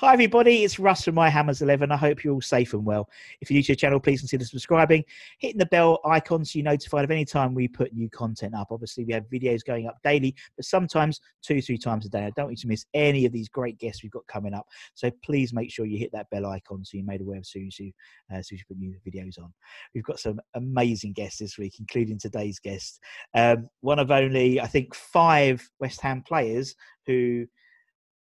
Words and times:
Hi, 0.00 0.12
everybody. 0.12 0.62
It's 0.62 0.78
Russ 0.78 1.02
from 1.02 1.16
My 1.16 1.28
Hammers 1.28 1.60
11. 1.60 1.90
I 1.90 1.96
hope 1.96 2.22
you're 2.22 2.34
all 2.34 2.40
safe 2.40 2.72
and 2.72 2.84
well. 2.84 3.10
If 3.40 3.50
you're 3.50 3.56
new 3.56 3.64
to 3.64 3.72
the 3.72 3.76
channel, 3.76 3.98
please 3.98 4.20
consider 4.20 4.44
subscribing, 4.44 5.02
hitting 5.40 5.58
the 5.58 5.66
bell 5.66 5.98
icon 6.04 6.44
so 6.44 6.56
you're 6.56 6.64
notified 6.66 7.02
of 7.02 7.10
any 7.10 7.24
time 7.24 7.52
we 7.52 7.66
put 7.66 7.92
new 7.92 8.08
content 8.08 8.54
up. 8.54 8.68
Obviously, 8.70 9.04
we 9.04 9.12
have 9.12 9.28
videos 9.28 9.64
going 9.64 9.88
up 9.88 9.98
daily, 10.04 10.36
but 10.54 10.64
sometimes 10.64 11.20
two, 11.42 11.60
three 11.60 11.78
times 11.78 12.06
a 12.06 12.08
day. 12.08 12.26
I 12.26 12.30
don't 12.36 12.44
want 12.44 12.58
you 12.58 12.62
to 12.62 12.68
miss 12.68 12.86
any 12.94 13.26
of 13.26 13.32
these 13.32 13.48
great 13.48 13.76
guests 13.78 14.04
we've 14.04 14.12
got 14.12 14.24
coming 14.28 14.54
up. 14.54 14.68
So 14.94 15.10
please 15.24 15.52
make 15.52 15.72
sure 15.72 15.84
you 15.84 15.98
hit 15.98 16.12
that 16.12 16.30
bell 16.30 16.46
icon 16.46 16.84
so 16.84 16.96
you're 16.96 17.04
made 17.04 17.22
aware 17.22 17.40
as 17.40 17.48
soon 17.48 17.66
as 17.66 17.80
you, 17.80 17.90
uh, 18.32 18.36
as 18.36 18.46
soon 18.46 18.54
as 18.54 18.60
you 18.60 18.66
put 18.68 18.78
new 18.78 18.94
videos 19.04 19.36
on. 19.42 19.52
We've 19.96 20.04
got 20.04 20.20
some 20.20 20.40
amazing 20.54 21.14
guests 21.14 21.40
this 21.40 21.58
week, 21.58 21.80
including 21.80 22.20
today's 22.20 22.60
guest. 22.60 23.00
Um, 23.34 23.68
one 23.80 23.98
of 23.98 24.12
only, 24.12 24.60
I 24.60 24.68
think, 24.68 24.94
five 24.94 25.68
West 25.80 26.00
Ham 26.02 26.22
players 26.22 26.76
who 27.04 27.46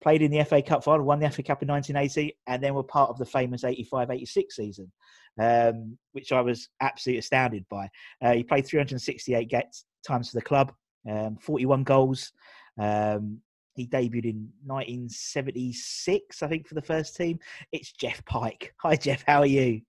played 0.01 0.23
in 0.23 0.31
the 0.31 0.45
FA 0.45 0.63
Cup 0.63 0.85
final, 0.85 1.05
won 1.05 1.21
the 1.21 1.31
FA 1.31 1.43
Cup 1.43 1.63
in 1.63 1.69
1980, 1.69 2.37
and 2.47 2.63
then 2.63 2.75
were 2.75 2.83
part 2.83 3.11
of 3.11 3.19
the 3.19 3.25
famous 3.25 3.65
85 3.65 4.11
86 4.11 4.57
season, 4.57 4.93
um, 5.41 5.99
which 6.13 6.33
I 6.33 6.41
was 6.41 6.69
absolutely 6.81 7.19
astounded 7.19 7.65
by. 7.69 7.89
Uh, 8.23 8.35
he 8.35 8.45
played 8.45 8.67
368 8.67 9.49
gets, 9.49 9.85
times 10.07 10.31
for 10.31 10.37
the 10.37 10.43
club, 10.43 10.73
um, 11.09 11.37
41 11.41 11.85
goals. 11.85 12.33
Um, 12.81 13.41
he 13.75 13.87
debuted 13.87 14.25
in 14.25 14.49
1976, 14.67 16.43
I 16.43 16.49
think, 16.49 16.67
for 16.67 16.75
the 16.75 16.83
first 16.83 17.17
team. 17.17 17.39
It's 17.73 17.93
Geoff 17.93 18.25
Pike. 18.25 18.75
Hi, 18.83 18.97
Geoff. 18.97 19.23
How 19.27 19.41
are 19.41 19.47
you? 19.47 19.81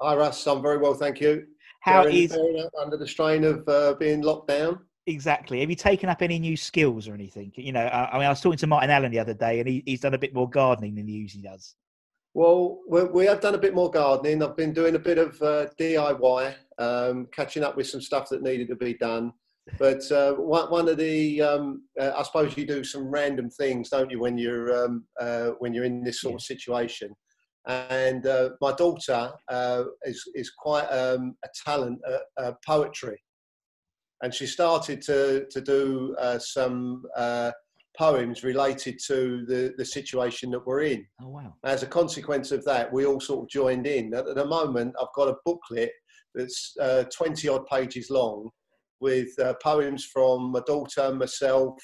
Hi, 0.00 0.14
Russ. 0.14 0.46
I'm 0.46 0.60
very 0.60 0.76
well, 0.76 0.94
thank 0.94 1.20
you. 1.20 1.46
How 1.80 2.04
is 2.06 2.36
under 2.80 2.96
the 2.96 3.06
strain 3.06 3.44
of 3.44 3.66
uh, 3.68 3.94
being 3.94 4.20
locked 4.20 4.48
down? 4.48 4.80
Exactly? 5.06 5.60
Have 5.60 5.70
you 5.70 5.76
taken 5.76 6.08
up 6.08 6.22
any 6.22 6.38
new 6.38 6.56
skills 6.56 7.08
or 7.08 7.14
anything? 7.14 7.52
You 7.56 7.72
know, 7.72 7.84
I, 7.84 8.10
I 8.10 8.18
mean, 8.18 8.26
I 8.26 8.30
was 8.30 8.40
talking 8.40 8.58
to 8.58 8.66
Martin 8.66 8.90
Allen 8.90 9.12
the 9.12 9.18
other 9.18 9.34
day, 9.34 9.60
and 9.60 9.68
he, 9.68 9.82
he's 9.86 10.00
done 10.00 10.14
a 10.14 10.18
bit 10.18 10.34
more 10.34 10.48
gardening 10.48 10.94
than 10.94 11.06
he 11.06 11.14
usually 11.14 11.42
does. 11.42 11.74
Well, 12.34 12.80
we, 12.88 13.04
we 13.04 13.26
have 13.26 13.40
done 13.40 13.54
a 13.54 13.58
bit 13.58 13.74
more 13.74 13.90
gardening. 13.90 14.42
I've 14.42 14.56
been 14.56 14.74
doing 14.74 14.94
a 14.94 14.98
bit 14.98 15.18
of 15.18 15.40
uh, 15.40 15.66
DIY, 15.80 16.54
um, 16.78 17.28
catching 17.32 17.64
up 17.64 17.76
with 17.76 17.86
some 17.86 18.02
stuff 18.02 18.28
that 18.28 18.42
needed 18.42 18.68
to 18.68 18.76
be 18.76 18.94
done. 18.94 19.32
But 19.78 20.10
uh, 20.12 20.34
one, 20.34 20.70
one 20.70 20.88
of 20.88 20.96
the, 20.96 21.42
um, 21.42 21.82
uh, 22.00 22.12
I 22.16 22.22
suppose 22.22 22.56
you 22.56 22.66
do 22.66 22.84
some 22.84 23.06
random 23.06 23.50
things, 23.50 23.88
don't 23.88 24.10
you, 24.10 24.20
when 24.20 24.38
you're 24.38 24.84
um, 24.84 25.04
uh, 25.18 25.50
when 25.58 25.74
you're 25.74 25.84
in 25.84 26.04
this 26.04 26.20
sort 26.20 26.34
of 26.34 26.42
situation. 26.42 27.14
And 27.66 28.24
uh, 28.26 28.50
my 28.60 28.72
daughter 28.72 29.32
uh, 29.48 29.84
is 30.04 30.22
is 30.34 30.50
quite 30.50 30.86
um, 30.86 31.36
a 31.44 31.48
talent 31.64 31.98
at 32.06 32.44
uh, 32.44 32.52
poetry, 32.64 33.18
and 34.22 34.32
she 34.34 34.46
started 34.46 35.02
to 35.02 35.46
to 35.50 35.60
do 35.60 36.14
uh, 36.18 36.38
some 36.38 37.04
uh, 37.16 37.50
poems 37.98 38.42
related 38.44 38.98
to 39.06 39.44
the 39.46 39.74
the 39.78 39.84
situation 39.84 40.50
that 40.50 40.66
we're 40.66 40.82
in. 40.82 41.06
Oh 41.22 41.28
wow! 41.28 41.54
As 41.64 41.82
a 41.82 41.86
consequence 41.86 42.50
of 42.52 42.64
that, 42.64 42.92
we 42.92 43.04
all 43.06 43.20
sort 43.20 43.44
of 43.44 43.48
joined 43.50 43.86
in. 43.86 44.14
At 44.14 44.26
the 44.34 44.44
moment, 44.44 44.94
I've 45.00 45.14
got 45.14 45.28
a 45.28 45.36
booklet 45.44 45.92
that's 46.34 46.74
uh, 46.80 47.04
20 47.16 47.48
odd 47.48 47.66
pages 47.66 48.10
long 48.10 48.50
with 49.00 49.28
uh, 49.40 49.54
poems 49.62 50.04
from 50.04 50.52
my 50.52 50.60
daughter, 50.66 51.14
myself, 51.14 51.74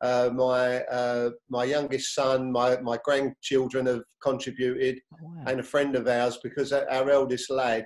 uh, 0.00 0.30
my 0.32 0.78
uh, 0.84 1.30
my 1.50 1.64
youngest 1.64 2.14
son, 2.14 2.50
my, 2.52 2.76
my 2.80 2.98
grandchildren 3.04 3.86
have 3.86 4.02
contributed, 4.22 4.98
Oh, 5.14 5.16
wow. 5.22 5.44
and 5.46 5.60
a 5.60 5.64
friend 5.64 5.94
of 5.96 6.06
ours 6.08 6.38
because 6.42 6.72
our 6.72 6.88
our 6.90 7.10
eldest 7.10 7.50
lad, 7.50 7.84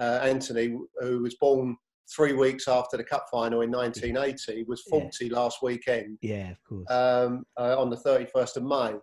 uh, 0.00 0.20
Anthony, 0.22 0.76
who 1.00 1.22
was 1.22 1.36
born 1.40 1.76
three 2.14 2.32
weeks 2.32 2.68
after 2.68 2.96
the 2.96 3.04
cup 3.04 3.26
final 3.30 3.62
in 3.62 3.70
1980, 3.70 4.64
was 4.64 4.82
Yeah. 4.86 5.00
40 5.00 5.28
last 5.30 5.58
weekend 5.62 6.18
yeah, 6.20 6.50
of 6.50 6.64
course. 6.64 6.90
um, 6.90 7.44
uh, 7.58 7.80
on 7.80 7.90
the 7.90 7.96
31st 7.96 8.56
of 8.56 8.62
May. 8.64 8.98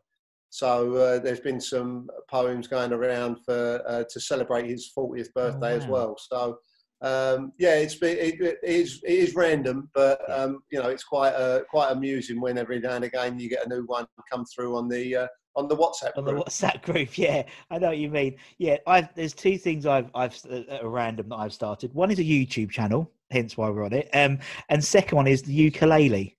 So 0.52 0.96
uh, 0.96 1.20
there's 1.20 1.40
been 1.40 1.62
some 1.62 2.10
poems 2.30 2.68
going 2.68 2.92
around 2.92 3.38
for 3.46 3.84
uh, 3.88 4.04
to 4.10 4.20
celebrate 4.20 4.68
his 4.68 4.92
40th 4.98 5.32
birthday 5.34 5.76
as 5.76 5.86
wow. 5.86 5.92
well. 5.92 6.18
So 6.18 6.58
um, 7.02 7.54
yeah, 7.58 7.76
it's 7.76 7.96
been, 7.96 8.18
it, 8.18 8.42
it 8.42 8.58
is 8.64 9.02
it 9.06 9.14
is 9.14 9.36
random, 9.36 9.90
but 9.94 10.20
um, 10.30 10.60
you 10.70 10.82
know 10.82 10.90
it's 10.90 11.04
quite 11.04 11.32
uh, 11.34 11.62
quite 11.70 11.92
amusing 11.92 12.42
when 12.42 12.58
every 12.58 12.80
now 12.80 12.96
and 12.96 13.06
again 13.06 13.40
you 13.40 13.50
get 13.50 13.66
a 13.66 13.70
new 13.70 13.84
one 13.86 14.06
come 14.30 14.44
through 14.46 14.76
on 14.76 14.90
the 14.90 15.16
uh, 15.16 15.28
on 15.56 15.68
the 15.68 15.76
WhatsApp 15.76 16.18
on 16.18 16.26
the. 16.26 16.34
WhatsApp 16.34 16.82
group. 16.84 17.18
Yeah, 17.18 17.44
I 17.70 17.80
know 17.80 17.88
what 17.90 17.98
you 17.98 18.10
mean. 18.10 18.38
Yeah, 18.58 18.78
I've 18.88 19.14
there's 19.16 19.34
two 19.34 19.58
things 19.58 19.86
I've 19.86 20.10
I've 20.16 20.40
uh, 20.50 20.62
at 20.70 20.86
random 20.86 21.30
that 21.30 21.36
I've 21.36 21.54
started. 21.54 21.94
One 21.94 22.12
is 22.12 22.20
a 22.20 22.24
YouTube 22.24 22.70
channel, 22.70 23.12
hence 23.32 23.58
why 23.58 23.70
we're 23.70 23.86
on 23.86 23.94
it. 23.94 24.10
Um, 24.14 24.40
and 24.70 24.84
second 24.84 25.16
one 25.16 25.28
is 25.28 25.44
the 25.44 25.54
ukulele. 25.54 26.36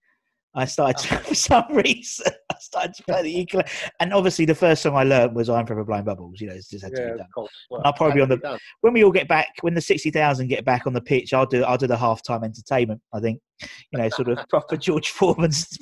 I 0.54 0.64
started 0.64 0.98
to, 1.08 1.16
for 1.28 1.34
some 1.34 1.64
reason. 1.70 2.32
I 2.50 2.56
started 2.58 2.94
to 2.94 3.02
play 3.04 3.22
the 3.22 3.30
ukulele, 3.30 3.68
and 4.00 4.12
obviously 4.12 4.44
the 4.44 4.54
first 4.54 4.82
song 4.82 4.96
I 4.96 5.04
learned 5.04 5.34
was 5.34 5.48
"I'm 5.48 5.66
Forever 5.66 5.84
Blowing 5.84 6.04
Bubbles." 6.04 6.40
You 6.40 6.48
know, 6.48 6.54
it's 6.54 6.68
just 6.68 6.84
had 6.84 6.94
to 6.96 7.00
Yeah, 7.00 7.12
be 7.12 7.18
done. 7.18 7.26
Well, 7.70 7.82
I'll 7.84 7.92
probably 7.92 8.14
be 8.16 8.20
on 8.22 8.28
to 8.30 8.36
done. 8.36 8.58
When 8.80 8.92
we 8.92 9.04
all 9.04 9.12
get 9.12 9.28
back, 9.28 9.48
when 9.60 9.74
the 9.74 9.80
sixty 9.80 10.10
thousand 10.10 10.48
get 10.48 10.64
back 10.64 10.86
on 10.86 10.92
the 10.92 11.00
pitch, 11.00 11.32
I'll 11.32 11.46
do 11.46 11.62
I'll 11.62 11.78
do 11.78 11.86
the 11.86 11.96
halftime 11.96 12.44
entertainment. 12.44 13.00
I 13.12 13.20
think, 13.20 13.40
you 13.92 13.98
know, 13.98 14.08
sort 14.08 14.28
of 14.28 14.38
proper 14.48 14.76
George 14.76 15.10
Foreman's 15.10 15.78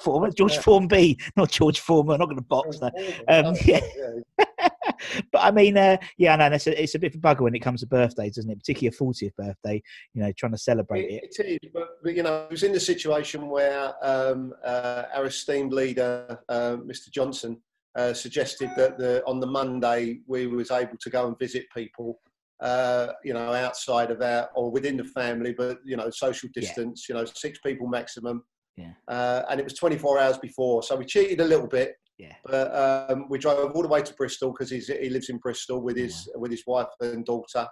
Foreman, 0.00 0.32
George 0.36 0.54
Yeah. 0.54 0.60
Formby, 0.60 1.18
not 1.36 1.50
George 1.50 1.80
Foreman. 1.80 2.14
I'm 2.14 2.20
not 2.20 2.26
going 2.26 2.36
to 2.36 2.42
box 2.42 2.78
that. 2.80 2.92
Um, 3.28 3.54
Oh, 3.54 3.56
yeah. 3.64 4.68
yeah. 5.14 5.20
but 5.32 5.40
I 5.40 5.50
mean, 5.50 5.76
uh, 5.76 5.96
yeah, 6.18 6.34
I 6.34 6.36
know 6.48 6.54
it's 6.54 6.66
a, 6.66 6.82
it's 6.82 6.94
a 6.94 6.98
bit 6.98 7.14
of 7.14 7.18
a 7.18 7.22
bugger 7.22 7.40
when 7.40 7.54
it 7.54 7.60
comes 7.60 7.80
to 7.80 7.86
birthdays, 7.86 8.38
isn't 8.38 8.50
it? 8.50 8.58
Particularly 8.58 8.96
a 8.96 9.00
40th 9.00 9.34
birthday, 9.36 9.82
you 10.14 10.22
know, 10.22 10.32
trying 10.32 10.52
to 10.52 10.58
celebrate 10.58 11.04
it. 11.04 11.24
It, 11.24 11.36
it 11.38 11.62
is, 11.62 11.70
but, 11.72 11.88
but 12.02 12.14
you 12.14 12.22
know, 12.22 12.44
it 12.44 12.50
was 12.50 12.62
in 12.62 12.72
the 12.72 12.80
situation 12.80 13.48
where 13.48 13.94
um, 14.02 14.52
uh, 14.64 15.04
our 15.14 15.26
esteemed 15.26 15.72
leader, 15.72 16.38
uh, 16.48 16.76
Mr. 16.76 17.10
Johnson, 17.10 17.60
uh, 17.94 18.12
suggested 18.12 18.70
that 18.76 18.98
the, 18.98 19.22
on 19.26 19.40
the 19.40 19.46
Monday 19.46 20.20
we 20.26 20.46
was 20.46 20.70
able 20.70 20.96
to 20.98 21.10
go 21.10 21.26
and 21.26 21.38
visit 21.38 21.66
people, 21.76 22.20
uh, 22.60 23.08
you 23.24 23.34
know, 23.34 23.52
outside 23.52 24.10
of 24.10 24.22
our 24.22 24.48
or 24.54 24.70
within 24.70 24.96
the 24.96 25.04
family, 25.04 25.52
but 25.52 25.78
you 25.84 25.96
know, 25.96 26.08
social 26.10 26.48
Yeah. 26.54 26.62
distance, 26.62 27.06
you 27.08 27.14
know, 27.14 27.24
six 27.24 27.58
people 27.64 27.86
maximum. 27.86 28.44
Yeah. 28.76 28.92
Uh, 29.08 29.42
and 29.50 29.60
it 29.60 29.64
was 29.64 29.74
24 29.74 30.18
hours 30.18 30.38
before, 30.38 30.82
so 30.82 30.96
we 30.96 31.04
cheated 31.04 31.40
a 31.40 31.44
little 31.44 31.66
bit. 31.66 31.96
Yeah. 32.22 32.36
But 32.44 33.10
um, 33.10 33.26
we 33.28 33.38
drove 33.38 33.72
all 33.72 33.82
the 33.82 33.88
way 33.88 34.02
to 34.02 34.14
Bristol 34.14 34.52
because 34.52 34.70
he 34.70 35.08
lives 35.10 35.28
in 35.28 35.38
Bristol 35.38 35.82
with 35.82 35.96
his 35.96 36.28
with 36.36 36.52
his 36.52 36.62
wife 36.66 36.86
and 37.00 37.24
daughter. 37.24 37.66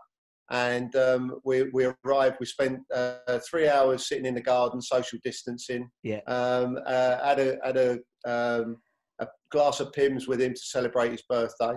And 0.50 0.94
um, 0.96 1.40
we, 1.44 1.70
we 1.70 1.86
arrived. 2.04 2.38
We 2.40 2.46
spent 2.46 2.80
uh, 2.92 3.38
three 3.48 3.68
hours 3.68 4.08
sitting 4.08 4.26
in 4.26 4.34
the 4.34 4.40
garden, 4.40 4.82
social 4.82 5.20
distancing. 5.22 5.88
Yeah. 6.02 6.22
Um, 6.26 6.76
uh, 6.84 7.24
had 7.24 7.38
a 7.38 7.58
had 7.64 7.76
a, 7.76 7.92
um, 8.26 8.78
a 9.20 9.28
glass 9.52 9.78
of 9.78 9.92
Pimm's 9.92 10.26
with 10.26 10.40
him 10.40 10.52
to 10.54 10.60
celebrate 10.60 11.12
his 11.12 11.22
birthday, 11.28 11.74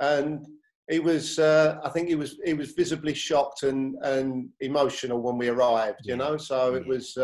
and 0.00 0.46
he 0.88 1.00
was. 1.00 1.40
Uh, 1.40 1.80
I 1.82 1.88
think 1.88 2.06
he 2.08 2.14
was. 2.14 2.38
He 2.44 2.54
was 2.54 2.70
visibly 2.70 3.14
shocked 3.14 3.64
and 3.64 3.96
and 4.02 4.48
emotional 4.60 5.20
when 5.20 5.36
we 5.36 5.48
arrived. 5.48 6.02
You 6.04 6.12
Yeah. 6.12 6.18
know, 6.18 6.36
so 6.36 6.74
it 6.76 6.86
was. 6.86 7.18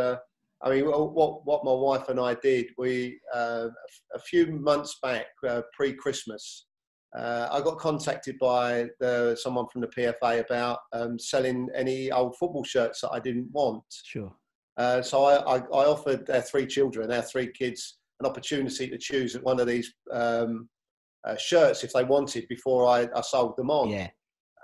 I 0.62 0.70
mean, 0.70 0.86
what 0.86 1.46
what 1.46 1.64
my 1.64 1.72
wife 1.72 2.08
and 2.08 2.18
I 2.18 2.34
did, 2.34 2.66
we 2.78 3.20
uh, 3.34 3.68
a 4.14 4.18
few 4.18 4.46
months 4.46 4.98
back, 5.02 5.26
uh, 5.48 5.62
pre-Christmas, 5.72 6.66
uh, 7.16 7.48
I 7.50 7.60
got 7.60 7.78
contacted 7.78 8.38
by 8.38 8.88
the, 9.00 9.36
someone 9.40 9.66
from 9.72 9.80
the 9.82 9.86
PFA 9.88 10.40
about 10.44 10.80
um, 10.92 11.18
selling 11.18 11.68
any 11.74 12.10
old 12.10 12.36
football 12.36 12.64
shirts 12.64 13.00
that 13.00 13.10
I 13.10 13.20
didn't 13.20 13.48
want. 13.52 13.84
Sure. 14.04 14.32
Uh, 14.76 15.00
so 15.02 15.24
I, 15.24 15.36
I, 15.36 15.56
I 15.58 15.84
offered 15.86 16.28
our 16.30 16.42
three 16.42 16.66
children, 16.66 17.10
our 17.12 17.22
three 17.22 17.50
kids, 17.52 17.98
an 18.20 18.26
opportunity 18.26 18.88
to 18.88 18.98
choose 18.98 19.34
one 19.40 19.58
of 19.60 19.66
these 19.66 19.92
um, 20.12 20.68
uh, 21.24 21.36
shirts 21.36 21.82
if 21.84 21.92
they 21.92 22.04
wanted 22.04 22.46
before 22.48 22.86
I, 22.86 23.08
I 23.14 23.20
sold 23.22 23.56
them 23.56 23.70
on 23.70 23.90
Yeah. 23.90 24.08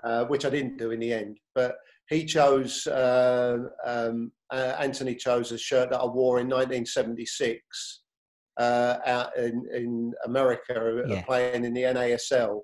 uh, 0.03 0.25
which 0.25 0.45
I 0.45 0.49
didn't 0.49 0.77
do 0.77 0.91
in 0.91 0.99
the 0.99 1.13
end. 1.13 1.37
But 1.53 1.75
he 2.09 2.25
chose, 2.25 2.85
uh, 2.87 3.57
um, 3.85 4.31
uh, 4.51 4.75
Anthony 4.79 5.15
chose 5.15 5.51
a 5.51 5.57
shirt 5.57 5.89
that 5.89 5.99
I 5.99 6.05
wore 6.05 6.39
in 6.39 6.47
1976 6.47 8.01
uh, 8.57 8.97
out 9.05 9.35
in, 9.37 9.65
in 9.73 10.13
America, 10.25 11.03
uh, 11.03 11.07
Yeah. 11.07 11.21
playing 11.23 11.65
in 11.65 11.73
the 11.73 11.83
NASL 11.83 12.61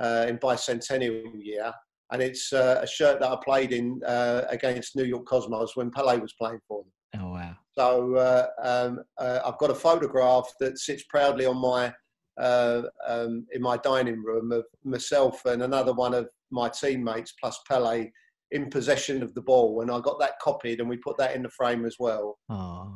uh, 0.00 0.26
in 0.28 0.38
bicentennial 0.38 1.32
year. 1.44 1.72
And 2.10 2.22
it's 2.22 2.52
uh, 2.52 2.80
a 2.82 2.86
shirt 2.86 3.20
that 3.20 3.30
I 3.30 3.36
played 3.44 3.72
in 3.72 4.00
uh, 4.06 4.44
against 4.48 4.96
New 4.96 5.04
York 5.04 5.26
Cosmos 5.26 5.76
when 5.76 5.90
Pele 5.90 6.18
was 6.18 6.32
playing 6.40 6.60
for 6.66 6.82
them. 6.82 7.22
Oh 7.22 7.32
wow. 7.32 7.56
So 7.76 8.14
uh, 8.16 8.46
um, 8.62 9.00
uh, 9.18 9.40
I've 9.44 9.58
got 9.58 9.70
a 9.70 9.74
photograph 9.74 10.46
that 10.60 10.78
sits 10.78 11.04
proudly 11.10 11.46
on 11.46 11.58
my 11.58 11.92
uh, 12.40 12.82
um, 13.06 13.46
in 13.52 13.60
my 13.60 13.76
dining 13.78 14.22
room 14.22 14.52
of 14.52 14.64
myself 14.84 15.44
and 15.44 15.62
another 15.62 15.92
one 15.92 16.14
of 16.14 16.28
my 16.50 16.68
teammates 16.68 17.34
plus 17.40 17.58
Pele 17.68 18.08
in 18.50 18.70
possession 18.70 19.22
of 19.22 19.34
the 19.34 19.42
ball, 19.42 19.82
and 19.82 19.90
I 19.90 20.00
got 20.00 20.18
that 20.20 20.38
copied 20.40 20.80
and 20.80 20.88
we 20.88 20.96
put 20.96 21.18
that 21.18 21.34
in 21.34 21.42
the 21.42 21.50
frame 21.50 21.84
as 21.84 21.96
well. 21.98 22.38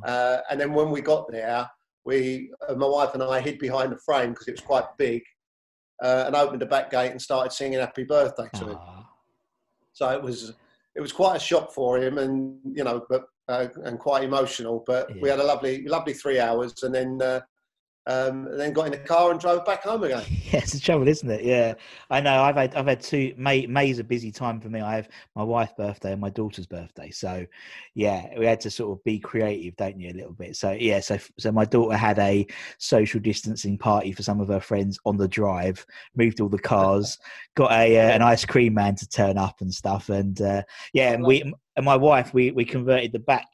Uh, 0.04 0.38
and 0.50 0.60
then 0.60 0.72
when 0.72 0.90
we 0.90 1.00
got 1.00 1.30
there, 1.30 1.68
we 2.04 2.50
uh, 2.68 2.74
my 2.74 2.86
wife 2.86 3.14
and 3.14 3.22
I 3.22 3.40
hid 3.40 3.58
behind 3.58 3.92
the 3.92 3.98
frame 4.04 4.30
because 4.30 4.48
it 4.48 4.52
was 4.52 4.60
quite 4.60 4.84
big, 4.98 5.22
uh, 6.02 6.24
and 6.26 6.34
opened 6.34 6.60
the 6.60 6.66
back 6.66 6.90
gate 6.90 7.10
and 7.10 7.20
started 7.20 7.52
singing 7.52 7.78
"Happy 7.78 8.04
Birthday" 8.04 8.48
to 8.54 8.70
him. 8.70 8.78
Oh. 8.80 9.06
So 9.92 10.08
it 10.08 10.22
was 10.22 10.54
it 10.96 11.00
was 11.00 11.12
quite 11.12 11.36
a 11.36 11.40
shock 11.40 11.72
for 11.72 11.98
him, 11.98 12.18
and 12.18 12.58
you 12.64 12.84
know, 12.84 13.04
but 13.08 13.24
uh, 13.48 13.68
and 13.84 13.98
quite 13.98 14.24
emotional. 14.24 14.82
But 14.86 15.10
we 15.20 15.28
had 15.28 15.38
a 15.38 15.44
lovely, 15.44 15.86
lovely 15.86 16.14
three 16.14 16.40
hours, 16.40 16.82
and 16.82 16.94
then 16.94 17.20
uh, 17.22 17.40
um, 18.06 18.48
and 18.48 18.58
then 18.58 18.72
got 18.72 18.86
in 18.86 18.92
the 18.92 18.98
car 18.98 19.30
and 19.30 19.38
drove 19.38 19.64
back 19.64 19.84
home 19.84 20.02
again. 20.04 20.24
Yeah, 20.52 20.58
it's 20.58 20.72
the 20.72 20.80
trouble, 20.80 21.08
isn't 21.08 21.30
it? 21.30 21.44
Yeah, 21.44 21.72
I 22.10 22.20
know. 22.20 22.42
I've 22.42 22.56
had 22.56 22.74
I've 22.74 22.86
had 22.86 23.00
two. 23.00 23.32
May 23.38 23.64
May's 23.64 23.98
a 23.98 24.04
busy 24.04 24.30
time 24.30 24.60
for 24.60 24.68
me. 24.68 24.82
I 24.82 24.96
have 24.96 25.08
my 25.34 25.42
wife's 25.42 25.72
birthday 25.72 26.12
and 26.12 26.20
my 26.20 26.28
daughter's 26.28 26.66
birthday, 26.66 27.10
so 27.10 27.46
yeah, 27.94 28.26
we 28.38 28.44
had 28.44 28.60
to 28.60 28.70
sort 28.70 28.98
of 28.98 29.02
be 29.02 29.18
creative, 29.18 29.74
don't 29.76 29.98
you, 29.98 30.10
a 30.10 30.12
little 30.12 30.34
bit. 30.34 30.56
So 30.56 30.72
yeah, 30.72 31.00
so 31.00 31.16
so 31.38 31.52
my 31.52 31.64
daughter 31.64 31.96
had 31.96 32.18
a 32.18 32.46
social 32.76 33.18
distancing 33.18 33.78
party 33.78 34.12
for 34.12 34.22
some 34.22 34.40
of 34.40 34.48
her 34.48 34.60
friends 34.60 34.98
on 35.06 35.16
the 35.16 35.26
drive. 35.28 35.86
Moved 36.16 36.42
all 36.42 36.50
the 36.50 36.58
cars, 36.58 37.18
got 37.54 37.72
a 37.72 37.98
uh, 37.98 38.10
an 38.10 38.20
ice 38.20 38.44
cream 38.44 38.74
man 38.74 38.94
to 38.96 39.08
turn 39.08 39.38
up 39.38 39.62
and 39.62 39.72
stuff, 39.72 40.10
and 40.10 40.38
uh, 40.42 40.64
yeah, 40.92 41.12
and 41.12 41.24
we 41.24 41.50
and 41.76 41.84
my 41.86 41.96
wife 41.96 42.34
we 42.34 42.50
we 42.50 42.66
converted 42.66 43.12
the 43.12 43.20
back 43.20 43.48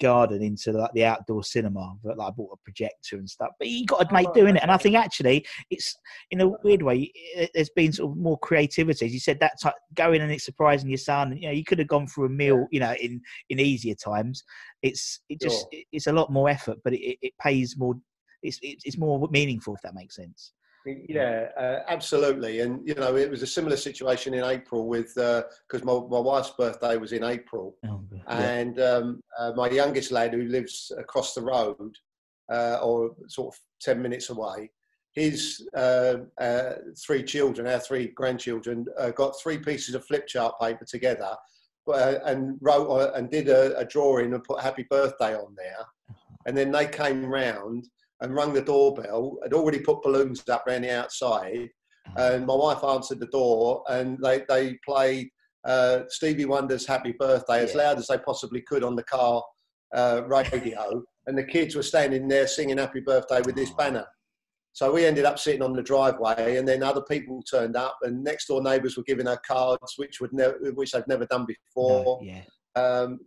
garden 0.00 0.42
into 0.42 0.72
like 0.72 0.90
the 0.94 1.04
outdoor 1.04 1.42
cinema 1.44 1.94
but 2.02 2.16
like 2.16 2.28
I 2.28 2.30
bought 2.30 2.52
a 2.52 2.64
projector 2.64 3.16
and 3.16 3.28
stuff 3.28 3.50
but 3.58 3.68
you 3.68 3.86
got 3.86 4.08
to 4.08 4.14
make 4.14 4.28
Oh, 4.28 4.32
doing 4.34 4.56
it 4.56 4.62
and 4.62 4.70
I 4.70 4.76
think 4.76 4.96
actually 4.96 5.46
it's 5.70 5.96
in 6.30 6.40
a 6.40 6.48
weird 6.64 6.82
way 6.82 7.10
it- 7.14 7.50
there's 7.54 7.70
been 7.70 7.92
sort 7.92 8.10
of 8.12 8.16
more 8.18 8.38
creativity. 8.38 9.06
As 9.06 9.12
you 9.12 9.20
said 9.20 9.40
that 9.40 9.60
type, 9.62 9.74
going 9.94 10.20
and 10.22 10.32
it's 10.32 10.44
surprising 10.44 10.88
your 10.88 10.98
son 10.98 11.36
you 11.36 11.48
know 11.48 11.52
you 11.52 11.64
could 11.64 11.78
have 11.78 11.88
gone 11.88 12.06
for 12.06 12.24
a 12.26 12.30
meal 12.30 12.66
you 12.70 12.80
know 12.80 12.94
in 13.00 13.20
in 13.50 13.60
easier 13.60 13.94
times. 13.94 14.42
It's 14.82 15.20
it 15.28 15.40
just 15.40 15.66
Sure. 15.72 15.82
it's 15.92 16.06
a 16.06 16.12
lot 16.12 16.32
more 16.32 16.48
effort 16.48 16.78
but 16.84 16.92
it, 16.94 17.00
it, 17.00 17.18
it 17.22 17.32
pays 17.40 17.76
more 17.78 17.94
it's 18.42 18.58
it's 18.62 18.96
more 18.98 19.28
meaningful 19.30 19.74
if 19.74 19.82
that 19.82 19.94
makes 19.94 20.16
sense 20.16 20.52
Yeah, 20.86 21.48
uh, 21.58 21.80
absolutely. 21.88 22.60
And 22.60 22.86
you 22.86 22.94
know, 22.94 23.16
it 23.16 23.30
was 23.30 23.42
a 23.42 23.46
similar 23.46 23.76
situation 23.76 24.34
in 24.34 24.44
April 24.44 24.86
with 24.86 25.14
because 25.14 25.84
my, 25.84 25.92
my 25.92 26.20
wife's 26.20 26.50
birthday 26.50 26.96
was 26.96 27.12
in 27.12 27.24
April, 27.24 27.76
oh, 27.86 28.02
yeah. 28.12 28.38
and 28.38 28.80
um, 28.80 29.22
uh, 29.38 29.52
my 29.54 29.68
youngest 29.68 30.10
lad 30.10 30.32
who 30.32 30.44
lives 30.44 30.90
across 30.96 31.34
the 31.34 31.42
road 31.42 31.94
uh, 32.50 32.78
or 32.82 33.12
sort 33.28 33.54
of 33.54 33.60
10 33.80 34.00
minutes 34.00 34.30
away 34.30 34.70
his 35.12 35.68
uh, 35.76 36.16
uh, 36.40 36.72
three 37.04 37.22
children 37.22 37.66
our 37.66 37.80
three 37.80 38.08
grandchildren 38.08 38.86
uh, 38.98 39.10
got 39.10 39.38
three 39.40 39.58
pieces 39.58 39.94
of 39.94 40.04
flip 40.04 40.26
chart 40.26 40.54
paper 40.60 40.84
together 40.84 41.36
uh, 41.88 42.14
and 42.26 42.56
wrote 42.60 43.12
and 43.14 43.30
did 43.30 43.48
a, 43.48 43.76
a 43.76 43.84
drawing 43.84 44.32
and 44.32 44.44
put 44.44 44.60
happy 44.60 44.86
birthday 44.88 45.34
on 45.34 45.54
there 45.56 45.84
and 46.46 46.56
then 46.56 46.70
they 46.70 46.86
came 46.86 47.26
round 47.26 47.88
and 48.20 48.34
rung 48.34 48.52
the 48.52 48.62
doorbell 48.62 49.38
had 49.42 49.52
already 49.54 49.78
put 49.80 50.02
balloons 50.02 50.42
up 50.48 50.66
around 50.66 50.82
the 50.82 50.94
outside 50.94 51.68
and 52.16 52.44
my 52.46 52.54
wife 52.54 52.82
answered 52.82 53.20
the 53.20 53.26
door 53.26 53.84
and 53.88 54.18
they, 54.22 54.42
they 54.48 54.76
played 54.84 55.28
uh, 55.64 56.00
Stevie 56.08 56.44
Wonder's 56.46 56.86
Happy 56.86 57.12
Birthday 57.18 57.62
as 57.62 57.74
loud 57.74 57.98
as 57.98 58.06
they 58.08 58.18
possibly 58.18 58.62
could 58.62 58.82
on 58.82 58.96
the 58.96 59.04
car 59.04 59.42
uh, 59.94 60.22
radio. 60.26 61.02
and 61.26 61.36
the 61.38 61.44
kids 61.44 61.74
were 61.76 61.82
standing 61.82 62.26
there 62.26 62.46
singing 62.48 62.78
Happy 62.78 63.00
Birthday 63.00 63.40
with 63.44 63.54
this 63.54 63.70
Oh. 63.72 63.76
banner. 63.76 64.06
So 64.72 64.92
we 64.92 65.04
ended 65.04 65.24
up 65.24 65.38
sitting 65.38 65.62
on 65.62 65.72
the 65.74 65.82
driveway, 65.82 66.56
and 66.56 66.66
then 66.66 66.82
other 66.84 67.02
people 67.02 67.42
turned 67.42 67.76
up, 67.76 67.98
and 68.02 68.22
next 68.22 68.46
door 68.46 68.62
neighbours 68.62 68.96
were 68.96 69.02
giving 69.02 69.26
her 69.26 69.40
cards, 69.46 69.94
which 69.96 70.20
would 70.20 70.32
never, 70.32 70.56
which 70.74 70.92
they've 70.92 71.06
never 71.08 71.26
done 71.26 71.44
before. 71.44 72.20
No, 72.22 72.22
yeah 72.22 72.42
Um, 72.76 73.18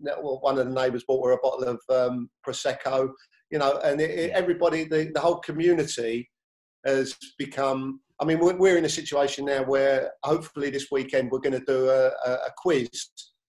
one 0.42 0.58
of 0.58 0.66
the 0.66 0.74
neighbours 0.74 1.04
bought 1.06 1.26
her 1.26 1.34
a 1.34 1.38
bottle 1.38 1.66
of 1.66 1.82
um, 1.90 2.30
prosecco, 2.48 3.10
you 3.54 3.60
know, 3.60 3.80
and 3.84 4.02
it, 4.02 4.10
it- 4.10 4.32
everybody, 4.32 4.84
the, 4.84 5.12
the 5.14 5.20
whole 5.20 5.38
community 5.38 6.28
has 6.86 7.16
become. 7.38 8.02
I 8.20 8.26
mean, 8.26 8.40
we're, 8.40 8.58
we're 8.58 8.78
in 8.78 8.86
a 8.86 8.90
situation 9.02 9.46
now 9.46 9.64
where 9.64 10.12
hopefully 10.24 10.70
this 10.72 10.88
weekend 10.92 11.30
we're 11.32 11.40
going 11.48 11.60
to 11.60 11.66
do 11.76 11.90
a, 11.90 12.08
a, 12.26 12.52
quiz 12.58 12.90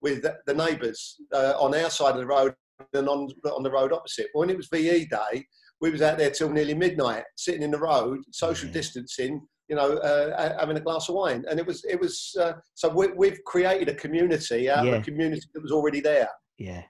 with 0.01 0.21
the, 0.23 0.37
the 0.47 0.53
neighbours 0.53 1.17
uh, 1.33 1.53
on 1.59 1.75
our 1.75 1.89
side 1.89 2.15
of 2.15 2.21
the 2.21 2.25
road 2.25 2.53
and 2.93 3.07
on 3.07 3.27
on 3.57 3.63
the 3.63 3.71
road 3.71 3.91
opposite. 3.93 4.27
When 4.33 4.49
it 4.49 4.57
was 4.57 4.67
VE 4.73 5.05
day, 5.05 5.45
we 5.81 5.91
was 5.91 6.01
out 6.01 6.17
there 6.17 6.31
till 6.31 6.49
nearly 6.49 6.73
midnight, 6.73 7.23
sitting 7.37 7.61
in 7.63 7.71
the 7.71 7.79
road, 7.79 8.19
social 8.31 8.67
Yeah. 8.67 8.73
distancing, 8.73 9.41
you 9.69 9.75
know, 9.75 9.97
uh, 9.97 10.57
having 10.59 10.77
a 10.77 10.81
glass 10.87 11.09
of 11.09 11.15
wine, 11.15 11.43
and 11.49 11.59
it 11.59 11.65
was 11.67 11.83
it 11.85 11.99
was 11.99 12.35
uh, 12.43 12.53
so 12.73 12.89
we, 12.89 13.07
we've 13.21 13.43
created 13.45 13.87
a 13.89 13.95
community 13.95 14.69
out 14.69 14.79
of 14.79 14.93
Yeah. 14.93 14.99
a 14.99 15.03
community 15.03 15.45
that 15.53 15.61
was 15.61 15.71
already 15.71 16.01
there. 16.01 16.29
yeah 16.57 16.83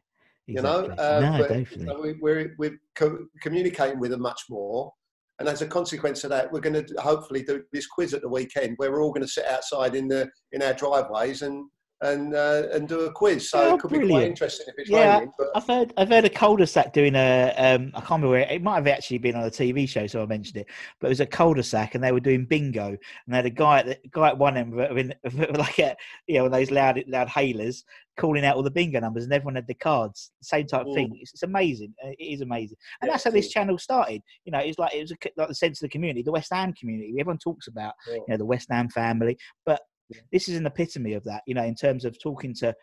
You 0.56 0.62
know, 0.62 0.86
uh, 0.98 1.19
no 1.19 1.38
but, 1.39 1.50
definitely. 1.50 1.86
so 1.86 2.01
we, 2.01 2.13
we're 2.21 2.56
we're 2.57 2.80
co- 2.95 3.25
communicating 3.42 4.00
with 4.00 4.12
them 4.12 4.21
much 4.21 4.42
more, 4.50 4.92
and 5.39 5.48
as 5.48 5.62
a 5.62 5.68
consequence 5.68 6.24
of 6.24 6.30
that, 6.31 6.51
we're 6.51 6.59
going 6.59 6.86
to 6.86 7.01
hopefully 7.01 7.44
do 7.44 7.63
this 7.71 7.88
quiz 7.88 8.13
at 8.13 8.21
the 8.21 8.30
weekend 8.30 8.74
where 8.77 8.92
we're 8.92 9.01
all 9.01 9.12
going 9.12 9.25
to 9.25 9.31
sit 9.31 9.45
outside 9.45 9.95
in 9.95 10.07
the 10.07 10.30
in 10.51 10.62
our 10.62 10.74
driveways 10.74 11.42
and 11.42 11.65
and 12.01 12.33
uh, 12.33 12.63
and 12.71 12.88
do 12.88 13.01
a 13.01 13.12
quiz. 13.12 13.50
So 13.50 13.59
Oh, 13.59 13.75
it 13.75 13.81
could 13.81 13.92
be 13.92 14.07
quite 14.07 14.27
interesting 14.27 14.65
if 14.69 14.75
it's 14.77 14.89
Yeah, 14.89 15.18
raining. 15.18 15.31
But 15.38 15.50
I've 15.56 15.68
heard 15.68 15.94
I've 15.98 16.09
heard 16.09 16.25
a 16.25 16.30
cul-de-sac 16.30 16.94
doing 16.94 17.15
a 17.15 17.53
um 17.57 17.92
I 17.94 18.00
can't 18.00 18.09
remember 18.12 18.30
where 18.30 18.42
it 18.50 18.62
might 18.63 18.75
have 18.75 18.88
actually 18.88 19.19
been 19.19 19.36
on 19.36 19.44
a 19.44 19.51
TV 19.51 19.88
show, 19.88 20.07
so 20.07 20.21
I 20.21 20.25
mentioned 20.25 20.57
it. 20.57 20.68
But 21.00 21.07
it 21.07 21.09
was 21.09 21.19
a 21.19 21.25
cul-de-sac, 21.25 21.95
and 21.95 22.03
they 22.03 22.12
were 22.12 22.19
doing 22.19 22.45
bingo, 22.45 22.88
and 22.88 22.98
they 23.27 23.36
had 23.36 23.45
a 23.45 23.50
guy 23.51 23.80
at 23.80 23.86
the 23.86 23.98
guy 24.09 24.30
at 24.30 24.38
one 24.38 24.57
end 24.57 24.80
of 24.80 24.98
it, 24.98 25.18
like 25.57 25.80
a, 25.80 25.95
you 26.27 26.39
know 26.39 26.50
those 26.50 26.71
loud 26.71 27.01
loud 27.07 27.30
hailers 27.30 27.83
calling 28.18 28.45
out 28.45 28.56
all 28.56 28.63
the 28.63 28.71
bingo 28.71 29.00
numbers, 29.00 29.24
and 29.24 29.33
everyone 29.33 29.56
had 29.56 29.68
the 29.68 29.74
cards. 29.74 30.31
Same 30.42 30.68
type 30.68 30.86
of 30.86 30.94
thing. 30.94 31.18
It's, 31.21 31.33
it's 31.33 31.44
amazing. 31.44 31.94
Uh, 32.04 32.09
It 32.19 32.33
is 32.33 32.42
amazing, 32.42 32.77
and 33.01 33.07
Yeah, 33.07 33.13
that's 33.13 33.24
how 33.24 33.31
this 33.31 33.50
channel 33.50 33.77
started. 33.77 34.21
You 34.45 34.51
know, 34.51 34.59
it's 34.59 34.80
like 34.80 34.94
it 34.94 35.01
was 35.01 35.12
a, 35.12 35.15
like 35.38 35.47
the 35.47 35.56
sense 35.56 35.80
of 35.81 35.86
the 35.86 35.89
community, 35.89 36.24
the 36.24 36.31
West 36.31 36.51
Ham 36.51 36.74
community. 36.74 37.15
Everyone 37.19 37.38
talks 37.38 37.68
about 37.68 37.94
Yeah. 38.07 38.15
you 38.15 38.24
know 38.30 38.38
the 38.38 38.45
West 38.45 38.68
Ham 38.71 38.89
family, 38.89 39.38
but 39.65 39.81
Yeah. 40.11 40.21
this 40.31 40.49
is 40.49 40.55
an 40.55 40.65
epitome 40.65 41.13
of 41.13 41.23
that. 41.25 41.43
You 41.45 41.55
know, 41.55 41.63
in 41.63 41.75
terms 41.75 42.05
of 42.05 42.21
talking 42.21 42.53
to 42.55 42.75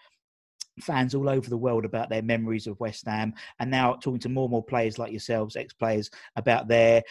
fans 0.80 1.14
all 1.14 1.28
over 1.28 1.48
the 1.50 1.56
world 1.56 1.84
about 1.84 2.08
their 2.08 2.22
memories 2.22 2.66
of 2.66 2.78
West 2.80 3.06
Ham, 3.06 3.34
and 3.60 3.70
now 3.70 3.94
talking 3.94 4.20
to 4.20 4.28
more 4.28 4.44
and 4.44 4.52
more 4.52 4.64
players 4.64 4.98
like 4.98 5.12
yourselves, 5.12 5.56
ex-players, 5.56 6.10
about 6.36 6.68
their 6.68 7.02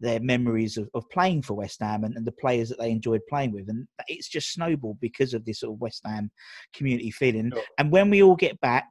their 0.00 0.18
memories 0.18 0.76
of, 0.76 0.90
of 0.94 1.08
playing 1.10 1.40
for 1.42 1.54
West 1.54 1.78
Ham 1.80 2.02
and, 2.02 2.16
and 2.16 2.26
the 2.26 2.32
players 2.32 2.68
that 2.68 2.78
they 2.80 2.90
enjoyed 2.90 3.20
playing 3.28 3.52
with, 3.52 3.68
and 3.68 3.86
it's 4.08 4.28
just 4.28 4.52
snowballed 4.52 4.98
because 5.00 5.32
of 5.32 5.44
this 5.44 5.60
sort 5.60 5.74
of 5.74 5.80
West 5.80 6.02
Ham 6.04 6.30
community 6.74 7.10
feeling. 7.10 7.50
Sure. 7.52 7.62
And 7.78 7.92
when 7.92 8.10
we 8.10 8.22
all 8.22 8.36
get 8.36 8.60
back, 8.60 8.86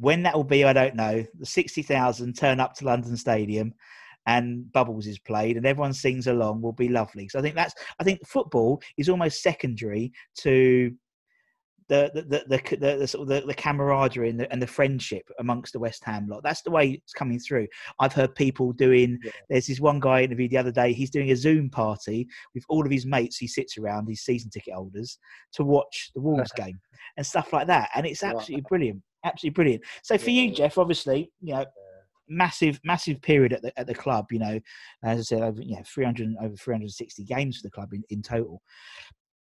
when 0.00 0.22
that 0.22 0.34
will 0.34 0.44
be, 0.44 0.64
I 0.64 0.72
don't 0.72 0.94
know. 0.94 1.24
The 1.38 1.46
sixty 1.46 1.82
thousand 1.82 2.34
turn 2.34 2.60
up 2.60 2.74
to 2.74 2.84
London 2.84 3.16
Stadium. 3.16 3.74
And 4.26 4.70
Bubbles 4.72 5.06
is 5.06 5.18
played, 5.18 5.56
and 5.56 5.66
everyone 5.66 5.92
sings 5.92 6.26
along. 6.26 6.62
Will 6.62 6.72
be 6.72 6.88
lovely. 6.88 7.28
So 7.28 7.38
I 7.38 7.42
think 7.42 7.54
that's. 7.54 7.74
I 8.00 8.04
think 8.04 8.26
football 8.26 8.80
is 8.96 9.08
almost 9.08 9.42
secondary 9.42 10.12
to 10.38 10.94
the 11.88 12.10
the 12.14 12.22
the, 12.22 12.44
the, 12.48 12.76
the, 12.76 12.96
the 12.98 13.06
sort 13.06 13.30
of 13.30 13.46
the, 13.46 13.54
camaraderie 13.54 14.30
and 14.30 14.40
the, 14.40 14.50
and 14.50 14.60
the 14.60 14.66
friendship 14.66 15.28
amongst 15.38 15.72
the 15.72 15.78
West 15.78 16.02
Ham 16.04 16.26
lot. 16.28 16.42
That's 16.42 16.62
the 16.62 16.70
way 16.70 16.92
it's 16.92 17.12
coming 17.12 17.38
through. 17.38 17.66
I've 18.00 18.12
heard 18.12 18.34
people 18.34 18.72
doing. 18.72 19.18
Yeah. 19.22 19.32
There's 19.50 19.66
this 19.66 19.80
one 19.80 20.00
guy 20.00 20.20
I 20.20 20.22
interviewed 20.22 20.50
the 20.50 20.58
other 20.58 20.72
day. 20.72 20.92
He's 20.92 21.10
doing 21.10 21.30
a 21.30 21.36
Zoom 21.36 21.70
party 21.70 22.26
with 22.54 22.64
all 22.68 22.84
of 22.84 22.90
his 22.90 23.06
mates 23.06 23.36
he 23.36 23.46
sits 23.46 23.78
around, 23.78 24.08
his 24.08 24.22
season 24.22 24.50
ticket 24.50 24.74
holders, 24.74 25.18
to 25.52 25.64
watch 25.64 26.10
the 26.14 26.20
Wolves 26.20 26.52
game 26.56 26.78
and 27.16 27.26
stuff 27.26 27.52
like 27.52 27.66
that. 27.66 27.90
And 27.94 28.06
it's 28.06 28.22
absolutely 28.22 28.64
brilliant. 28.68 29.02
Absolutely 29.24 29.54
brilliant. 29.54 29.82
So 30.02 30.18
for 30.18 30.30
you, 30.30 30.44
Yeah. 30.44 30.54
Geoff, 30.54 30.78
obviously, 30.78 31.30
you 31.40 31.54
know, 31.54 31.64
massive, 32.28 32.80
massive 32.84 33.20
period 33.20 33.52
at 33.52 33.62
the 33.62 33.78
at 33.78 33.86
the 33.86 33.94
club. 33.94 34.26
You 34.30 34.38
know, 34.38 34.60
as 35.02 35.18
I 35.18 35.22
said, 35.22 35.42
over 35.42 35.62
you 35.62 35.76
know, 35.76 35.82
300 35.86 36.36
over 36.40 36.56
360 36.56 37.24
games 37.24 37.58
for 37.58 37.62
the 37.62 37.70
club 37.70 37.92
in, 37.92 38.02
in 38.10 38.22
total. 38.22 38.60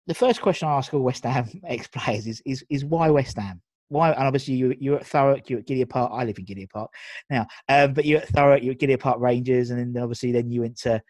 The 0.06 0.14
first 0.14 0.40
question 0.40 0.68
I 0.68 0.76
ask 0.76 0.92
all 0.95 1.00
West 1.00 1.25
Ham 1.25 1.49
ex 1.66 1.88
players 1.88 2.26
is, 2.26 2.42
is 2.47 2.64
is 2.71 2.85
why 2.85 3.11
West 3.11 3.38
Ham? 3.38 3.61
Why? 3.88 4.11
And 4.12 4.25
obviously, 4.25 4.54
you 4.54 4.75
you're 4.78 4.99
at 4.99 5.04
Thurrock, 5.04 5.49
you're 5.49 5.61
at 5.61 5.66
Gidea 5.66 5.88
Park. 5.88 6.11
I 6.12 6.25
live 6.25 6.38
in 6.38 6.47
Gidea 6.47 6.71
Park 6.71 6.90
now, 7.30 7.47
um, 7.68 7.92
but 7.92 8.04
you're 8.04 8.21
at 8.21 8.28
Thurrock, 8.28 8.62
you're 8.62 8.75
at 8.75 8.80
Gidea 8.80 9.00
Park 9.00 9.21
Rangers, 9.21 9.71
and 9.71 9.95
then 9.95 10.02
obviously 10.02 10.33
then 10.33 10.50
you 10.50 10.62
went 10.62 10.78
to 10.78 11.00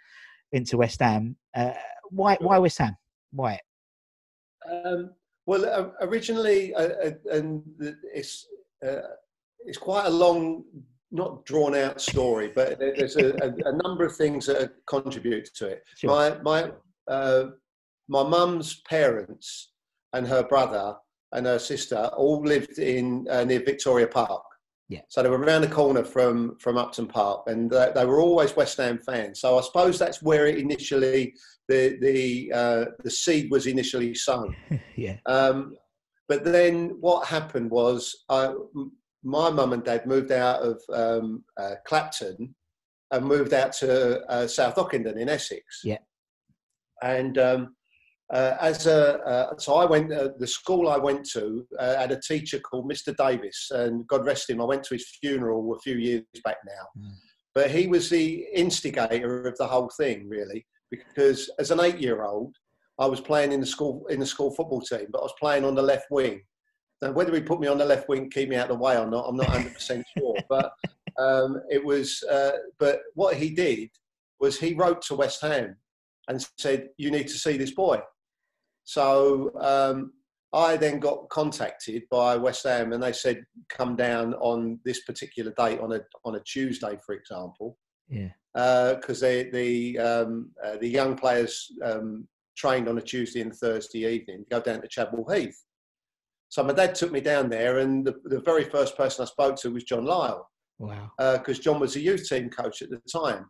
into 0.52 0.76
West 0.76 1.00
Ham. 1.00 1.37
Uh, 1.54 1.73
why 2.11 2.37
why 2.40 2.58
West 2.58 2.78
Ham? 2.78 2.96
Why? 3.32 3.58
Um, 4.70 5.11
well, 5.46 5.64
uh, 5.64 6.04
originally, 6.06 6.75
uh, 6.75 6.88
uh, 7.04 7.11
and 7.32 7.62
it's 8.12 8.46
uh, 8.87 9.00
it's 9.64 9.78
quite 9.78 10.06
a 10.06 10.11
long, 10.11 10.64
not 11.11 11.45
drawn 11.45 11.75
out 11.75 12.01
story, 12.01 12.51
but 12.55 12.79
there's 12.79 13.17
a, 13.17 13.31
a, 13.43 13.55
a 13.65 13.83
number 13.83 14.05
of 14.05 14.17
things 14.17 14.47
that 14.47 14.73
contribute 14.87 15.49
to 15.55 15.69
it. 15.69 15.83
Sure. 15.97 16.11
My 16.11 16.39
my 16.43 16.73
uh, 17.09 17.45
my 18.09 18.23
mum's 18.23 18.83
parents 18.89 19.73
and 20.13 20.27
her 20.27 20.43
brother 20.43 20.97
and 21.33 21.47
her 21.47 21.59
sister 21.59 22.11
all 22.17 22.43
lived 22.43 22.79
in 22.79 23.27
uh, 23.31 23.45
near 23.45 23.63
Victoria 23.65 24.07
Park. 24.07 24.43
Yeah. 24.89 25.01
So 25.09 25.23
they 25.23 25.29
were 25.29 25.39
around 25.39 25.63
the 25.63 25.69
corner 25.69 26.05
from 26.05 26.57
from 26.61 26.79
Upton 26.79 27.07
Park, 27.07 27.45
and 27.47 27.71
they, 27.71 27.91
they 27.95 28.07
were 28.07 28.21
always 28.21 28.55
West 28.55 28.77
Ham 28.79 28.99
fans. 28.99 29.41
So 29.41 29.59
I 29.59 29.63
suppose 29.63 29.99
that's 29.99 30.23
where 30.23 30.47
it 30.47 30.59
initially 30.59 31.35
the 31.69 31.99
the 32.01 32.53
uh, 32.55 32.85
the 33.03 33.11
seed 33.11 33.51
was 33.51 33.67
initially 33.67 34.15
sown. 34.15 34.55
yeah. 34.97 35.17
Um, 35.27 35.77
but 36.29 36.45
then 36.45 36.97
what 37.01 37.27
happened 37.27 37.71
was 37.71 38.25
I, 38.29 38.53
my 39.26 39.50
mum 39.50 39.73
and 39.73 39.83
dad 39.83 40.06
moved 40.06 40.30
out 40.30 40.62
of 40.62 40.80
um, 40.92 41.42
uh, 41.59 41.75
Clapton 41.85 42.54
and 43.11 43.25
moved 43.25 43.52
out 43.52 43.73
to 43.73 44.21
uh, 44.30 44.47
South 44.47 44.76
Ockendon 44.76 45.16
in 45.21 45.28
Essex. 45.28 45.80
Yeah. 45.83 45.99
And 47.02 47.37
um, 47.37 47.75
uh, 48.33 48.56
as 48.61 48.87
a 48.87 49.18
uh, 49.18 49.59
so 49.59 49.75
I 49.75 49.85
went 49.85 50.12
uh, 50.12 50.28
the 50.38 50.47
school 50.47 50.88
I 50.88 50.97
went 50.97 51.28
to 51.30 51.66
uh, 51.78 51.97
had 51.97 52.12
a 52.12 52.21
teacher 52.21 52.61
called 52.61 52.90
Mr. 52.90 53.14
Davis, 53.16 53.71
and 53.73 54.06
God 54.06 54.25
rest 54.25 54.49
him. 54.49 54.61
I 54.61 54.64
went 54.64 54.85
to 54.85 54.95
his 54.95 55.09
funeral 55.21 55.75
a 55.75 55.80
few 55.80 55.97
years 55.97 56.23
back 56.45 56.59
now, 56.64 57.04
mm. 57.04 57.12
but 57.54 57.71
he 57.71 57.88
was 57.88 58.09
the 58.09 58.47
instigator 58.54 59.47
of 59.47 59.56
the 59.59 59.66
whole 59.66 59.90
thing, 59.97 60.28
really, 60.28 60.66
because 60.90 61.50
as 61.59 61.71
an 61.71 61.80
eight-year-old, 61.80 62.54
I 62.99 63.06
was 63.06 63.21
playing 63.21 63.52
in 63.52 63.61
the 63.61 63.66
school 63.66 64.06
in 64.09 64.21
the 64.21 64.26
school 64.26 64.52
football 64.52 64.80
team, 64.80 65.06
but 65.11 65.18
I 65.18 65.23
was 65.23 65.35
playing 65.38 65.64
on 65.64 65.75
the 65.75 65.83
left 65.83 66.06
wing. 66.11 66.42
Now, 67.03 67.12
whether 67.12 67.35
he 67.35 67.41
put 67.41 67.61
me 67.61 67.69
on 67.69 67.79
the 67.79 67.85
left 67.85 68.09
wing, 68.09 68.31
keep 68.31 68.49
me 68.49 68.57
out 68.57 68.71
of 68.71 68.79
the 68.79 68.83
way 68.83 68.97
or 68.97 69.07
not, 69.07 69.26
I'm 69.29 69.37
not 69.37 69.49
100 69.49 69.75
percent 69.75 70.07
sure. 70.19 70.37
But 70.49 70.73
um, 71.19 71.61
it 71.71 71.85
was. 71.85 72.23
Uh, 72.31 72.53
but 72.79 73.00
what 73.15 73.37
he 73.37 73.50
did 73.50 73.91
was 74.41 74.59
he 74.59 74.75
wrote 74.75 75.03
to 75.03 75.15
West 75.15 75.43
Ham 75.43 75.76
and 76.29 76.47
said, 76.59 76.88
"You 76.97 77.11
need 77.11 77.29
to 77.29 77.38
see 77.38 77.57
this 77.57 77.73
boy." 77.73 78.00
So 78.85 79.53
um, 79.61 80.12
I 80.53 80.76
then 80.76 81.00
got 81.00 81.29
contacted 81.29 82.05
by 82.11 82.37
West 82.37 82.65
Ham, 82.65 82.93
and 82.93 83.03
they 83.03 83.12
said, 83.12 83.45
"Come 83.69 83.97
down 83.97 84.35
on 84.35 84.81
this 84.85 85.03
particular 85.05 85.53
date 85.57 85.81
on 85.81 85.93
a 85.93 86.00
on 86.25 86.37
a 86.37 86.41
Tuesday, 86.41 86.99
for 87.05 87.15
example." 87.15 87.76
Yeah. 88.09 88.29
Because 88.55 89.23
uh, 89.23 89.45
the 89.53 89.99
um, 89.99 90.50
uh, 90.65 90.76
the 90.81 90.88
young 90.88 91.15
players 91.15 91.71
um, 91.85 92.26
trained 92.57 92.88
on 92.88 92.97
a 92.97 93.03
Tuesday 93.03 93.43
and 93.43 93.55
Thursday 93.55 94.07
evening, 94.07 94.47
go 94.50 94.61
down 94.61 94.81
to 94.81 94.88
Chadwell 94.88 95.26
Heath. 95.31 95.62
So 96.49 96.62
my 96.62 96.73
dad 96.73 96.95
took 96.95 97.12
me 97.12 97.21
down 97.21 97.49
there, 97.49 97.79
and 97.79 98.05
the, 98.05 98.15
the 98.25 98.41
very 98.41 98.65
first 98.65 98.97
person 98.97 99.23
I 99.23 99.26
spoke 99.26 99.57
to 99.57 99.71
was 99.71 99.85
John 99.85 100.05
Lyall. 100.05 100.43
Wow. 100.79 101.11
Because 101.19 101.59
uh, 101.59 101.62
John 101.62 101.81
was 101.81 101.97
a 101.97 102.00
youth 102.00 102.29
team 102.29 102.50
coach 102.50 102.83
at 102.83 102.91
the 102.91 103.00
time. 103.11 103.47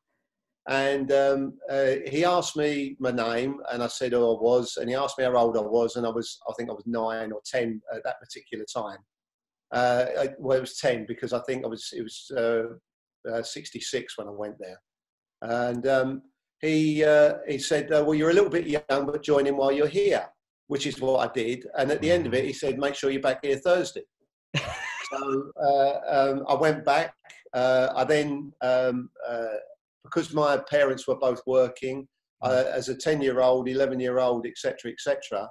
And 0.68 1.12
um, 1.12 1.58
uh, 1.70 1.94
he 2.06 2.24
asked 2.24 2.56
me 2.56 2.96
my 2.98 3.12
name, 3.12 3.60
and 3.70 3.82
I 3.82 3.86
said 3.86 4.12
who 4.12 4.18
I 4.18 4.40
was. 4.40 4.78
And 4.78 4.88
he 4.88 4.96
asked 4.96 5.18
me 5.18 5.24
how 5.24 5.36
old 5.36 5.56
I 5.56 5.60
was, 5.60 5.96
and 5.96 6.06
I 6.06 6.10
was, 6.10 6.38
I 6.48 6.52
think 6.54 6.70
I 6.70 6.72
was 6.72 6.84
nine 6.86 7.32
or 7.32 7.40
ten 7.44 7.80
at 7.94 8.02
that 8.04 8.20
particular 8.20 8.64
time. 8.74 8.98
Uh, 9.72 10.06
I, 10.20 10.28
well, 10.38 10.58
it 10.58 10.60
was 10.60 10.78
ten 10.78 11.04
because 11.06 11.32
I 11.32 11.40
think 11.40 11.64
I 11.64 11.68
was, 11.68 11.92
it 11.96 12.02
was 12.02 12.30
uh, 12.36 13.30
uh, 13.30 13.42
66 13.42 14.18
when 14.18 14.28
I 14.28 14.32
went 14.32 14.56
there. 14.58 14.80
And 15.42 15.86
um, 15.86 16.22
he 16.60 17.04
uh, 17.04 17.34
he 17.46 17.58
said, 17.58 17.92
uh, 17.92 18.02
"Well, 18.04 18.14
you're 18.14 18.30
a 18.30 18.34
little 18.34 18.50
bit 18.50 18.66
young, 18.66 18.82
but 18.88 19.22
join 19.22 19.46
in 19.46 19.56
while 19.56 19.72
you're 19.72 19.86
here," 19.86 20.26
which 20.68 20.86
is 20.86 21.00
what 21.00 21.28
I 21.28 21.32
did. 21.32 21.66
And 21.78 21.90
at 21.90 22.00
the 22.00 22.10
end 22.10 22.26
of 22.26 22.34
it, 22.34 22.44
he 22.44 22.52
said, 22.52 22.78
"Make 22.78 22.94
sure 22.94 23.10
you're 23.10 23.20
back 23.20 23.44
here 23.44 23.56
Thursday." 23.56 24.02
so 24.56 25.52
uh, 25.62 25.98
um, 26.06 26.44
I 26.48 26.54
went 26.54 26.84
back. 26.84 27.14
Uh, 27.52 27.88
I 27.94 28.04
then, 28.04 28.52
um, 28.60 29.10
uh, 29.26 29.56
because 30.04 30.32
my 30.32 30.58
parents 30.70 31.06
were 31.06 31.16
both 31.16 31.40
working, 31.46 32.06
uh, 32.42 32.64
as 32.72 32.88
a 32.88 32.96
ten-year-old, 32.96 33.68
eleven-year-old, 33.68 34.46
etc., 34.46 34.92
etc., 34.92 35.48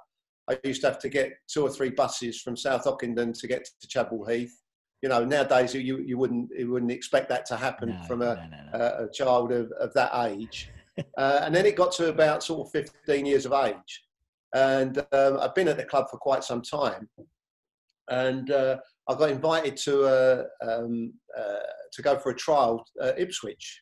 I 0.48 0.60
used 0.64 0.82
to 0.82 0.88
have 0.88 1.00
to 1.00 1.10
get 1.10 1.34
two 1.52 1.64
or 1.64 1.70
three 1.72 1.90
buses 1.90 2.42
from 2.42 2.56
South 2.56 2.84
Ockendon 2.86 3.38
to 3.40 3.48
get 3.48 3.68
to 3.82 3.88
Chadwell 3.88 4.30
Heath 4.30 4.56
you 5.02 5.10
know 5.10 5.26
nowadays 5.26 5.74
you 5.74 5.98
you 5.98 6.18
wouldn't 6.18 6.50
you 6.58 6.72
wouldn't 6.72 6.92
expect 6.92 7.28
that 7.28 7.46
to 7.46 7.58
happen 7.58 7.90
no, 7.90 8.08
from 8.08 8.22
a, 8.22 8.36
no, 8.36 8.80
no, 8.80 8.80
a, 8.80 9.04
a, 9.04 9.12
child 9.12 9.52
of, 9.52 9.70
of 9.74 9.94
that 9.94 10.10
age 10.30 10.72
uh, 11.18 11.42
and 11.44 11.54
then 11.54 11.66
it 11.66 11.76
got 11.76 11.92
to 11.94 12.10
about 12.10 12.44
sort 12.44 12.68
of 12.68 12.72
15 12.72 13.26
years 13.26 13.46
of 13.46 13.54
age. 13.54 14.05
And 14.56 14.98
um, 15.12 15.40
I've 15.40 15.54
been 15.54 15.68
at 15.68 15.78
the 15.78 15.84
club 15.84 16.10
for 16.10 16.18
quite 16.18 16.44
some 16.44 16.62
time. 16.62 17.08
And 18.10 18.50
uh, 18.52 18.78
I 19.10 19.16
got 19.16 19.30
invited 19.30 19.78
to, 19.78 20.04
uh, 20.06 20.44
um, 20.68 21.14
uh, 21.38 21.60
to 21.92 22.02
go 22.02 22.18
for 22.18 22.32
a 22.32 22.36
trial 22.36 22.84
at 23.02 23.20
Ipswich. 23.20 23.82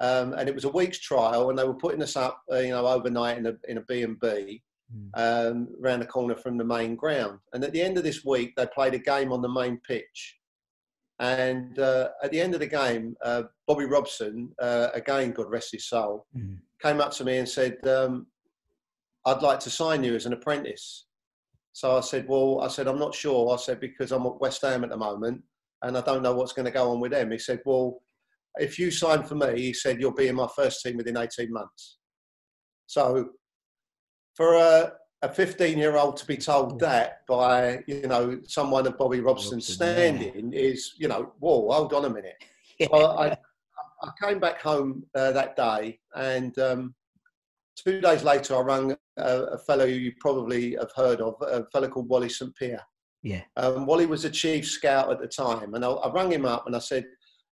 Um, 0.00 0.32
and 0.32 0.48
it 0.48 0.54
was 0.54 0.64
a 0.64 0.70
week's 0.70 0.98
trial, 0.98 1.50
and 1.50 1.58
they 1.58 1.64
were 1.64 1.74
putting 1.74 2.02
us 2.02 2.16
up, 2.16 2.42
uh, 2.50 2.58
you 2.58 2.70
know, 2.70 2.86
overnight 2.86 3.38
in 3.38 3.46
a 3.46 3.54
in 3.68 3.78
a 3.78 3.82
B 3.82 4.02
and 4.02 4.18
B, 4.18 4.60
hmm. 4.90 5.08
um, 5.14 5.68
around 5.80 6.00
the 6.00 6.06
corner 6.06 6.34
from 6.34 6.58
the 6.58 6.64
main 6.64 6.96
ground. 6.96 7.38
And 7.52 7.62
at 7.62 7.72
the 7.72 7.80
end 7.80 7.98
of 7.98 8.02
this 8.02 8.24
week, 8.24 8.54
they 8.56 8.66
played 8.66 8.94
a 8.94 8.98
game 8.98 9.32
on 9.32 9.42
the 9.42 9.48
main 9.48 9.78
pitch, 9.86 10.40
and 11.20 11.78
uh, 11.78 12.08
at 12.24 12.32
the 12.32 12.40
end 12.40 12.54
of 12.54 12.60
the 12.60 12.66
game, 12.66 13.14
uh, 13.24 13.44
Bobby 13.68 13.84
Robson, 13.84 14.50
uh, 14.60 14.88
again, 14.92 15.30
God 15.30 15.50
rest 15.50 15.70
his 15.70 15.88
soul, 15.88 16.26
mm. 16.36 16.58
came 16.82 17.00
up 17.00 17.12
to 17.12 17.24
me 17.24 17.38
and 17.38 17.48
said, 17.48 17.78
um, 17.86 18.26
I'd 19.24 19.42
like 19.42 19.60
to 19.60 19.70
sign 19.70 20.02
you 20.04 20.14
as 20.14 20.26
an 20.26 20.32
apprentice. 20.32 21.06
So 21.72 21.96
I 21.96 22.00
said, 22.00 22.26
Well, 22.28 22.60
I 22.60 22.68
said, 22.68 22.86
I'm 22.86 22.98
not 22.98 23.14
sure. 23.14 23.52
I 23.52 23.56
said, 23.56 23.80
Because 23.80 24.12
I'm 24.12 24.26
at 24.26 24.40
West 24.40 24.62
Ham 24.62 24.84
at 24.84 24.90
the 24.90 24.96
moment 24.96 25.42
and 25.82 25.96
I 25.96 26.00
don't 26.00 26.22
know 26.22 26.34
what's 26.34 26.52
going 26.52 26.66
to 26.66 26.72
go 26.72 26.90
on 26.90 27.00
with 27.00 27.12
them. 27.12 27.30
He 27.30 27.38
said, 27.38 27.60
Well, 27.64 28.02
if 28.56 28.78
you 28.78 28.90
sign 28.90 29.22
for 29.22 29.34
me, 29.34 29.60
he 29.60 29.72
said, 29.72 30.00
You'll 30.00 30.12
be 30.12 30.28
in 30.28 30.36
my 30.36 30.48
first 30.54 30.82
team 30.82 30.96
within 30.96 31.16
18 31.16 31.52
months. 31.52 31.98
So 32.86 33.30
for 34.34 34.54
a, 34.54 34.92
a 35.22 35.28
15 35.28 35.78
year 35.78 35.96
old 35.96 36.16
to 36.18 36.26
be 36.26 36.36
told 36.36 36.80
that 36.80 37.20
by 37.28 37.82
you 37.86 38.02
know 38.02 38.38
someone 38.46 38.86
of 38.86 38.98
Bobby 38.98 39.20
Robson's 39.20 39.66
standing 39.66 40.52
yeah. 40.52 40.60
is 40.60 40.94
you 40.98 41.08
know 41.08 41.32
whoa 41.38 41.70
hold 41.70 41.94
on 41.94 42.04
a 42.04 42.10
minute. 42.10 42.36
Yeah. 42.78 42.88
Well, 42.92 43.18
I 43.18 43.36
I 44.02 44.10
came 44.20 44.40
back 44.40 44.60
home 44.60 45.04
uh, 45.14 45.30
that 45.32 45.54
day 45.54 46.00
and 46.16 46.58
um, 46.58 46.94
two 47.76 48.00
days 48.00 48.24
later 48.24 48.56
I 48.56 48.60
rang 48.60 48.96
a, 49.16 49.42
a, 49.42 49.58
fellow 49.58 49.84
you 49.84 50.12
probably 50.20 50.72
have 50.72 50.90
heard 50.94 51.20
of 51.20 51.34
a 51.42 51.64
fellow 51.66 51.88
called 51.88 52.08
Wally 52.08 52.28
St 52.28 52.54
Pier. 52.56 52.80
Yeah. 53.22 53.42
Um, 53.56 53.86
Wally 53.86 54.06
was 54.06 54.24
a 54.24 54.30
chief 54.30 54.66
scout 54.66 55.10
at 55.10 55.20
the 55.20 55.28
time 55.28 55.74
and 55.74 55.84
I, 55.84 55.90
I 55.90 56.12
rang 56.12 56.32
him 56.32 56.44
up 56.44 56.66
and 56.66 56.76
I 56.76 56.80
said. 56.80 57.04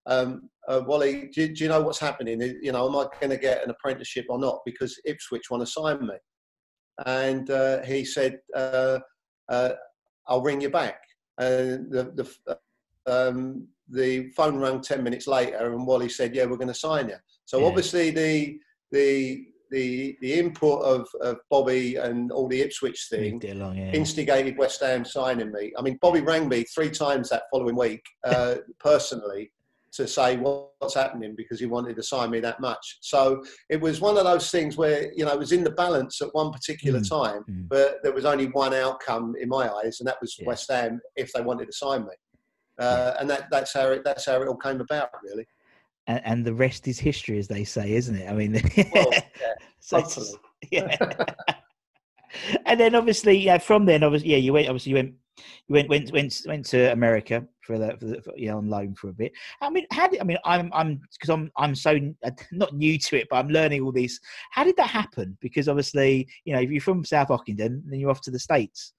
Um, 0.07 0.49
uh, 0.67 0.81
Wally, 0.87 1.29
do, 1.35 1.47
do, 1.49 1.63
you 1.63 1.69
know 1.69 1.83
what's 1.83 1.99
happening? 1.99 2.41
You 2.63 2.73
know, 2.73 2.89
am 2.89 2.97
I 2.97 3.07
going 3.21 3.31
to 3.31 3.37
get 3.37 3.63
an 3.63 3.71
apprenticeship 3.71 4.25
or 4.31 4.39
not? 4.39 4.61
Because 4.65 4.99
Ipswich 5.05 5.51
want 5.51 5.61
to 5.65 5.71
sign 5.71 6.01
me 6.07 6.15
and 7.07 7.51
uh, 7.51 7.83
he 7.83 8.05
said, 8.05 8.39
uh, 8.55 8.99
uh, 9.49 9.71
"I'll 10.27 10.43
ring 10.43 10.61
you 10.61 10.71
back." 10.71 11.03
And 11.39 11.91
the 11.91 12.29
the, 12.47 12.59
um, 13.07 13.69
the 13.89 14.31
phone 14.31 14.59
rang 14.59 14.81
ten 14.81 15.03
minutes 15.03 15.27
later, 15.27 15.73
and 15.73 15.87
Wally 15.87 16.09
said, 16.09 16.35
"Yeah, 16.35 16.45
we're 16.45 16.57
going 16.57 16.69
to 16.69 16.75
sign 16.75 17.09
you." 17.09 17.17
So 17.45 17.61
yeah. 17.61 17.67
obviously 17.67 18.11
the 18.11 18.59
the 18.93 19.47
the 19.71 20.17
the 20.21 20.35
input 20.35 20.83
of, 20.83 21.09
of 21.21 21.39
Bobby 21.51 21.97
and 21.97 22.33
all 22.33 22.49
the 22.49 22.61
Ipswich 22.61 23.09
thing 23.11 23.43
along, 23.51 23.79
yeah. 23.79 23.93
instigated 23.93 24.57
West 24.59 24.81
Ham 24.81 25.05
signing 25.05 25.53
me. 25.53 25.73
I 25.79 25.83
mean, 25.83 25.99
Bobby 26.01 26.21
rang 26.21 26.49
me 26.49 26.65
three 26.65 26.91
times 26.91 27.29
that 27.31 27.45
following 27.53 27.77
week 27.77 28.05
uh, 28.25 28.57
personally 28.79 29.53
to 29.93 30.07
say 30.07 30.37
what's 30.37 30.95
happening 30.95 31.35
because 31.37 31.59
he 31.59 31.67
wanted 31.67 31.97
to 31.97 32.03
sign 32.03 32.31
me 32.31 32.39
that 32.41 32.61
much. 32.61 32.99
So 33.01 33.43
it 33.69 33.81
was 33.81 34.01
one 34.01 34.17
of 34.17 34.25
those 34.25 34.51
things 34.51 34.77
where 34.77 35.13
you 35.15 35.25
know 35.25 35.33
it 35.33 35.39
was 35.39 35.53
in 35.53 35.65
the 35.65 35.71
balance 35.71 36.21
at 36.21 36.35
one 36.35 36.53
particular 36.53 37.01
mm. 37.01 37.09
time, 37.09 37.45
mm. 37.51 37.69
but 37.69 37.97
there 38.03 38.13
was 38.13 38.25
only 38.25 38.47
one 38.47 38.75
outcome 38.75 39.35
in 39.41 39.49
my 39.49 39.69
eyes, 39.69 40.01
and 40.01 40.07
that 40.07 40.21
was 40.21 40.37
yeah. 40.39 40.47
West 40.47 40.71
Ham 40.71 41.01
if 41.17 41.33
they 41.33 41.43
wanted 41.43 41.67
to 41.67 41.73
sign 41.73 42.03
me. 42.03 42.15
Uh, 42.79 43.15
and 43.21 43.29
that, 43.29 43.47
that's 43.51 43.75
how 43.75 43.89
it 43.91 44.03
that's 44.05 44.25
how 44.25 44.41
it 44.41 44.49
all 44.49 44.57
came 44.57 44.81
about, 44.81 45.11
really. 45.23 45.47
And, 46.11 46.21
and 46.25 46.45
the 46.45 46.55
rest 46.55 46.89
is 46.89 46.99
history, 46.99 47.39
as 47.39 47.47
they 47.47 47.63
say, 47.63 47.93
isn't 47.93 48.17
it? 48.17 48.29
I 48.29 48.35
mean, 48.35 48.53
well, 48.93 49.07
yeah, 49.13 49.21
so 49.79 50.05
yeah. 50.73 50.97
and 52.67 52.81
then 52.81 52.97
obviously, 52.97 53.39
yeah, 53.39 53.59
from 53.59 53.87
then, 53.87 54.03
obviously, 54.03 54.31
yeah, 54.31 54.39
you 54.39 54.53
went. 54.53 54.69
Obviously, 54.69 54.91
you 54.91 54.97
went 54.97 55.15
you 55.69 55.75
went 55.75 55.89
went 55.89 56.13
went 56.13 56.43
went 56.47 56.67
to 56.67 56.93
America 56.93 57.47
for 57.63 57.79
the, 57.79 57.97
for 57.97 58.07
the 58.07 58.23
for, 58.23 58.33
know, 58.37 58.59
on 58.59 58.69
loan 58.69 58.95
for 58.95 59.09
a 59.09 59.13
bit. 59.13 59.31
I 59.61 59.71
mean, 59.71 59.87
how 59.93 60.09
did 60.09 60.21
I 60.21 60.25
mean? 60.25 60.39
I'm 60.45 60.69
I'm 60.75 61.01
because 61.13 61.31
I'm 61.31 61.49
I'm 61.57 61.77
so 61.77 61.97
uh, 62.25 62.31
not 62.51 62.75
new 62.75 62.99
to 62.99 63.17
it, 63.17 63.29
but 63.31 63.37
I'm 63.37 63.49
learning 63.49 63.83
all 63.83 63.93
these. 63.93 64.21
How 64.51 64.65
did 64.65 64.77
that 64.79 64.89
happen? 64.89 65.39
Because 65.41 65.69
obviously, 65.69 66.27
you 66.45 66.55
know, 66.55 66.61
if 66.61 66.71
you're 66.71 66.81
from 66.81 67.05
South 67.05 67.29
Ockendon, 67.29 67.83
then 67.87 68.01
you're 68.01 68.11
off 68.11 68.23
to 68.23 68.33
the 68.33 68.39
states. 68.41 68.95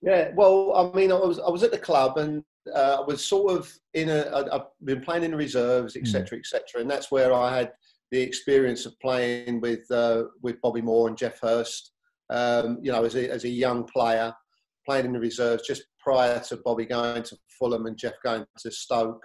Yeah, 0.00 0.30
well, 0.34 0.74
I 0.74 0.96
mean, 0.96 1.10
I 1.10 1.16
was 1.16 1.38
I 1.40 1.50
was 1.50 1.62
at 1.62 1.72
the 1.72 1.78
club 1.78 2.18
and 2.18 2.44
uh, 2.74 2.98
I 3.00 3.04
was 3.04 3.24
sort 3.24 3.52
of 3.52 3.72
in 3.94 4.08
a. 4.08 4.48
I've 4.52 4.66
been 4.84 5.00
playing 5.00 5.24
in 5.24 5.32
the 5.32 5.36
reserves, 5.36 5.96
etc., 5.96 6.38
mm. 6.38 6.40
etc., 6.40 6.80
and 6.80 6.90
that's 6.90 7.10
where 7.10 7.32
I 7.32 7.56
had 7.56 7.72
the 8.10 8.20
experience 8.20 8.86
of 8.86 8.98
playing 9.00 9.60
with 9.60 9.90
uh, 9.90 10.24
with 10.42 10.60
Bobby 10.60 10.82
Moore 10.82 11.08
and 11.08 11.16
Geoff 11.16 11.40
Hurst. 11.40 11.92
Um, 12.30 12.78
you 12.82 12.92
know, 12.92 13.04
as 13.04 13.16
a 13.16 13.28
as 13.28 13.44
a 13.44 13.48
young 13.48 13.84
player, 13.84 14.32
playing 14.86 15.06
in 15.06 15.12
the 15.12 15.20
reserves 15.20 15.66
just 15.66 15.82
prior 15.98 16.40
to 16.40 16.58
Bobby 16.64 16.86
going 16.86 17.22
to 17.22 17.36
Fulham 17.58 17.86
and 17.86 17.98
Jeff 17.98 18.14
going 18.22 18.46
to 18.58 18.70
Stoke. 18.70 19.24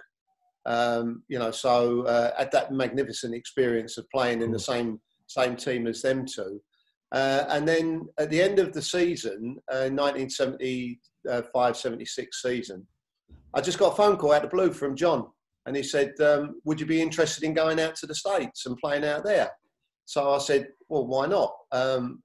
Um, 0.66 1.22
you 1.28 1.38
know, 1.38 1.50
so 1.50 2.02
uh, 2.02 2.32
had 2.36 2.50
that 2.52 2.72
magnificent 2.72 3.34
experience 3.34 3.98
of 3.98 4.08
playing 4.10 4.42
in 4.42 4.50
the 4.50 4.58
same 4.58 5.00
same 5.26 5.56
team 5.56 5.86
as 5.86 6.02
them 6.02 6.26
two. 6.26 6.60
Uh, 7.14 7.46
and 7.48 7.66
then 7.66 8.06
at 8.18 8.28
the 8.28 8.42
end 8.42 8.58
of 8.58 8.72
the 8.72 8.82
season, 8.82 9.56
uh, 9.70 9.88
1975-76 9.92 10.98
season, 12.32 12.84
I 13.54 13.60
just 13.60 13.78
got 13.78 13.92
a 13.92 13.96
phone 13.96 14.16
call 14.16 14.32
out 14.32 14.42
of 14.44 14.50
the 14.50 14.56
blue 14.56 14.72
from 14.72 14.96
John, 14.96 15.28
and 15.66 15.76
he 15.76 15.84
said, 15.84 16.12
um, 16.20 16.60
"Would 16.64 16.80
you 16.80 16.86
be 16.86 17.00
interested 17.00 17.44
in 17.44 17.54
going 17.54 17.78
out 17.78 17.94
to 17.96 18.06
the 18.06 18.16
states 18.16 18.66
and 18.66 18.76
playing 18.78 19.04
out 19.04 19.22
there?" 19.22 19.52
So 20.06 20.32
I 20.32 20.38
said, 20.38 20.66
"Well, 20.88 21.06
why 21.06 21.26
not?" 21.26 21.54
Um, 21.70 22.20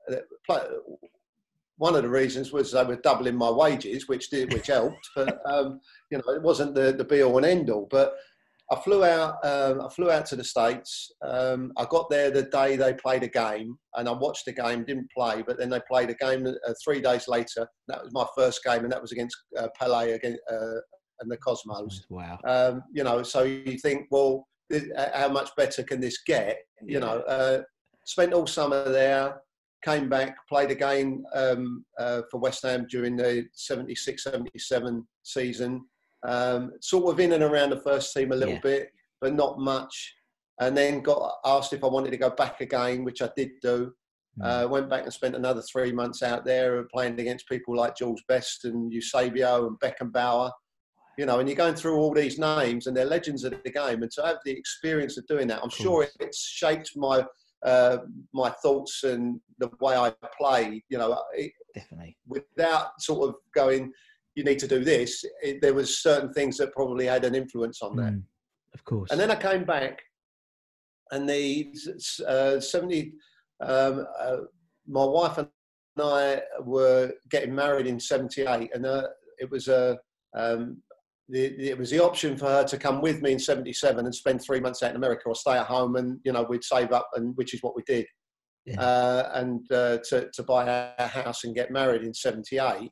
one 1.78 1.96
of 1.96 2.02
the 2.02 2.10
reasons 2.10 2.52
was 2.52 2.72
they 2.72 2.84
were 2.84 2.98
doubling 2.98 3.38
my 3.38 3.50
wages, 3.52 4.08
which 4.08 4.32
did, 4.32 4.52
which 4.54 4.68
helped. 4.68 5.08
But 5.16 5.40
um, 5.46 5.80
you 6.10 6.18
know, 6.18 6.34
it 6.34 6.42
wasn't 6.42 6.74
the, 6.74 6.94
the 6.94 7.06
be 7.06 7.22
all 7.22 7.38
and 7.38 7.46
end 7.46 7.70
all. 7.70 7.88
But 7.92 8.16
I 8.72 8.76
flew 8.76 9.04
out. 9.04 9.44
Um, 9.44 9.82
I 9.82 9.90
flew 9.90 10.12
out 10.12 10.26
to 10.28 10.36
the 10.36 10.44
states. 10.44 11.12
Um, 11.26 11.72
I 11.78 11.86
got 11.90 12.10
there 12.10 12.30
the 12.30 12.44
day 12.44 12.76
they 12.76 12.94
played 12.94 13.24
a 13.24 13.28
game, 13.28 13.78
and 13.96 14.08
I 14.08 14.12
watched 14.12 14.46
the 14.46 14.54
game. 14.54 14.84
Didn't 14.84 15.10
play, 15.16 15.44
but 15.46 15.58
then 15.58 15.70
they 15.70 15.80
played 15.90 16.10
a 16.10 16.14
game 16.14 16.46
uh, 16.46 16.74
three 16.84 17.02
days 17.02 17.28
later. 17.28 17.68
That 17.88 18.04
was 18.04 18.14
my 18.14 18.26
first 18.38 18.64
game, 18.64 18.84
and 18.84 18.92
that 18.92 19.02
was 19.02 19.12
against 19.12 19.36
uh, 19.58 19.70
Pele 19.80 20.12
against 20.12 20.40
uh, 20.52 20.82
and 21.22 21.32
the 21.32 21.38
Cosmos. 21.38 22.06
Wow. 22.10 22.38
Um, 22.46 22.84
you 22.94 23.04
know, 23.04 23.24
so 23.24 23.44
you 23.44 23.78
think, 23.80 24.08
well, 24.12 24.48
how 25.14 25.30
much 25.30 25.50
better 25.58 25.84
can 25.84 26.00
this 26.00 26.20
get? 26.26 26.60
You 26.82 27.00
know, 27.00 27.22
uh, 27.22 27.62
spent 28.06 28.34
all 28.34 28.48
summer 28.48 28.90
there. 28.90 29.42
Came 29.84 30.10
back, 30.10 30.36
played 30.50 30.72
a 30.72 30.76
game 30.76 31.24
um, 31.34 31.86
uh, 31.98 32.24
for 32.30 32.40
West 32.40 32.64
Ham 32.64 32.86
during 32.90 33.16
the 33.16 33.46
76-77 33.58 35.04
season 35.24 35.86
um, 36.28 36.72
sort 36.82 37.14
of 37.14 37.20
in 37.20 37.34
and 37.34 37.44
around 37.44 37.72
the 37.72 37.82
first 37.82 38.14
team 38.14 38.32
a 38.32 38.36
little 38.36 38.56
yeah. 38.56 38.62
bit, 38.62 38.90
but 39.22 39.34
not 39.34 39.60
much. 39.60 40.16
And 40.60 40.76
then 40.76 41.02
got 41.02 41.36
asked 41.46 41.74
if 41.74 41.84
I 41.84 41.88
wanted 41.88 42.12
to 42.12 42.18
go 42.18 42.30
back 42.30 42.62
again, 42.62 43.04
which 43.04 43.22
I 43.22 43.30
did 43.36 43.52
do. 43.62 43.94
Mm. 44.40 44.66
Uh, 44.66 44.68
went 44.68 44.90
back 44.90 45.04
and 45.04 45.14
spent 45.14 45.36
another 45.36 45.62
three 45.62 45.92
months 45.92 46.22
out 46.22 46.46
there 46.46 46.84
playing 46.94 47.20
against 47.20 47.48
people 47.48 47.76
like 47.76 47.96
George 47.96 48.22
Best 48.28 48.66
and 48.66 48.92
Eusebio 48.92 49.68
and 49.68 49.80
Beckenbauer. 49.80 50.52
You 51.18 51.26
know, 51.26 51.40
and 51.40 51.50
you're 51.50 51.58
going 51.58 51.76
through 51.76 51.98
all 51.98 52.14
these 52.14 52.40
names 52.40 52.88
and 52.88 52.96
they're 52.96 53.06
legends 53.06 53.44
of 53.44 53.54
the 53.64 53.72
game. 53.72 54.04
And 54.04 54.12
to 54.12 54.26
have 54.26 54.38
the 54.46 54.52
experience 54.52 55.18
of 55.18 55.28
doing 55.28 55.48
that, 55.48 55.62
I'm 55.62 55.70
sure 55.70 56.08
it's 56.20 56.48
shaped 56.48 56.92
my 56.96 57.26
uh, 57.66 57.98
my 58.34 58.50
thoughts 58.64 59.04
and 59.04 59.42
the 59.58 59.70
way 59.82 59.98
I 59.98 60.14
play. 60.38 60.82
You 60.90 60.98
know, 60.98 61.22
it, 61.34 61.52
definitely 61.76 62.18
without 62.26 63.02
sort 63.02 63.28
of 63.28 63.36
going 63.54 63.92
you 64.36 64.44
need 64.44 64.60
to 64.60 64.68
do 64.68 64.84
this. 64.84 65.24
It, 65.44 65.62
there 65.62 65.74
was 65.74 66.00
certain 66.02 66.34
things 66.34 66.58
that 66.58 66.74
probably 66.74 67.06
had 67.06 67.26
an 67.26 67.36
influence 67.36 67.82
on 67.82 67.96
that. 67.98 68.14
Mm, 68.14 68.24
of 68.74 68.84
course. 68.86 69.12
And 69.12 69.20
then 69.20 69.32
I 69.32 69.36
came 69.36 69.66
back, 69.66 70.02
and 71.12 71.28
the 71.28 71.74
uh, 72.28 72.60
seventy. 72.60 73.14
Um, 73.62 74.06
uh, 74.20 74.38
my 74.88 75.04
wife 75.04 75.38
and 75.38 75.50
I 76.02 76.42
were 76.62 77.12
getting 77.30 77.54
married 77.54 77.88
in 77.88 78.00
'78, 78.00 78.72
and 78.74 78.86
uh, 78.86 79.08
it 79.40 79.50
was 79.50 79.68
a. 79.68 79.98
Um, 80.36 80.82
the, 81.32 81.46
it 81.70 81.78
was 81.78 81.92
the 81.92 82.04
option 82.04 82.36
for 82.36 82.48
her 82.48 82.64
to 82.64 82.78
come 82.78 83.02
with 83.02 83.22
me 83.22 83.34
in 83.34 83.40
'77 83.40 84.04
and 84.04 84.16
spend 84.16 84.42
three 84.42 84.60
months 84.60 84.82
out 84.82 84.92
in 84.92 84.96
America, 84.96 85.24
or 85.28 85.36
stay 85.36 85.58
at 85.58 85.68
home, 85.68 85.96
and 85.96 86.20
you 86.24 86.32
know 86.32 86.44
we'd 86.44 86.64
save 86.64 86.92
up, 86.92 87.10
and 87.16 87.36
which 87.38 87.54
is 87.54 87.62
what 87.62 87.76
we 87.76 87.84
did, 87.86 88.06
yeah. 88.66 88.82
Uh, 88.82 89.32
and 89.36 89.72
uh, 89.72 89.98
to 90.10 90.30
to 90.34 90.44
buy 90.44 90.94
a 90.98 91.08
house 91.08 91.44
and 91.44 91.56
get 91.56 91.72
married 91.72 92.04
in 92.04 92.14
'78 92.14 92.92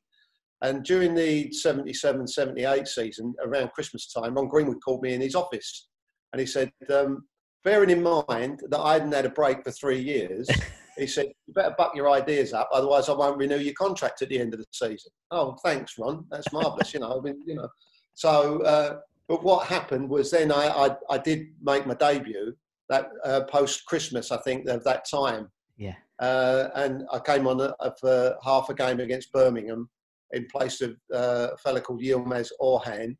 and 0.61 0.83
during 0.83 1.13
the 1.13 1.51
77 1.51 2.27
78 2.27 2.87
season, 2.87 3.33
around 3.43 3.71
Christmas 3.73 4.11
time, 4.11 4.33
Ron 4.33 4.47
Greenwood 4.47 4.83
called 4.83 5.01
me 5.01 5.13
in 5.13 5.21
his 5.21 5.35
office 5.35 5.87
and 6.33 6.39
he 6.39 6.45
said, 6.45 6.71
um, 6.93 7.25
bearing 7.63 7.89
in 7.89 8.01
mind 8.01 8.61
that 8.69 8.79
I 8.79 8.93
hadn't 8.93 9.11
had 9.11 9.25
a 9.25 9.29
break 9.29 9.63
for 9.63 9.71
three 9.71 9.99
years, 9.99 10.49
he 10.97 11.05
said, 11.05 11.27
you 11.45 11.53
better 11.53 11.75
buck 11.77 11.95
your 11.95 12.09
ideas 12.09 12.53
up, 12.53 12.69
otherwise 12.73 13.07
I 13.07 13.13
won't 13.13 13.37
renew 13.37 13.57
your 13.57 13.75
contract 13.75 14.21
at 14.21 14.29
the 14.29 14.39
end 14.39 14.53
of 14.53 14.59
the 14.59 14.65
season. 14.71 15.11
Oh, 15.31 15.55
thanks, 15.63 15.97
Ron. 15.97 16.25
That's 16.31 16.51
marvellous. 16.51 16.93
you 16.93 17.01
know, 17.01 17.19
I 17.19 17.21
mean, 17.21 17.41
you 17.45 17.55
know. 17.55 17.69
So, 18.15 18.61
uh, 18.63 18.97
but 19.27 19.43
what 19.43 19.67
happened 19.67 20.09
was 20.09 20.31
then 20.31 20.51
I, 20.51 20.67
I, 20.67 20.95
I 21.09 21.17
did 21.19 21.47
make 21.61 21.85
my 21.85 21.93
debut 21.93 22.55
that 22.89 23.09
uh, 23.23 23.41
post 23.41 23.85
Christmas, 23.85 24.31
I 24.31 24.37
think, 24.37 24.67
of 24.67 24.83
that 24.85 25.07
time. 25.09 25.51
Yeah. 25.77 25.95
Uh, 26.19 26.69
and 26.75 27.03
I 27.13 27.19
came 27.19 27.45
on 27.45 27.61
a, 27.61 27.95
for 27.99 28.35
half 28.43 28.69
a 28.69 28.73
game 28.73 28.99
against 28.99 29.31
Birmingham 29.31 29.89
in 30.34 30.46
place 30.51 30.81
of 30.81 30.91
uh, 31.13 31.50
a 31.53 31.57
fellow 31.57 31.79
called 31.79 32.01
Yilmaz 32.01 32.50
Orhan, 32.62 33.15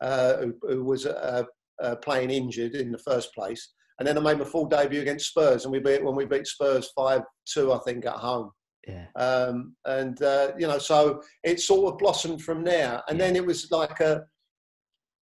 uh, 0.00 0.36
who, 0.38 0.54
who, 0.62 0.84
was 0.84 1.06
uh, 1.06 1.44
uh, 1.82 1.96
playing 1.96 2.30
injured 2.30 2.74
in 2.74 2.90
the 2.90 2.98
first 2.98 3.34
place. 3.34 3.72
And 3.98 4.06
then 4.06 4.16
I 4.16 4.20
made 4.20 4.38
my 4.38 4.44
full 4.44 4.66
debut 4.66 5.02
against 5.02 5.28
Spurs, 5.28 5.64
and 5.64 5.72
we 5.72 5.78
beat 5.78 6.02
when 6.02 6.16
we 6.16 6.24
beat 6.24 6.46
Spurs 6.46 6.90
five 6.96 7.22
two, 7.46 7.72
I 7.72 7.78
think, 7.80 8.06
at 8.06 8.14
home. 8.14 8.50
Yeah. 8.88 9.06
Um, 9.14 9.76
and 9.84 10.20
uh, 10.22 10.52
you 10.58 10.66
know, 10.66 10.78
so 10.78 11.22
it 11.44 11.60
sort 11.60 11.92
of 11.92 11.98
blossomed 11.98 12.42
from 12.42 12.64
there, 12.64 13.02
and 13.08 13.18
yeah. 13.18 13.26
then 13.26 13.36
it 13.36 13.44
was 13.44 13.70
like 13.70 14.00
a 14.00 14.22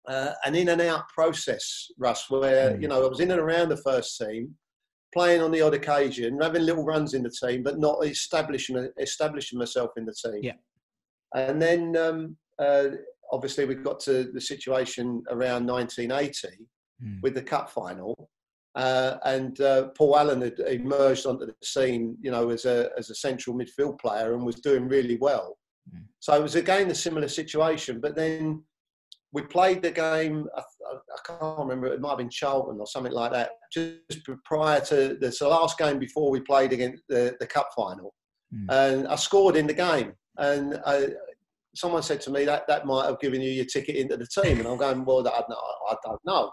uh, 0.07 0.31
an 0.45 0.55
in 0.55 0.69
and 0.69 0.81
out 0.81 1.07
process, 1.09 1.87
Russ, 1.97 2.29
where 2.29 2.71
mm. 2.71 2.81
you 2.81 2.87
know 2.87 3.03
I 3.03 3.09
was 3.09 3.19
in 3.19 3.31
and 3.31 3.39
around 3.39 3.69
the 3.69 3.77
first 3.77 4.17
team, 4.17 4.55
playing 5.13 5.41
on 5.41 5.51
the 5.51 5.61
odd 5.61 5.73
occasion, 5.73 6.39
having 6.41 6.63
little 6.63 6.85
runs 6.85 7.13
in 7.13 7.23
the 7.23 7.29
team, 7.29 7.63
but 7.63 7.79
not 7.79 8.05
establishing 8.05 8.89
establishing 8.99 9.59
myself 9.59 9.91
in 9.97 10.05
the 10.05 10.13
team. 10.13 10.39
Yeah. 10.41 10.53
And 11.35 11.61
then 11.61 11.97
um, 11.97 12.37
uh, 12.59 12.89
obviously 13.31 13.65
we 13.65 13.75
got 13.75 13.99
to 14.01 14.25
the 14.25 14.41
situation 14.41 15.23
around 15.29 15.65
1980 15.65 16.47
mm. 17.03 17.21
with 17.21 17.33
the 17.33 17.41
cup 17.41 17.69
final. 17.69 18.29
Uh, 18.75 19.17
and 19.25 19.59
uh, 19.61 19.89
Paul 19.97 20.17
Allen 20.17 20.41
had 20.41 20.59
emerged 20.59 21.25
onto 21.25 21.45
the 21.45 21.55
scene, 21.63 22.17
you 22.21 22.31
know, 22.31 22.49
as 22.49 22.65
a 22.65 22.89
as 22.97 23.11
a 23.11 23.15
central 23.15 23.55
midfield 23.55 23.99
player 23.99 24.33
and 24.33 24.43
was 24.43 24.55
doing 24.55 24.87
really 24.87 25.17
well. 25.17 25.57
Mm. 25.93 26.05
So 26.19 26.33
it 26.33 26.41
was 26.41 26.55
again 26.55 26.89
a 26.89 26.95
similar 26.95 27.27
situation. 27.27 27.99
But 27.99 28.15
then 28.15 28.63
we 29.31 29.43
played 29.43 29.83
the 29.83 29.91
game. 29.91 30.47
I, 30.55 30.61
I, 30.61 31.37
can't 31.39 31.59
remember. 31.59 31.87
It 31.87 32.01
might 32.01 32.09
have 32.09 32.17
been 32.19 32.29
Charlton 32.29 32.79
or 32.79 32.87
something 32.87 33.13
like 33.13 33.31
that. 33.31 33.51
Just 33.71 33.99
prior 34.43 34.81
to 34.81 35.17
this, 35.19 35.39
the 35.39 35.47
last 35.47 35.77
game 35.77 35.99
before 35.99 36.31
we 36.31 36.39
played 36.39 36.73
against 36.73 37.03
the, 37.09 37.35
the 37.39 37.47
cup 37.47 37.69
final, 37.75 38.13
mm. 38.53 38.65
and 38.69 39.07
I 39.07 39.15
scored 39.15 39.55
in 39.55 39.67
the 39.67 39.73
game 39.73 40.13
and 40.37 40.81
I, 40.85 41.09
someone 41.75 42.03
said 42.03 42.21
to 42.21 42.31
me 42.31 42.45
that 42.45 42.67
that 42.67 42.85
might 42.85 43.05
have 43.05 43.19
given 43.19 43.41
you 43.41 43.49
your 43.49 43.65
ticket 43.65 43.95
into 43.95 44.17
the 44.17 44.27
team, 44.27 44.59
and 44.59 44.67
I'm 44.67 44.77
going, 44.77 45.05
well, 45.05 45.27
I, 45.27 45.41
I 45.91 45.95
don't 46.03 46.25
know. 46.25 46.51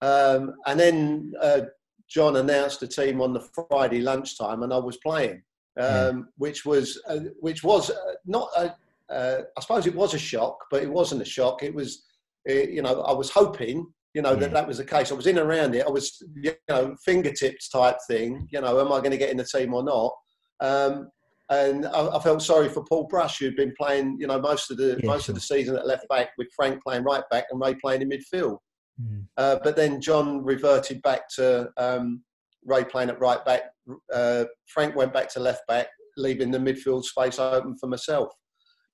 Um, 0.00 0.54
and 0.66 0.80
then 0.80 1.32
uh, 1.40 1.62
John 2.08 2.36
announced 2.36 2.80
the 2.80 2.88
team 2.88 3.20
on 3.20 3.32
the 3.32 3.46
Friday 3.70 4.00
lunchtime, 4.00 4.62
and 4.62 4.72
I 4.72 4.78
was 4.78 4.96
playing, 4.98 5.42
um, 5.80 5.86
yeah. 5.86 6.12
which 6.36 6.64
was 6.64 7.00
uh, 7.08 7.20
which 7.40 7.62
was 7.62 7.90
uh, 7.90 8.14
not 8.26 8.48
a, 8.56 8.74
uh, 9.12 9.42
I 9.56 9.60
suppose 9.60 9.86
it 9.86 9.94
was 9.94 10.14
a 10.14 10.18
shock, 10.18 10.64
but 10.70 10.82
it 10.82 10.90
wasn't 10.90 11.22
a 11.22 11.26
shock. 11.26 11.62
It 11.62 11.74
was, 11.74 12.04
uh, 12.48 12.54
you 12.54 12.82
know, 12.82 13.02
I 13.02 13.12
was 13.12 13.30
hoping, 13.30 13.86
you 14.14 14.22
know, 14.22 14.34
that 14.34 14.52
that 14.52 14.66
was 14.66 14.78
the 14.78 14.84
case. 14.84 15.12
I 15.12 15.14
was 15.14 15.26
in 15.26 15.38
around 15.38 15.74
it. 15.74 15.86
I 15.86 15.90
was, 15.90 16.22
you 16.34 16.54
know, 16.68 16.96
fingertips 17.04 17.68
type 17.68 17.96
thing. 18.08 18.48
You 18.50 18.60
know, 18.60 18.80
am 18.80 18.92
I 18.92 18.98
going 18.98 19.10
to 19.12 19.18
get 19.18 19.30
in 19.30 19.36
the 19.36 19.44
team 19.44 19.72
or 19.72 19.82
not? 19.82 20.12
Um, 20.60 21.08
and 21.52 21.86
I, 21.86 22.16
I, 22.16 22.22
felt 22.22 22.42
sorry 22.42 22.70
for 22.70 22.82
Paul 22.84 23.04
Brush, 23.04 23.38
who'd 23.38 23.56
been 23.56 23.74
playing, 23.78 24.16
you 24.18 24.26
know, 24.26 24.40
most 24.40 24.70
of 24.70 24.78
the 24.78 24.98
yeah, 25.02 25.06
most 25.06 25.26
sure. 25.26 25.32
of 25.32 25.34
the 25.34 25.40
season 25.40 25.76
at 25.76 25.86
left 25.86 26.08
back, 26.08 26.30
with 26.38 26.48
Frank 26.56 26.82
playing 26.82 27.04
right 27.04 27.22
back 27.30 27.44
and 27.50 27.60
Ray 27.60 27.74
playing 27.74 28.00
in 28.00 28.08
midfield. 28.08 28.56
Mm. 29.00 29.26
Uh, 29.36 29.58
but 29.62 29.76
then 29.76 30.00
John 30.00 30.42
reverted 30.42 31.02
back 31.02 31.28
to 31.36 31.68
um, 31.76 32.22
Ray 32.64 32.84
playing 32.84 33.10
at 33.10 33.20
right 33.20 33.44
back. 33.44 33.64
Uh, 34.12 34.44
Frank 34.66 34.96
went 34.96 35.12
back 35.12 35.30
to 35.34 35.40
left 35.40 35.66
back, 35.68 35.88
leaving 36.16 36.50
the 36.50 36.58
midfield 36.58 37.04
space 37.04 37.38
open 37.38 37.76
for 37.76 37.86
myself. 37.86 38.32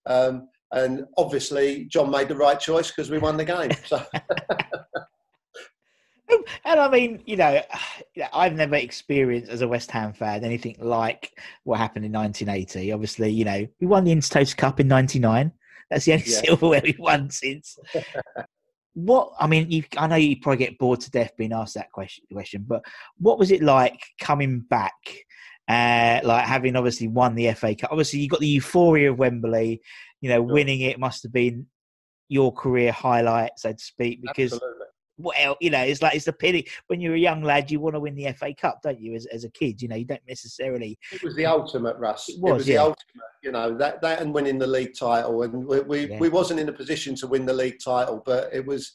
Um, 0.07 0.49
and 0.73 1.05
obviously, 1.17 1.85
John 1.85 2.11
made 2.11 2.29
the 2.29 2.37
right 2.37 2.59
choice 2.59 2.89
because 2.89 3.09
we 3.09 3.19
won 3.19 3.37
the 3.37 3.45
game. 3.45 3.71
So. 3.87 4.03
and 6.65 6.81
I 6.81 6.89
mean, 6.89 7.23
you 7.27 7.37
know, 7.37 7.61
I've 8.33 8.55
never 8.55 8.77
experienced 8.77 9.51
as 9.51 9.63
a 9.63 9.69
West 9.69 9.91
Ham 9.91 10.13
fan 10.13 10.45
anything 10.45 10.77
like 10.79 11.39
what 11.65 11.79
happened 11.79 12.05
in 12.05 12.13
1980. 12.13 12.93
Obviously, 12.93 13.31
you 13.31 13.45
know, 13.45 13.67
we 13.81 13.87
won 13.87 14.05
the 14.05 14.13
Intertoto 14.13 14.57
Cup 14.57 14.81
in 14.81 14.89
'99. 14.89 15.53
That's 15.91 16.05
the 16.05 16.13
only 16.13 16.25
yeah. 16.27 16.41
silverware 16.41 16.81
we've 16.85 16.99
won 16.99 17.31
since. 17.31 17.79
what 18.95 19.33
I 19.39 19.47
mean, 19.47 19.71
you, 19.71 19.85
I 19.97 20.07
know 20.07 20.17
you 20.17 20.37
probably 20.41 20.65
get 20.65 20.79
bored 20.79 21.01
to 21.01 21.11
death 21.11 21.33
being 21.37 21.53
asked 21.53 21.75
that 21.75 21.93
question, 21.93 22.25
question 22.33 22.65
but 22.67 22.85
what 23.19 23.39
was 23.39 23.51
it 23.51 23.63
like 23.63 24.01
coming 24.21 24.61
back? 24.61 24.95
Uh, 25.69 26.21
like 26.25 26.47
having 26.47 26.77
obviously 26.77 27.09
won 27.09 27.35
the 27.35 27.53
FA 27.53 27.75
Cup. 27.75 27.93
Obviously, 27.93 28.21
you 28.21 28.29
got 28.29 28.41
the 28.41 28.47
euphoria 28.47 29.13
of 29.13 29.19
Wembley. 29.19 29.83
You 30.21 30.31
know, 30.31 30.43
winning 30.43 30.81
it 30.81 30.99
must 30.99 31.23
have 31.23 31.33
been 31.33 31.67
your 32.29 32.53
career 32.53 32.93
highlight, 32.93 33.53
so 33.57 33.73
to 33.73 33.79
speak, 33.79 34.21
because 34.21 34.53
Absolutely 34.53 34.78
well, 35.19 35.57
you 35.61 35.71
know, 35.71 35.81
it's 35.81 36.01
like 36.01 36.15
it's 36.15 36.29
a 36.29 36.33
pity 36.33 36.69
when 36.87 37.01
you're 37.01 37.15
a 37.15 37.19
young 37.19 37.43
lad, 37.43 37.71
you 37.71 37.81
want 37.81 37.95
to 37.97 38.01
win 38.01 38.15
the 38.15 38.33
FA 38.33 38.55
Cup, 38.55 38.81
don't 38.83 39.01
you? 39.01 39.15
As, 39.15 39.27
as 39.27 39.45
a 39.45 39.51
kid, 39.51 39.83
you 39.83 39.89
know, 39.89 39.97
you 39.97 40.05
don't 40.05 40.23
necessarily. 40.29 40.99
It 41.13 41.23
was 41.23 41.35
the 41.35 41.47
ultimate, 41.47 41.97
Russ. 41.99 42.29
It 42.29 42.41
was, 42.41 42.51
it 42.51 42.55
was 42.55 42.69
yeah. 42.69 42.75
the 42.75 42.83
ultimate. 42.83 43.25
You 43.43 43.53
know 43.53 43.79
that 43.79 44.01
that 44.03 44.21
and 44.21 44.33
winning 44.33 44.59
the 44.59 44.67
league 44.67 44.95
title, 44.99 45.43
and 45.43 45.67
we 45.67 45.81
we, 45.81 46.07
yeah. 46.07 46.19
we 46.19 46.29
wasn't 46.29 46.61
in 46.61 46.69
a 46.69 46.73
position 46.73 47.15
to 47.17 47.27
win 47.27 47.47
the 47.47 47.53
league 47.53 47.79
title, 47.85 48.23
but 48.25 48.49
it 48.53 48.65
was. 48.65 48.95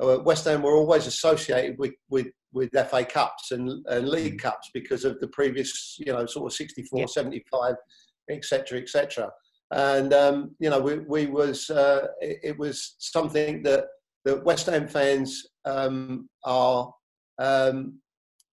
Uh, 0.00 0.16
West 0.24 0.44
Ham 0.44 0.62
were 0.62 0.76
always 0.76 1.08
associated 1.08 1.76
with, 1.76 1.90
with, 2.08 2.28
with 2.52 2.70
FA 2.88 3.04
Cups 3.04 3.50
and, 3.50 3.84
and 3.88 4.08
League 4.08 4.38
mm. 4.38 4.42
Cups 4.42 4.70
because 4.72 5.04
of 5.04 5.18
the 5.18 5.26
previous, 5.26 5.96
you 5.98 6.12
know, 6.12 6.24
sort 6.24 6.46
of 6.46 6.56
64, 6.56 7.00
yeah. 7.00 7.06
75, 7.06 7.74
etc., 8.30 8.78
etc. 8.78 9.28
And 9.72 10.14
um, 10.14 10.54
you 10.58 10.70
know, 10.70 10.80
we, 10.80 10.98
we 10.98 11.26
was 11.26 11.68
uh, 11.68 12.06
it, 12.20 12.38
it 12.42 12.58
was 12.58 12.94
something 12.98 13.62
that 13.64 13.86
that 14.24 14.44
West 14.44 14.66
Ham 14.66 14.88
fans 14.88 15.46
um, 15.64 16.28
are 16.44 16.92
um, 17.38 17.98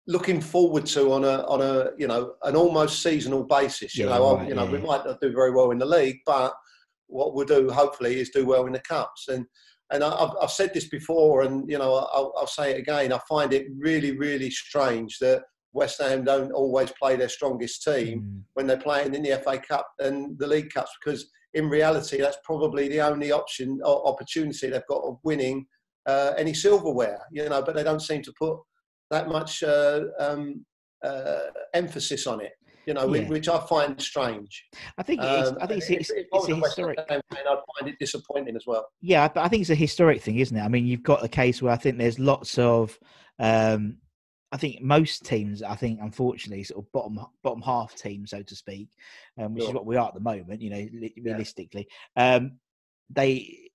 looking 0.06 0.40
forward 0.40 0.86
to 0.86 1.12
on 1.12 1.24
a 1.24 1.42
on 1.46 1.60
a 1.60 1.90
you 1.98 2.06
know 2.06 2.34
an 2.44 2.56
almost 2.56 3.02
seasonal 3.02 3.44
basis. 3.44 3.96
You 3.96 4.06
yeah, 4.06 4.16
know, 4.16 4.36
right, 4.36 4.48
you 4.48 4.54
know, 4.54 4.64
yeah. 4.64 4.72
we 4.72 4.78
might 4.78 5.04
not 5.04 5.20
do 5.20 5.32
very 5.32 5.50
well 5.50 5.70
in 5.70 5.78
the 5.78 5.86
league, 5.86 6.18
but 6.26 6.54
what 7.06 7.34
we'll 7.34 7.46
do 7.46 7.70
hopefully 7.70 8.20
is 8.20 8.30
do 8.30 8.46
well 8.46 8.66
in 8.66 8.72
the 8.72 8.80
cups. 8.80 9.28
And 9.28 9.46
and 9.90 10.04
I, 10.04 10.18
have 10.18 10.34
I've 10.40 10.50
said 10.50 10.72
this 10.74 10.88
before, 10.88 11.42
and 11.42 11.68
you 11.70 11.78
know, 11.78 11.94
I'll, 11.94 12.34
I'll 12.36 12.46
say 12.46 12.72
it 12.72 12.78
again. 12.78 13.12
I 13.12 13.20
find 13.28 13.52
it 13.52 13.66
really, 13.78 14.16
really 14.16 14.50
strange 14.50 15.18
that 15.18 15.42
West 15.72 16.00
Ham 16.00 16.24
don't 16.24 16.52
always 16.52 16.90
play 16.92 17.16
their 17.16 17.28
strongest 17.28 17.82
team 17.82 18.20
mm. 18.20 18.42
when 18.54 18.66
they're 18.66 18.78
playing 18.78 19.14
in 19.14 19.22
the 19.22 19.40
FA 19.44 19.58
Cup 19.58 19.88
and 19.98 20.38
the 20.38 20.46
League 20.46 20.70
Cups 20.72 20.90
because 21.02 21.30
in 21.58 21.68
reality 21.68 22.18
that's 22.18 22.38
probably 22.44 22.88
the 22.88 23.00
only 23.00 23.32
option 23.32 23.80
or 23.84 24.06
opportunity 24.08 24.68
they've 24.68 24.86
got 24.88 25.02
of 25.02 25.18
winning 25.24 25.66
uh, 26.06 26.32
any 26.38 26.54
silverware. 26.54 27.20
You 27.30 27.48
know, 27.48 27.62
but 27.62 27.74
they 27.74 27.84
don't 27.84 28.00
seem 28.00 28.22
to 28.22 28.32
put 28.38 28.56
that 29.10 29.28
much 29.28 29.62
uh, 29.62 30.02
um, 30.18 30.64
uh, 31.04 31.40
emphasis 31.74 32.26
on 32.26 32.40
it 32.40 32.52
you 32.88 32.94
know, 32.94 33.14
yeah. 33.14 33.28
which 33.28 33.50
I 33.50 33.60
find 33.66 34.00
strange. 34.00 34.64
I 34.96 35.02
think 35.02 35.20
it's, 35.22 35.50
um, 35.50 35.58
I 35.60 35.66
think 35.66 35.82
it's, 35.82 35.90
it's, 35.90 36.10
it's 36.10 36.48
a 36.48 36.56
historic. 36.56 36.98
I'd 36.98 37.20
find 37.30 37.92
it 37.92 37.96
disappointing 38.00 38.56
as 38.56 38.64
well. 38.66 38.86
Yeah, 39.02 39.28
but 39.28 39.44
I 39.44 39.48
think 39.48 39.60
it's 39.60 39.68
a 39.68 39.74
historic 39.74 40.22
thing, 40.22 40.38
isn't 40.38 40.56
it? 40.56 40.62
I 40.62 40.68
mean, 40.68 40.86
you've 40.86 41.02
got 41.02 41.22
a 41.22 41.28
case 41.28 41.60
where 41.60 41.74
I 41.74 41.76
think 41.76 41.98
there's 41.98 42.18
lots 42.18 42.56
of. 42.56 42.98
Um, 43.38 43.98
I 44.50 44.56
think 44.56 44.80
most 44.80 45.26
teams, 45.26 45.62
I 45.62 45.74
think, 45.74 46.00
unfortunately, 46.02 46.64
sort 46.64 46.84
of 46.84 46.92
bottom 46.92 47.20
bottom 47.42 47.62
half 47.62 47.94
team, 47.94 48.26
so 48.26 48.42
to 48.42 48.56
speak, 48.56 48.88
um, 49.38 49.54
which 49.54 49.64
sure. 49.64 49.70
is 49.70 49.74
what 49.74 49.86
we 49.86 49.96
are 49.96 50.08
at 50.08 50.14
the 50.14 50.20
moment. 50.20 50.62
You 50.62 50.70
know, 50.70 50.88
realistically, 51.22 51.86
yeah. 52.16 52.36
um, 52.36 52.52
they 53.10 53.68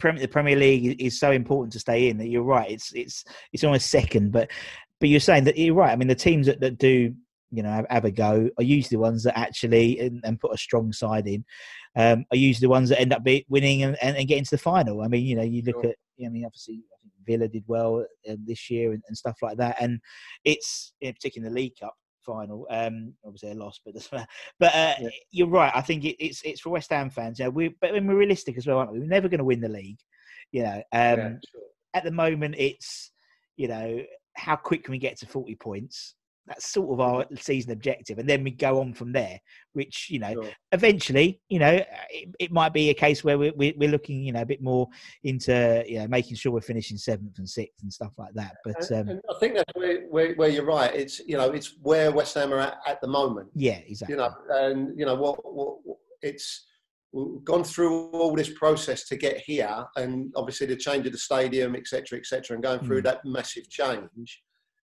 the 0.00 0.28
Premier 0.28 0.56
League 0.56 1.00
is 1.00 1.20
so 1.20 1.30
important 1.30 1.72
to 1.74 1.78
stay 1.78 2.08
in 2.08 2.18
that 2.18 2.28
you're 2.28 2.42
right. 2.42 2.70
It's 2.70 2.92
it's 2.92 3.24
it's 3.52 3.64
almost 3.64 3.90
second, 3.90 4.32
but 4.32 4.50
but 4.98 5.08
you're 5.08 5.20
saying 5.20 5.44
that 5.44 5.56
you're 5.56 5.74
right. 5.74 5.92
I 5.92 5.96
mean, 5.96 6.08
the 6.08 6.14
teams 6.14 6.46
that, 6.46 6.60
that 6.60 6.78
do 6.78 7.14
you 7.52 7.62
know 7.62 7.70
have, 7.70 7.86
have 7.90 8.04
a 8.04 8.10
go 8.10 8.48
are 8.58 8.64
usually 8.64 8.96
the 8.96 9.02
ones 9.02 9.24
that 9.24 9.38
actually 9.38 9.98
and, 10.00 10.20
and 10.24 10.40
put 10.40 10.54
a 10.54 10.58
strong 10.58 10.92
side 10.92 11.26
in 11.26 11.44
um, 11.96 12.24
are 12.30 12.36
usually 12.36 12.66
the 12.66 12.70
ones 12.70 12.88
that 12.88 13.00
end 13.00 13.12
up 13.12 13.24
be, 13.24 13.44
winning 13.48 13.82
and, 13.82 13.96
and, 14.02 14.16
and 14.16 14.28
getting 14.28 14.44
to 14.44 14.52
the 14.52 14.58
final. 14.58 15.02
I 15.02 15.08
mean, 15.08 15.24
you 15.24 15.36
know, 15.36 15.42
you 15.42 15.62
look 15.62 15.82
sure. 15.82 15.90
at 15.90 15.96
I 16.24 16.28
mean, 16.28 16.44
obviously 16.44 16.82
I 16.92 16.96
Villa 17.26 17.48
did 17.48 17.64
well 17.66 18.04
um, 18.28 18.38
this 18.46 18.70
year 18.70 18.92
and, 18.92 19.02
and, 19.08 19.16
stuff 19.16 19.36
like 19.42 19.56
that, 19.58 19.76
and 19.80 20.00
it's 20.44 20.92
in 21.00 21.12
particular 21.12 21.46
in 21.46 21.52
the 21.52 21.60
League 21.60 21.74
Cup 21.80 21.94
final. 22.24 22.66
Um, 22.70 23.14
obviously 23.24 23.52
a 23.52 23.54
loss, 23.54 23.80
but 23.84 23.94
but 24.58 24.74
uh, 24.74 24.94
yeah. 25.00 25.08
you're 25.30 25.48
right. 25.48 25.72
I 25.74 25.80
think 25.80 26.04
it, 26.04 26.22
it's 26.24 26.42
it's 26.42 26.60
for 26.60 26.70
West 26.70 26.90
Ham 26.90 27.10
fans. 27.10 27.38
Yeah, 27.38 27.48
we 27.48 27.74
but 27.80 27.92
we're 27.92 28.02
realistic 28.02 28.56
as 28.56 28.66
well, 28.66 28.78
aren't 28.78 28.92
we? 28.92 29.00
We're 29.00 29.06
never 29.06 29.28
going 29.28 29.38
to 29.38 29.44
win 29.44 29.60
the 29.60 29.68
league. 29.68 29.98
You 30.52 30.64
know, 30.64 30.76
um, 30.76 30.82
yeah, 30.92 31.28
sure. 31.28 31.62
at 31.94 32.04
the 32.04 32.10
moment 32.10 32.56
it's 32.58 33.12
you 33.56 33.68
know 33.68 34.00
how 34.34 34.56
quick 34.56 34.84
can 34.84 34.92
we 34.92 34.98
get 34.98 35.18
to 35.18 35.26
40 35.26 35.54
points 35.56 36.14
that's 36.46 36.70
sort 36.70 36.90
of 36.90 37.00
our 37.00 37.26
season 37.38 37.70
objective, 37.70 38.18
and 38.18 38.28
then 38.28 38.42
we 38.42 38.50
go 38.50 38.80
on 38.80 38.92
from 38.92 39.12
there. 39.12 39.38
Which 39.72 40.08
you 40.10 40.18
know, 40.18 40.32
sure. 40.32 40.48
eventually, 40.72 41.40
you 41.48 41.58
know, 41.58 41.82
it, 42.10 42.34
it, 42.38 42.50
might 42.50 42.72
be 42.72 42.90
a 42.90 42.94
case 42.94 43.22
where 43.22 43.38
we're, 43.38 43.52
we're 43.56 43.90
looking, 43.90 44.22
you 44.22 44.32
know, 44.32 44.42
a 44.42 44.46
bit 44.46 44.62
more 44.62 44.88
into 45.22 45.84
you 45.86 46.00
know 46.00 46.08
making 46.08 46.36
sure 46.36 46.50
we're 46.50 46.60
finishing 46.60 46.96
seventh 46.96 47.38
and 47.38 47.48
sixth 47.48 47.82
and 47.82 47.92
stuff 47.92 48.12
like 48.18 48.34
that. 48.34 48.56
But 48.64 48.90
and, 48.90 49.00
um, 49.00 49.08
and 49.10 49.20
I 49.30 49.38
think 49.38 49.54
that's 49.54 49.72
where, 49.74 50.02
where, 50.08 50.34
where, 50.34 50.48
you're 50.48 50.64
right. 50.64 50.94
It's 50.94 51.20
you 51.20 51.36
know, 51.36 51.50
it's 51.50 51.76
where 51.82 52.10
West 52.10 52.34
Ham 52.34 52.52
are 52.52 52.58
at 52.58 52.78
at 52.86 53.00
the 53.00 53.08
moment. 53.08 53.48
Yeah, 53.54 53.78
exactly. 53.86 54.14
You 54.14 54.20
know, 54.20 54.34
and 54.50 54.98
you 54.98 55.06
know 55.06 55.14
what, 55.14 55.38
what 55.44 55.78
it's 56.22 56.66
we've 57.12 57.44
gone 57.44 57.64
through 57.64 58.10
all 58.10 58.34
this 58.34 58.52
process 58.58 59.06
to 59.08 59.16
get 59.16 59.38
here, 59.38 59.84
and 59.96 60.32
obviously 60.36 60.66
the 60.66 60.76
change 60.76 61.06
of 61.06 61.12
the 61.12 61.18
stadium, 61.18 61.76
etc., 61.76 62.18
etc., 62.18 62.54
and 62.54 62.62
going 62.62 62.80
through 62.80 63.02
mm. 63.02 63.04
that 63.04 63.24
massive 63.24 63.68
change 63.68 64.42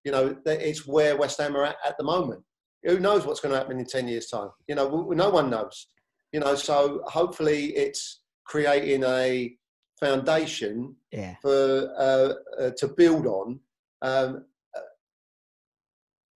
you 0.04 0.12
know, 0.12 0.36
it's 0.46 0.86
where 0.86 1.16
West 1.16 1.40
Ham 1.40 1.56
are 1.56 1.64
at 1.64 1.76
at 1.86 1.96
the 1.98 2.04
moment. 2.04 2.42
Who 2.84 2.98
knows 2.98 3.26
what's 3.26 3.40
going 3.40 3.52
to 3.52 3.58
happen 3.58 3.78
in 3.78 3.84
10 3.84 4.08
years' 4.08 4.28
time? 4.28 4.50
You 4.66 4.74
know, 4.74 5.10
no 5.10 5.30
one 5.30 5.50
knows. 5.50 5.88
You 6.32 6.40
know, 6.40 6.54
so 6.54 7.02
hopefully 7.06 7.76
it's 7.76 8.20
creating 8.46 9.04
a 9.04 9.54
foundation 10.00 10.96
yeah. 11.12 11.34
for 11.42 11.92
uh, 11.98 12.62
uh, 12.62 12.70
to 12.78 12.88
build 12.88 13.26
on. 13.26 13.60
Um, 14.02 14.44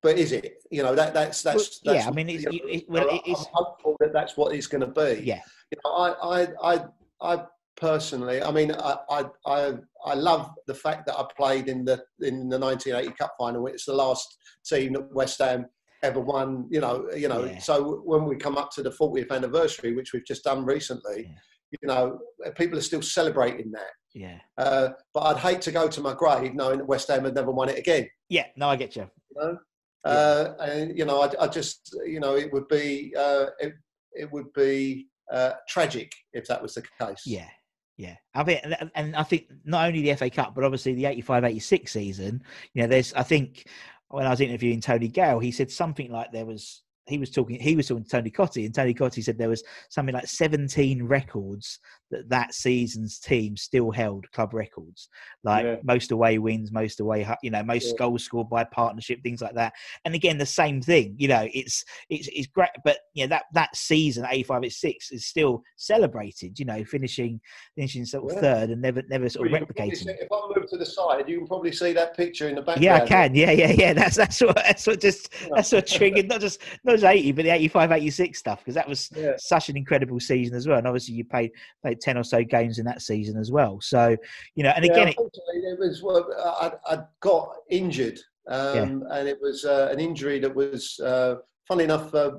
but 0.02 0.18
is 0.18 0.32
it? 0.32 0.62
You 0.70 0.82
know, 0.82 0.94
that 0.94 1.14
that's 1.14 1.40
that's, 1.42 1.80
well, 1.82 1.94
that's 1.94 2.04
yeah. 2.04 2.10
I 2.10 2.14
mean, 2.14 2.28
it's, 2.28 2.44
you 2.44 2.50
know, 2.50 2.68
it, 2.68 2.84
well, 2.88 3.06
it's, 3.24 3.40
I'm 3.40 3.46
hopeful 3.52 3.96
that 4.00 4.12
that's 4.12 4.36
what 4.36 4.54
it's 4.54 4.66
going 4.66 4.82
to 4.82 4.86
be. 4.86 5.22
Yeah. 5.24 5.40
You 5.70 5.78
know, 5.82 5.90
I 5.90 6.42
I 6.42 6.74
I 6.74 6.84
I 7.22 7.44
personally, 7.76 8.42
I 8.42 8.50
mean, 8.50 8.72
I, 8.72 8.96
I, 9.10 9.24
I, 9.46 9.74
I, 10.04 10.14
love 10.14 10.50
the 10.66 10.74
fact 10.74 11.06
that 11.06 11.16
I 11.16 11.24
played 11.36 11.68
in 11.68 11.84
the 11.84 12.02
in 12.20 12.48
the 12.48 12.58
1980 12.58 13.14
Cup 13.16 13.34
final. 13.38 13.66
It's 13.66 13.84
the 13.84 13.94
last 13.94 14.36
team 14.64 14.94
that 14.94 15.12
West 15.14 15.38
Ham 15.40 15.66
ever 16.02 16.20
won. 16.20 16.66
You 16.70 16.80
know, 16.80 17.08
you 17.16 17.28
know. 17.28 17.44
Yeah. 17.44 17.58
So 17.58 18.02
when 18.04 18.24
we 18.24 18.36
come 18.36 18.56
up 18.56 18.70
to 18.72 18.82
the 18.82 18.90
40th 18.90 19.30
anniversary, 19.30 19.94
which 19.94 20.12
we've 20.12 20.26
just 20.26 20.44
done 20.44 20.64
recently, 20.64 21.24
yeah. 21.24 21.78
you 21.82 21.88
know, 21.88 22.18
people 22.56 22.78
are 22.78 22.82
still 22.82 23.02
celebrating 23.02 23.70
that. 23.72 23.90
Yeah. 24.14 24.38
Uh, 24.56 24.90
but 25.12 25.20
I'd 25.20 25.38
hate 25.38 25.60
to 25.62 25.72
go 25.72 25.88
to 25.88 26.00
my 26.00 26.14
grave 26.14 26.54
knowing 26.54 26.78
that 26.78 26.86
West 26.86 27.08
Ham 27.08 27.24
had 27.24 27.34
never 27.34 27.50
won 27.50 27.68
it 27.68 27.78
again. 27.78 28.08
Yeah. 28.28 28.46
No, 28.56 28.68
I 28.68 28.76
get 28.76 28.94
you. 28.94 29.10
You 29.30 29.42
know, 29.42 29.58
yeah. 30.06 30.12
uh, 30.12 30.54
and 30.60 30.96
you 30.96 31.04
know, 31.04 31.22
I, 31.22 31.44
I, 31.44 31.48
just, 31.48 31.96
you 32.06 32.20
know, 32.20 32.36
it 32.36 32.52
would 32.52 32.68
be, 32.68 33.12
uh, 33.18 33.46
it, 33.58 33.74
it 34.12 34.30
would 34.32 34.52
be 34.52 35.08
uh, 35.32 35.52
tragic 35.68 36.12
if 36.32 36.46
that 36.46 36.62
was 36.62 36.74
the 36.74 36.82
case. 37.00 37.22
Yeah. 37.26 37.48
Yeah, 37.96 38.16
I 38.34 38.42
mean, 38.42 38.58
and 38.96 39.14
I 39.14 39.22
think 39.22 39.46
not 39.64 39.86
only 39.86 40.02
the 40.02 40.14
FA 40.16 40.28
Cup, 40.28 40.54
but 40.54 40.64
obviously 40.64 40.94
the 40.94 41.04
85-86 41.04 41.88
season. 41.88 42.42
You 42.72 42.82
know, 42.82 42.88
there's 42.88 43.12
I 43.14 43.22
think 43.22 43.68
when 44.08 44.26
I 44.26 44.30
was 44.30 44.40
interviewing 44.40 44.80
Tony 44.80 45.08
Gale, 45.08 45.38
he 45.38 45.52
said 45.52 45.70
something 45.70 46.10
like 46.10 46.32
there 46.32 46.46
was 46.46 46.82
he 47.06 47.18
was 47.18 47.30
talking 47.30 47.60
he 47.60 47.76
was 47.76 47.88
talking 47.88 48.04
to 48.04 48.10
Tony 48.10 48.30
Cottee 48.30 48.64
and 48.64 48.74
Tony 48.74 48.94
Cottee 48.94 49.22
said 49.22 49.36
there 49.36 49.48
was 49.48 49.62
something 49.90 50.14
like 50.14 50.26
17 50.26 51.02
records 51.02 51.78
that 52.10 52.28
that 52.30 52.54
season's 52.54 53.18
team 53.18 53.56
still 53.56 53.90
held 53.90 54.30
club 54.32 54.54
records 54.54 55.08
like 55.42 55.64
yeah. 55.64 55.76
most 55.84 56.12
away 56.12 56.38
wins 56.38 56.72
most 56.72 57.00
away 57.00 57.26
you 57.42 57.50
know 57.50 57.62
most 57.62 57.88
yeah. 57.88 57.98
goals 57.98 58.24
scored 58.24 58.48
by 58.48 58.64
partnership 58.64 59.22
things 59.22 59.42
like 59.42 59.54
that 59.54 59.72
and 60.04 60.14
again 60.14 60.38
the 60.38 60.46
same 60.46 60.80
thing 60.80 61.14
you 61.18 61.28
know 61.28 61.46
it's 61.52 61.84
it's, 62.08 62.28
it's 62.32 62.46
great 62.46 62.70
but 62.84 62.98
you 63.12 63.24
know 63.24 63.28
that 63.28 63.44
that 63.52 63.74
season 63.76 64.26
85 64.28 64.64
at 64.64 64.72
6 64.72 65.12
is 65.12 65.26
still 65.26 65.62
celebrated 65.76 66.58
you 66.58 66.64
know 66.64 66.84
finishing 66.84 67.40
finishing 67.74 68.04
sort 68.06 68.24
of 68.24 68.36
yeah. 68.36 68.40
third 68.40 68.70
and 68.70 68.80
never 68.80 69.02
never 69.10 69.28
sort 69.28 69.50
well, 69.50 69.62
of 69.62 69.68
replicating 69.68 69.96
see, 69.96 70.10
if 70.10 70.28
I 70.32 70.48
move 70.56 70.68
to 70.70 70.78
the 70.78 70.86
side 70.86 71.28
you 71.28 71.38
can 71.38 71.46
probably 71.46 71.72
see 71.72 71.92
that 71.92 72.16
picture 72.16 72.48
in 72.48 72.54
the 72.54 72.62
background 72.62 72.84
yeah 72.84 73.02
I 73.02 73.06
can 73.06 73.34
yeah 73.34 73.50
yeah 73.50 73.72
yeah 73.72 73.92
that's 73.94 74.16
that's 74.16 74.40
what 74.40 74.56
that's 74.56 74.86
what 74.86 75.00
just 75.00 75.32
that's 75.54 75.72
what 75.72 75.86
triggered 75.86 76.28
not 76.28 76.40
just 76.40 76.60
not 76.84 76.93
just 76.94 77.04
80 77.04 77.32
but 77.32 77.44
the 77.44 77.50
85 77.50 77.92
86 77.92 78.38
stuff 78.38 78.58
because 78.60 78.74
that 78.74 78.88
was 78.88 79.10
such 79.38 79.68
an 79.68 79.76
incredible 79.76 80.20
season 80.20 80.56
as 80.56 80.66
well 80.66 80.78
and 80.78 80.86
obviously 80.86 81.14
you 81.14 81.24
played 81.24 81.50
played 81.82 82.00
10 82.00 82.16
or 82.16 82.24
so 82.24 82.42
games 82.42 82.78
in 82.78 82.84
that 82.86 83.02
season 83.02 83.36
as 83.38 83.50
well. 83.50 83.80
So, 83.80 84.16
you 84.54 84.64
know, 84.64 84.70
and 84.70 84.84
again, 84.84 85.08
it, 85.08 85.16
it, 85.18 85.78
was 85.78 86.02
well, 86.02 86.26
I, 86.38 86.94
I 86.94 87.02
got 87.20 87.56
injured, 87.70 88.18
um, 88.48 88.74
yeah. 88.74 89.18
and 89.18 89.28
it 89.28 89.38
was 89.40 89.64
uh, 89.64 89.88
an 89.90 90.00
injury 90.00 90.38
that 90.40 90.54
was, 90.54 90.98
uh, 91.00 91.36
funny 91.66 91.84
enough, 91.84 92.14
uh, 92.14 92.32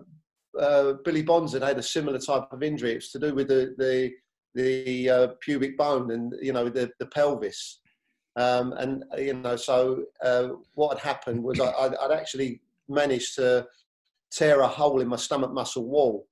uh, 0.59 0.93
Billy 1.03 1.21
Bonds 1.21 1.53
had 1.53 1.63
had 1.63 1.77
a 1.77 1.83
similar 1.83 2.19
type 2.19 2.51
of 2.51 2.63
injury. 2.63 2.93
It's 2.93 3.11
to 3.11 3.19
do 3.19 3.35
with 3.35 3.49
the 3.49 3.75
the 3.77 4.11
the 4.53 5.09
uh, 5.09 5.27
pubic 5.41 5.77
bone 5.77 6.11
and 6.11 6.33
you 6.41 6.53
know 6.53 6.69
the 6.69 6.89
the 6.99 7.07
pelvis. 7.07 7.81
Um, 8.37 8.73
and 8.73 9.03
you 9.17 9.33
know, 9.33 9.55
so 9.55 10.03
uh, 10.23 10.49
what 10.73 10.97
had 10.97 11.07
happened 11.07 11.43
was 11.43 11.59
I, 11.59 11.71
I'd 11.71 12.11
actually 12.11 12.61
managed 12.87 13.35
to 13.35 13.65
tear 14.35 14.61
a 14.61 14.67
hole 14.67 15.01
in 15.01 15.07
my 15.07 15.15
stomach 15.15 15.53
muscle 15.53 15.85
wall, 15.85 16.27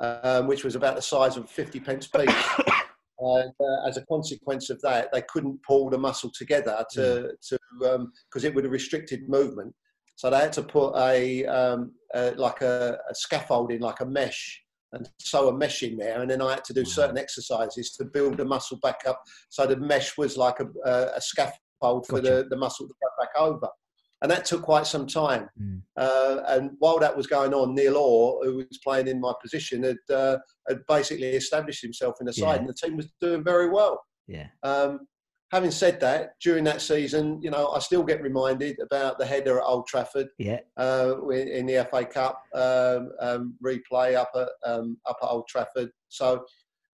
um, 0.00 0.46
which 0.46 0.64
was 0.64 0.76
about 0.76 0.96
the 0.96 1.02
size 1.02 1.36
of 1.36 1.44
a 1.44 1.48
50 1.48 1.80
pence 1.80 2.06
piece. 2.06 2.34
and 3.18 3.52
uh, 3.60 3.86
as 3.86 3.96
a 3.96 4.06
consequence 4.06 4.70
of 4.70 4.80
that, 4.82 5.08
they 5.12 5.22
couldn't 5.22 5.60
pull 5.62 5.90
the 5.90 5.98
muscle 5.98 6.30
together 6.34 6.84
to 6.92 7.00
mm. 7.00 7.30
to 7.48 7.58
because 7.80 8.44
um, 8.44 8.44
it 8.44 8.54
would 8.54 8.64
have 8.64 8.72
restricted 8.72 9.28
movement. 9.28 9.74
So 10.16 10.30
they 10.30 10.38
had 10.38 10.52
to 10.54 10.62
put 10.62 10.96
a, 10.96 11.46
um, 11.46 11.92
a 12.14 12.32
like 12.32 12.60
a, 12.60 12.98
a, 13.08 13.14
scaffolding, 13.14 13.80
like 13.80 14.00
a 14.00 14.06
mesh, 14.06 14.60
and 14.92 15.08
sew 15.20 15.48
a 15.48 15.56
mesh 15.56 15.84
in 15.84 15.96
there. 15.96 16.20
And 16.20 16.28
then 16.28 16.42
I 16.42 16.50
had 16.54 16.64
to 16.64 16.72
do 16.72 16.84
certain 16.84 17.16
exercises 17.16 17.92
to 17.92 18.04
build 18.04 18.38
the 18.38 18.44
muscle 18.44 18.80
back 18.82 19.02
up. 19.06 19.22
So 19.48 19.64
the 19.64 19.76
mesh 19.76 20.18
was 20.18 20.36
like 20.36 20.56
a, 20.58 21.12
a 21.14 21.20
scaffold 21.20 22.06
for 22.08 22.20
gotcha. 22.20 22.22
the, 22.22 22.46
the 22.50 22.56
muscle 22.56 22.88
to 22.88 22.94
go 23.00 23.24
back 23.24 23.30
over 23.38 23.68
and 24.22 24.30
that 24.30 24.44
took 24.44 24.62
quite 24.62 24.86
some 24.86 25.06
time. 25.06 25.48
Mm. 25.60 25.82
Uh, 25.96 26.42
and 26.48 26.70
while 26.78 26.98
that 26.98 27.16
was 27.16 27.26
going 27.26 27.54
on, 27.54 27.74
Neil 27.74 27.96
Orr, 27.96 28.44
who 28.44 28.56
was 28.56 28.78
playing 28.82 29.08
in 29.08 29.20
my 29.20 29.32
position, 29.40 29.82
had, 29.84 30.14
uh, 30.14 30.38
had 30.68 30.80
basically 30.88 31.28
established 31.28 31.82
himself 31.82 32.16
in 32.20 32.26
the 32.26 32.32
side, 32.32 32.54
yeah. 32.54 32.58
and 32.60 32.68
the 32.68 32.74
team 32.74 32.96
was 32.96 33.08
doing 33.20 33.44
very 33.44 33.68
well. 33.70 34.02
Yeah. 34.26 34.48
Um, 34.62 35.06
having 35.52 35.70
said 35.70 36.00
that, 36.00 36.32
during 36.42 36.64
that 36.64 36.82
season, 36.82 37.40
you 37.42 37.50
know, 37.50 37.68
I 37.68 37.78
still 37.78 38.02
get 38.02 38.20
reminded 38.20 38.80
about 38.80 39.18
the 39.18 39.26
header 39.26 39.58
at 39.58 39.64
Old 39.64 39.86
Trafford. 39.86 40.28
Yeah. 40.38 40.60
Uh, 40.76 41.28
in 41.28 41.66
the 41.66 41.86
FA 41.90 42.04
Cup 42.04 42.42
um, 42.54 43.12
um, 43.20 43.54
replay 43.64 44.16
up 44.16 44.30
at 44.34 44.48
um, 44.68 44.98
up 45.06 45.18
at 45.22 45.28
Old 45.28 45.48
Trafford. 45.48 45.90
So. 46.08 46.44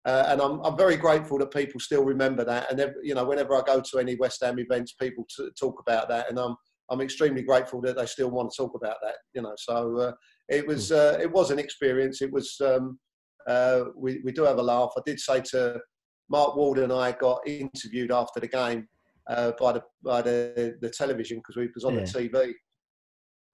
Uh, 0.07 0.27
and 0.29 0.43
I'm, 0.43 0.61
I'm 0.61 0.77
very 0.77 0.99
grateful 0.99 1.39
that 1.39 1.51
people 1.51 1.81
still 1.81 2.05
remember 2.05 2.45
that. 2.45 2.71
And 2.71 2.95
you 3.03 3.15
know, 3.15 3.25
whenever 3.25 3.55
I 3.55 3.63
go 3.63 3.81
to 3.81 3.99
any 3.99 4.17
West 4.17 4.45
Ham 4.45 4.59
events, 4.59 4.93
people 4.93 5.27
t- 5.35 5.49
talk 5.59 5.81
about 5.81 6.11
that, 6.11 6.29
and 6.29 6.39
I'm 6.39 6.57
I'm 6.91 7.01
extremely 7.01 7.43
grateful 7.43 7.81
that 7.83 7.97
they 7.97 8.07
still 8.07 8.31
want 8.31 8.51
to 8.53 8.57
talk 8.57 8.75
about 8.75 8.97
that. 9.03 9.17
You 9.33 9.43
know, 9.43 9.55
so 9.57 9.99
uh, 9.99 10.13
it 10.49 10.67
was 10.67 10.93
uh, 10.93 11.19
it 11.21 11.31
was 11.31 11.51
an 11.51 11.59
experience. 11.59 12.23
It 12.23 12.33
was 12.33 12.61
um, 12.61 12.99
uh, 13.47 13.85
we 13.97 14.21
we 14.25 14.33
do 14.33 14.43
have 14.43 14.59
a 14.59 14.63
laugh. 14.63 14.93
I 14.97 15.01
did 15.07 15.21
say 15.21 15.41
to 15.53 15.81
Mark 16.29 16.57
Ward 16.57 16.79
and 16.79 16.93
I 16.93 17.13
got 17.13 17.47
interviewed 17.47 18.13
after 18.13 18.41
the 18.41 18.49
game 18.49 18.87
uh, 19.29 19.53
by 19.59 19.73
the 19.73 19.83
by 20.03 20.23
the, 20.23 20.77
the 20.81 20.91
television 20.91 21.39
because 21.39 21.57
we 21.57 21.69
was 21.75 21.85
on 21.85 21.95
Yeah. 21.95 22.05
the 22.05 22.29
TV, 22.29 22.53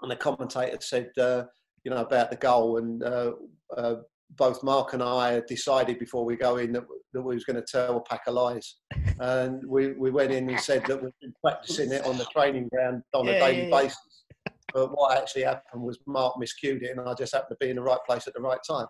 and 0.03 0.11
the 0.11 0.16
commentator 0.16 0.79
said, 0.81 1.11
uh, 1.19 1.45
you 1.85 1.90
know, 1.90 1.99
about 2.03 2.31
the 2.31 2.37
goal, 2.37 2.79
and 2.79 3.03
uh, 3.03 3.33
uh, 3.77 3.97
both 4.37 4.62
Mark 4.62 4.93
and 4.93 5.03
I 5.03 5.40
decided 5.49 5.99
before 5.99 6.25
we 6.25 6.37
go 6.37 6.57
in 6.57 6.73
that, 6.73 6.85
that 7.12 7.23
we 7.23 7.35
was 7.35 7.44
going 7.44 7.57
to 7.57 7.62
tell 7.62 7.96
a 7.96 8.01
pack 8.03 8.23
of 8.27 8.35
lies, 8.35 8.77
and 9.20 9.62
we, 9.66 9.92
we 9.92 10.11
went 10.11 10.33
in 10.33 10.49
and 10.49 10.61
said 10.61 10.85
that 10.87 11.03
we've 11.03 11.12
been 11.20 11.35
practicing 11.42 11.92
it 11.92 12.05
on 12.05 12.16
the 12.18 12.25
training 12.27 12.68
ground 12.73 13.03
on 13.14 13.27
Yeah, 13.27 13.33
a 13.33 13.40
daily 13.40 13.59
yeah, 13.59 13.68
yeah. 13.68 13.83
basis. 13.83 14.25
But 14.73 14.92
what 14.96 15.18
actually 15.18 15.42
happened 15.42 15.83
was 15.83 15.99
Mark 16.07 16.35
miscued 16.37 16.83
it, 16.83 16.96
and 16.96 17.01
I 17.09 17.14
just 17.14 17.35
happened 17.35 17.57
to 17.61 17.64
be 17.64 17.70
in 17.70 17.77
the 17.77 17.83
right 17.83 17.99
place 18.07 18.27
at 18.29 18.35
the 18.35 18.40
right 18.40 18.61
time. 18.68 18.87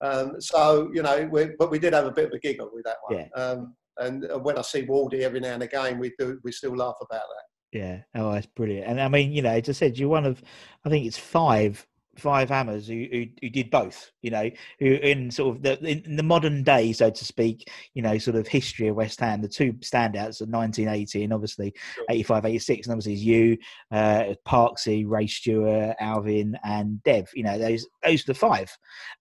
Um, 0.00 0.40
so 0.40 0.90
you 0.92 1.02
know, 1.02 1.28
we, 1.30 1.50
but 1.58 1.70
we 1.70 1.78
did 1.78 1.92
have 1.92 2.06
a 2.06 2.10
bit 2.10 2.26
of 2.26 2.32
a 2.32 2.38
giggle 2.40 2.70
with 2.72 2.84
that 2.84 2.96
one. 3.02 3.30
Um, 3.36 3.76
and 3.98 4.30
uh, 4.30 4.38
when 4.38 4.58
I 4.58 4.62
see 4.62 4.82
Waldy 4.82 5.20
every 5.20 5.38
now 5.38 5.54
and 5.54 5.62
again, 5.62 5.98
we 5.98 6.12
do 6.18 6.40
we 6.42 6.50
still 6.50 6.74
laugh 6.74 6.96
about 7.00 7.22
that. 7.28 7.44
Yeah. 7.72 8.02
Oh, 8.14 8.32
that's 8.32 8.46
brilliant. 8.46 8.86
And 8.86 9.00
I 9.00 9.08
mean, 9.08 9.32
you 9.32 9.42
know, 9.42 9.50
as 9.50 9.68
I 9.68 9.72
said, 9.72 9.98
you're 9.98 10.08
one 10.08 10.26
of, 10.26 10.42
I 10.84 10.90
think 10.90 11.06
it's 11.06 11.18
five, 11.18 11.86
five 12.16 12.50
hammers 12.50 12.86
who, 12.86 13.06
who, 13.10 13.24
who 13.40 13.48
did 13.48 13.70
both. 13.70 14.10
You 14.22 14.30
know, 14.30 14.50
who 14.78 14.86
in 14.86 15.30
sort 15.30 15.56
of 15.56 15.62
the 15.62 15.78
in, 15.84 16.16
the 16.16 16.22
modern 16.22 16.62
day, 16.62 16.92
so 16.92 17.10
to 17.10 17.24
speak, 17.24 17.70
you 17.94 18.02
know, 18.02 18.18
sort 18.18 18.36
of 18.36 18.46
history 18.46 18.88
of 18.88 18.96
West 18.96 19.20
Ham. 19.20 19.42
The 19.42 19.48
two 19.48 19.72
standouts 19.74 20.40
are 20.40 20.46
1980 20.46 21.24
and 21.24 21.32
obviously 21.32 21.74
85, 22.08 22.44
86, 22.46 22.86
and 22.86 22.92
obviously 22.92 23.14
you, 23.14 23.58
uh, 23.90 24.34
Parksy, 24.46 25.04
Ray 25.06 25.26
Stewart, 25.26 25.96
Alvin, 26.00 26.58
and 26.64 27.02
Dev. 27.02 27.30
You 27.34 27.44
know, 27.44 27.58
those 27.58 27.86
those 28.04 28.22
are 28.22 28.32
the 28.32 28.34
five, 28.34 28.76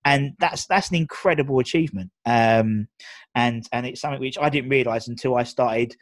and 0.06 0.34
that's 0.40 0.66
that's 0.68 0.90
an 0.90 0.96
incredible 0.96 1.60
achievement. 1.60 2.12
Um, 2.26 2.88
and 3.36 3.66
and 3.72 3.86
it's 3.86 4.02
something 4.02 4.20
which 4.20 4.38
I 4.38 4.50
didn't 4.50 4.70
realise 4.70 5.08
until 5.08 5.36
I 5.36 5.44
started, 5.44 5.96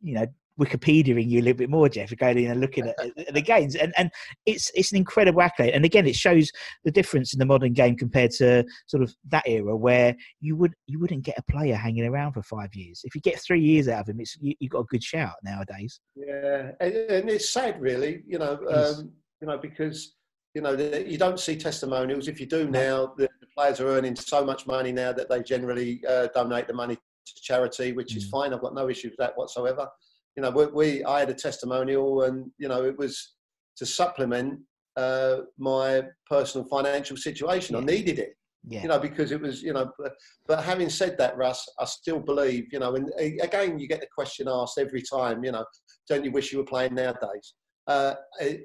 you 0.00 0.14
know, 0.14 0.26
Wikipediaing 0.60 1.28
you 1.28 1.40
a 1.40 1.42
little 1.42 1.56
bit 1.56 1.70
more, 1.70 1.88
Geoff, 1.88 2.14
going 2.16 2.38
in 2.38 2.50
and 2.50 2.60
looking 2.60 2.86
at, 2.88 2.94
at 3.26 3.34
the 3.34 3.40
games, 3.40 3.74
and 3.74 3.92
and 3.96 4.10
it's 4.44 4.70
it's 4.74 4.92
an 4.92 4.98
incredible 4.98 5.40
accolade. 5.40 5.72
And 5.72 5.84
again, 5.84 6.06
it 6.06 6.14
shows 6.14 6.50
the 6.84 6.90
difference 6.90 7.32
in 7.32 7.38
the 7.38 7.46
modern 7.46 7.72
game 7.72 7.96
compared 7.96 8.32
to 8.32 8.64
sort 8.86 9.02
of 9.02 9.14
that 9.28 9.44
era 9.46 9.74
where 9.76 10.14
you 10.40 10.56
would 10.56 10.74
you 10.86 10.98
wouldn't 11.00 11.24
get 11.24 11.38
a 11.38 11.52
player 11.52 11.74
hanging 11.74 12.06
around 12.06 12.32
for 12.32 12.42
five 12.42 12.74
years. 12.74 13.00
If 13.04 13.14
you 13.14 13.20
get 13.22 13.40
three 13.40 13.62
years 13.62 13.88
out 13.88 14.02
of 14.02 14.08
him, 14.10 14.20
it's 14.20 14.36
you, 14.40 14.54
you've 14.60 14.72
got 14.72 14.80
a 14.80 14.84
good 14.84 15.02
shout 15.02 15.34
nowadays. 15.42 16.00
Yeah, 16.14 16.72
and, 16.80 16.92
and 16.92 17.30
it's 17.30 17.48
sad, 17.50 17.80
really. 17.80 18.22
You 18.26 18.38
know, 18.38 18.58
um, 18.70 19.10
you 19.40 19.46
know 19.48 19.56
because 19.58 20.14
you 20.54 20.60
know 20.60 20.76
the, 20.76 21.10
you 21.10 21.16
don't 21.16 21.40
see 21.40 21.56
testimonials. 21.56 22.28
If 22.28 22.40
you 22.40 22.46
do 22.46 22.68
now, 22.68 23.14
the, 23.16 23.28
the 23.40 23.46
players 23.56 23.80
are 23.80 23.88
earning 23.88 24.16
so 24.16 24.44
much 24.44 24.66
money 24.66 24.92
now 24.92 25.12
that 25.12 25.30
they 25.30 25.42
generally 25.42 26.02
uh, 26.06 26.28
donate 26.34 26.66
the 26.66 26.74
money 26.74 26.96
to 26.96 27.42
charity, 27.42 27.92
which 27.92 28.16
is 28.16 28.26
Mm. 28.26 28.30
fine. 28.30 28.52
I've 28.52 28.60
got 28.60 28.74
no 28.74 28.88
issue 28.90 29.08
with 29.08 29.16
that 29.18 29.36
whatsoever. 29.36 29.88
You 30.36 30.42
know, 30.42 30.50
we, 30.50 30.66
we 30.66 31.04
I 31.04 31.20
had 31.20 31.30
a 31.30 31.34
testimonial, 31.34 32.22
and 32.22 32.50
you 32.58 32.68
know 32.68 32.84
it 32.84 32.96
was 32.98 33.34
to 33.76 33.86
supplement 33.86 34.60
uh, 34.96 35.38
my 35.58 36.02
personal 36.28 36.66
financial 36.66 37.16
situation. 37.16 37.76
I 37.76 37.80
needed 37.80 38.18
it 38.18 38.36
Yeah, 38.68 38.82
you 38.82 38.88
know, 38.88 38.98
because 38.98 39.32
it 39.32 39.40
was, 39.40 39.62
you 39.62 39.72
know, 39.72 39.90
but, 39.98 40.12
but 40.46 40.62
having 40.62 40.90
said 40.90 41.16
that, 41.18 41.36
Russ, 41.36 41.66
I 41.80 41.86
still 41.86 42.20
believe, 42.20 42.66
you 42.72 42.78
know, 42.78 42.94
and 42.94 43.10
again, 43.18 43.78
you 43.78 43.88
get 43.88 44.00
the 44.00 44.06
question 44.14 44.48
asked 44.50 44.78
every 44.78 45.02
time, 45.02 45.42
you 45.44 45.52
know, 45.52 45.64
don't 46.08 46.24
you 46.24 46.30
wish 46.30 46.52
you 46.52 46.58
were 46.58 46.64
playing 46.64 46.94
nowadays? 46.94 47.54
Uh, 47.86 48.14
it- 48.40 48.64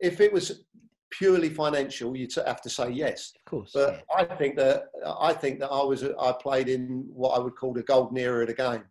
if 0.00 0.18
it 0.22 0.32
was 0.32 0.64
purely 1.10 1.50
financial, 1.50 2.16
you'd 2.16 2.34
have 2.34 2.62
to 2.62 2.70
say 2.70 2.90
yes. 2.90 3.32
of 3.36 3.44
course. 3.50 3.70
But 3.74 4.02
yeah. 4.08 4.16
I 4.16 4.34
think 4.36 4.56
that 4.56 4.84
I 5.04 5.34
think 5.34 5.60
that 5.60 5.68
I 5.68 5.82
was 5.82 6.02
I 6.02 6.32
played 6.40 6.68
in 6.70 7.04
what 7.12 7.32
I 7.36 7.38
would 7.38 7.54
call 7.54 7.74
the 7.74 7.82
golden 7.82 8.16
era 8.16 8.40
of 8.40 8.48
the 8.48 8.54
game. 8.54 8.84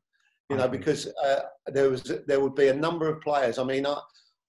You 0.50 0.58
know, 0.58 0.68
because 0.68 1.08
uh, 1.24 1.42
there 1.68 1.90
was 1.90 2.04
there 2.26 2.40
would 2.40 2.56
be 2.56 2.70
a 2.70 2.74
number 2.74 3.08
of 3.08 3.22
players. 3.22 3.60
I 3.60 3.64
mean, 3.64 3.86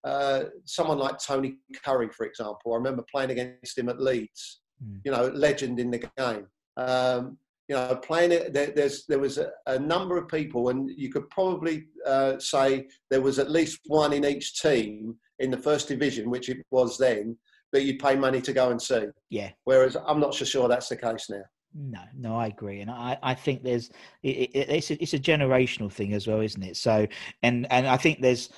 uh, 0.04 0.44
someone 0.64 0.98
like 0.98 1.18
Tony 1.18 1.56
Currie, 1.84 2.08
for 2.08 2.24
example. 2.26 2.72
I 2.72 2.76
remember 2.76 3.04
playing 3.10 3.30
against 3.30 3.76
him 3.76 3.88
at 3.88 4.00
Leeds. 4.00 4.60
Mm. 4.82 5.00
You 5.04 5.12
know, 5.12 5.26
legend 5.34 5.78
in 5.78 5.90
the 5.90 5.98
game. 6.16 6.46
Um, 6.76 7.36
you 7.68 7.76
know, 7.76 7.94
playing 7.96 8.32
it. 8.32 8.52
There, 8.52 8.72
there's 8.74 9.04
there 9.06 9.18
was 9.18 9.38
a, 9.38 9.50
a 9.66 9.78
number 9.78 10.16
of 10.16 10.26
people, 10.26 10.70
and 10.70 10.90
you 10.90 11.12
could 11.12 11.28
probably 11.30 11.84
uh, 12.06 12.38
say 12.38 12.88
there 13.10 13.20
was 13.20 13.38
at 13.38 13.50
least 13.50 13.80
one 13.86 14.12
in 14.12 14.24
each 14.24 14.60
team 14.60 15.16
in 15.38 15.50
the 15.50 15.58
first 15.58 15.86
division, 15.86 16.30
which 16.30 16.48
it 16.48 16.58
was 16.70 16.98
then, 16.98 17.36
that 17.72 17.82
you'd 17.82 18.00
pay 18.00 18.16
money 18.16 18.40
to 18.40 18.52
go 18.52 18.70
and 18.70 18.80
see. 18.80 19.06
yeah. 19.30 19.50
Whereas 19.64 19.96
I'm 20.06 20.20
not 20.20 20.34
so 20.34 20.44
sure 20.44 20.68
that's 20.68 20.88
the 20.88 20.96
case 20.96 21.30
now. 21.30 21.42
No, 21.72 22.00
no, 22.16 22.36
I 22.36 22.48
agree, 22.48 22.80
and 22.80 22.90
I, 22.90 23.16
I 23.22 23.32
think 23.34 23.62
there's 23.62 23.90
it, 24.24 24.50
it, 24.52 24.68
it's 24.70 24.90
a, 24.90 25.00
it's 25.00 25.14
a 25.14 25.18
generational 25.20 25.90
thing 25.92 26.14
as 26.14 26.26
well, 26.26 26.40
isn't 26.40 26.62
it? 26.62 26.76
So, 26.76 27.06
and 27.44 27.70
and 27.70 27.86
I 27.86 27.96
think 27.96 28.20
there's, 28.20 28.48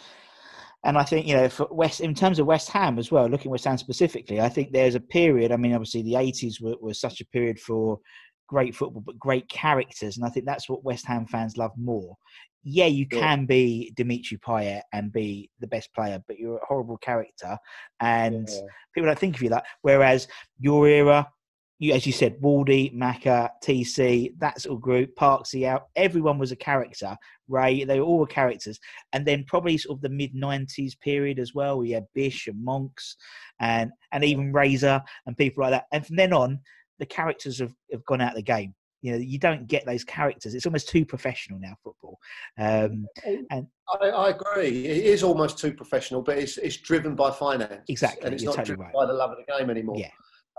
and 0.85 0.97
I 0.97 1.05
think 1.05 1.27
you 1.27 1.35
know, 1.37 1.51
for 1.51 1.69
West 1.71 2.01
in 2.01 2.15
terms 2.15 2.39
of 2.39 2.47
West 2.47 2.71
Ham 2.71 2.99
as 2.99 3.13
well, 3.13 3.27
looking 3.29 3.49
at 3.49 3.53
West 3.53 3.67
Ham 3.67 3.77
specifically, 3.77 4.41
I 4.41 4.49
think 4.49 4.73
there's 4.73 4.95
a 4.95 5.01
period. 5.01 5.53
I 5.53 5.57
mean, 5.57 5.75
obviously 5.75 6.01
the 6.03 6.15
'80s 6.15 6.63
were, 6.63 6.77
were 6.81 6.95
such 6.95 7.21
a 7.21 7.27
period 7.27 7.61
for 7.61 7.99
great 8.49 8.75
football, 8.75 9.03
but 9.05 9.19
great 9.19 9.47
characters, 9.51 10.17
and 10.17 10.25
I 10.25 10.31
think 10.31 10.47
that's 10.47 10.71
what 10.71 10.83
West 10.83 11.07
Ham 11.07 11.27
fans 11.27 11.59
love 11.59 11.73
more. 11.77 12.17
Yeah, 12.65 12.87
you 12.87 13.07
Sure. 13.13 13.21
can 13.21 13.45
be 13.45 13.93
Dimitri 13.95 14.39
Payet 14.39 14.83
and 14.95 15.13
be 15.13 15.51
the 15.61 15.67
best 15.67 15.93
player, 15.95 16.23
but 16.29 16.39
you're 16.39 16.57
a 16.57 16.67
horrible 16.67 16.97
character, 16.97 17.59
and 18.01 18.49
Yeah. 18.49 18.61
people 18.95 19.09
don't 19.09 19.19
think 19.19 19.37
of 19.37 19.43
you 19.43 19.51
that. 19.51 19.67
Whereas 19.83 20.29
your 20.59 20.89
era, 20.89 21.29
you 21.83 21.93
as 21.93 22.07
you 22.07 22.13
said, 22.13 22.41
Waldy, 22.41 22.95
Macca, 22.95 23.51
TC, 23.65 24.39
that 24.39 24.61
sort 24.61 24.77
of 24.77 24.81
group, 24.81 25.17
Parksy 25.17 25.67
out, 25.67 25.89
everyone 25.97 26.39
was 26.39 26.53
a 26.53 26.57
character. 26.57 27.17
Ray, 27.49 27.83
they 27.83 27.99
were 27.99 28.07
all 28.07 28.25
characters. 28.25 28.79
And 29.13 29.27
then 29.27 29.45
probably 29.49 29.77
sort 29.77 29.99
of 29.99 30.01
the 30.03 30.09
mid 30.09 30.33
'90s 30.33 30.99
period 31.01 31.41
as 31.41 31.55
well. 31.55 31.79
We 31.79 31.91
had 31.91 32.07
Bish 32.15 32.47
and 32.47 32.65
Monks, 32.65 33.17
and 33.59 33.91
and 34.13 34.23
even 34.23 34.53
Razor 34.53 35.03
and 35.27 35.37
people 35.37 35.63
like 35.63 35.73
that. 35.73 35.87
And 35.93 36.07
from 36.07 36.15
then 36.15 36.33
on, 36.33 36.61
the 37.01 37.07
characters 37.07 37.59
have, 37.59 37.75
have 37.91 38.05
gone 38.05 38.21
out 38.21 38.31
of 38.31 38.37
the 38.37 38.43
game. 38.43 38.75
You 39.01 39.13
know, 39.13 39.19
you 39.19 39.41
don't 39.41 39.67
get 39.67 39.85
those 39.85 40.05
characters. 40.05 40.55
It's 40.55 40.67
almost 40.67 40.89
too 40.89 41.05
professional 41.05 41.59
now, 41.59 41.75
football. 41.83 42.21
Um, 42.59 43.07
And- 43.51 43.67
I, 44.01 44.07
I 44.07 44.29
agree. 44.31 44.87
It 44.87 45.05
is 45.07 45.25
almost 45.25 45.59
too 45.59 45.75
professional, 45.75 46.23
but 46.23 46.39
it's 46.39 46.59
it's 46.59 46.77
driven 46.77 47.17
by 47.17 47.33
finance. 47.33 47.83
Exactly, 47.89 48.25
and 48.25 48.35
it's 48.35 48.45
you're 48.45 48.53
not 48.53 48.59
totally 48.59 48.77
driven 48.77 48.85
right. 48.85 48.95
by 48.95 49.07
the 49.07 49.13
love 49.13 49.33
of 49.33 49.39
the 49.39 49.59
game 49.59 49.69
anymore. 49.69 49.97
yeah, 49.99 50.11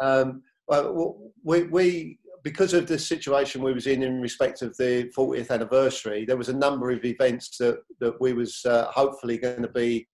Um, 0.02 0.44
well, 0.68 1.18
we, 1.44 1.64
we 1.64 2.20
because 2.44 2.74
of 2.74 2.88
the 2.88 3.00
situation 3.00 3.64
we 3.64 3.74
was 3.74 3.88
in 3.88 4.04
in 4.04 4.22
respect 4.22 4.62
of 4.62 4.76
the 4.78 5.10
40th 5.18 5.50
anniversary, 5.50 6.26
there 6.26 6.38
was 6.38 6.50
a 6.50 6.56
number 6.56 6.92
of 6.92 7.04
events 7.06 7.58
that 7.58 7.80
that 8.00 8.20
we 8.20 8.34
was 8.34 8.64
uh, 8.66 8.86
hopefully 8.92 9.38
going 9.38 9.62
to 9.62 9.70
be 9.70 10.08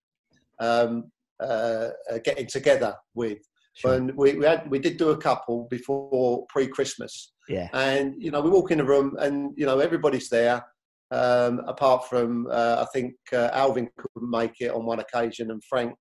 um, 0.60 1.10
uh, 1.40 1.90
uh, 2.10 2.18
getting 2.24 2.46
together 2.46 2.94
with. 3.14 3.38
sure. 3.74 3.94
And 3.94 4.14
we, 4.16 4.34
we 4.34 4.44
had 4.44 4.70
we 4.70 4.78
did 4.78 4.96
do 4.96 5.10
a 5.10 5.16
couple 5.16 5.66
before 5.70 6.46
pre-Christmas, 6.48 7.32
yeah, 7.48 7.68
and 7.72 8.14
you 8.18 8.30
know 8.30 8.40
we 8.40 8.50
walk 8.50 8.70
in 8.70 8.78
the 8.78 8.84
room 8.84 9.16
and 9.18 9.52
you 9.56 9.66
know 9.66 9.80
everybody's 9.80 10.28
there 10.28 10.64
um, 11.10 11.60
apart 11.66 12.08
from 12.08 12.46
uh, 12.50 12.84
I 12.84 12.86
think 12.92 13.14
uh, 13.32 13.50
Alvin 13.52 13.88
couldn't 13.96 14.30
make 14.30 14.60
it 14.60 14.70
on 14.70 14.86
one 14.86 15.00
occasion 15.00 15.50
and 15.50 15.62
Frank 15.64 15.94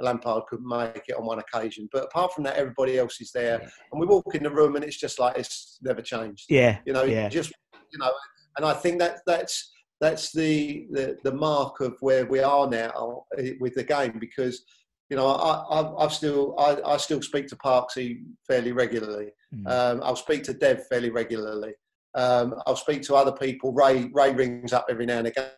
Lampard 0.00 0.44
couldn't 0.48 0.68
make 0.68 1.04
it 1.08 1.16
on 1.16 1.26
one 1.26 1.38
occasion 1.38 1.88
but 1.92 2.04
apart 2.04 2.32
from 2.32 2.44
that 2.44 2.56
everybody 2.56 2.98
else 2.98 3.20
is 3.20 3.30
there 3.32 3.60
and 3.60 4.00
we 4.00 4.06
walk 4.06 4.34
in 4.34 4.42
the 4.42 4.50
room 4.50 4.76
and 4.76 4.84
it's 4.84 4.98
just 4.98 5.18
like 5.18 5.36
it's 5.36 5.78
never 5.82 6.02
changed 6.02 6.46
yeah, 6.48 6.78
you 6.86 6.92
know 6.92 7.04
yeah. 7.04 7.28
just 7.28 7.52
you 7.92 7.98
know 7.98 8.12
and 8.56 8.66
I 8.66 8.72
think 8.72 8.98
that 9.00 9.20
that's 9.26 9.72
that's 10.00 10.32
the, 10.32 10.86
the 10.90 11.16
the 11.24 11.32
mark 11.32 11.80
of 11.80 11.96
where 12.00 12.26
we 12.26 12.40
are 12.40 12.68
now 12.68 13.24
eh, 13.38 13.52
with 13.60 13.74
the 13.74 13.84
game 13.84 14.18
because 14.18 14.64
you 15.10 15.16
know 15.16 15.28
I, 15.28 15.80
I 15.80 16.04
I've 16.04 16.12
still 16.12 16.54
I, 16.58 16.76
I 16.84 16.96
still 16.96 17.22
speak 17.22 17.46
to 17.48 17.56
Parksy 17.56 18.22
fairly 18.48 18.72
regularly 18.72 19.30
Mm. 19.54 19.70
um, 19.70 20.00
I'll 20.02 20.16
speak 20.16 20.42
to 20.44 20.54
Dev 20.54 20.86
fairly 20.86 21.10
regularly. 21.10 21.72
Um, 22.14 22.54
I'll 22.66 22.76
speak 22.76 23.02
to 23.02 23.14
other 23.14 23.32
people. 23.32 23.72
Ray 23.72 24.10
Ray 24.12 24.32
rings 24.32 24.72
up 24.72 24.86
every 24.88 25.06
now 25.06 25.18
and 25.18 25.26
again. 25.28 25.50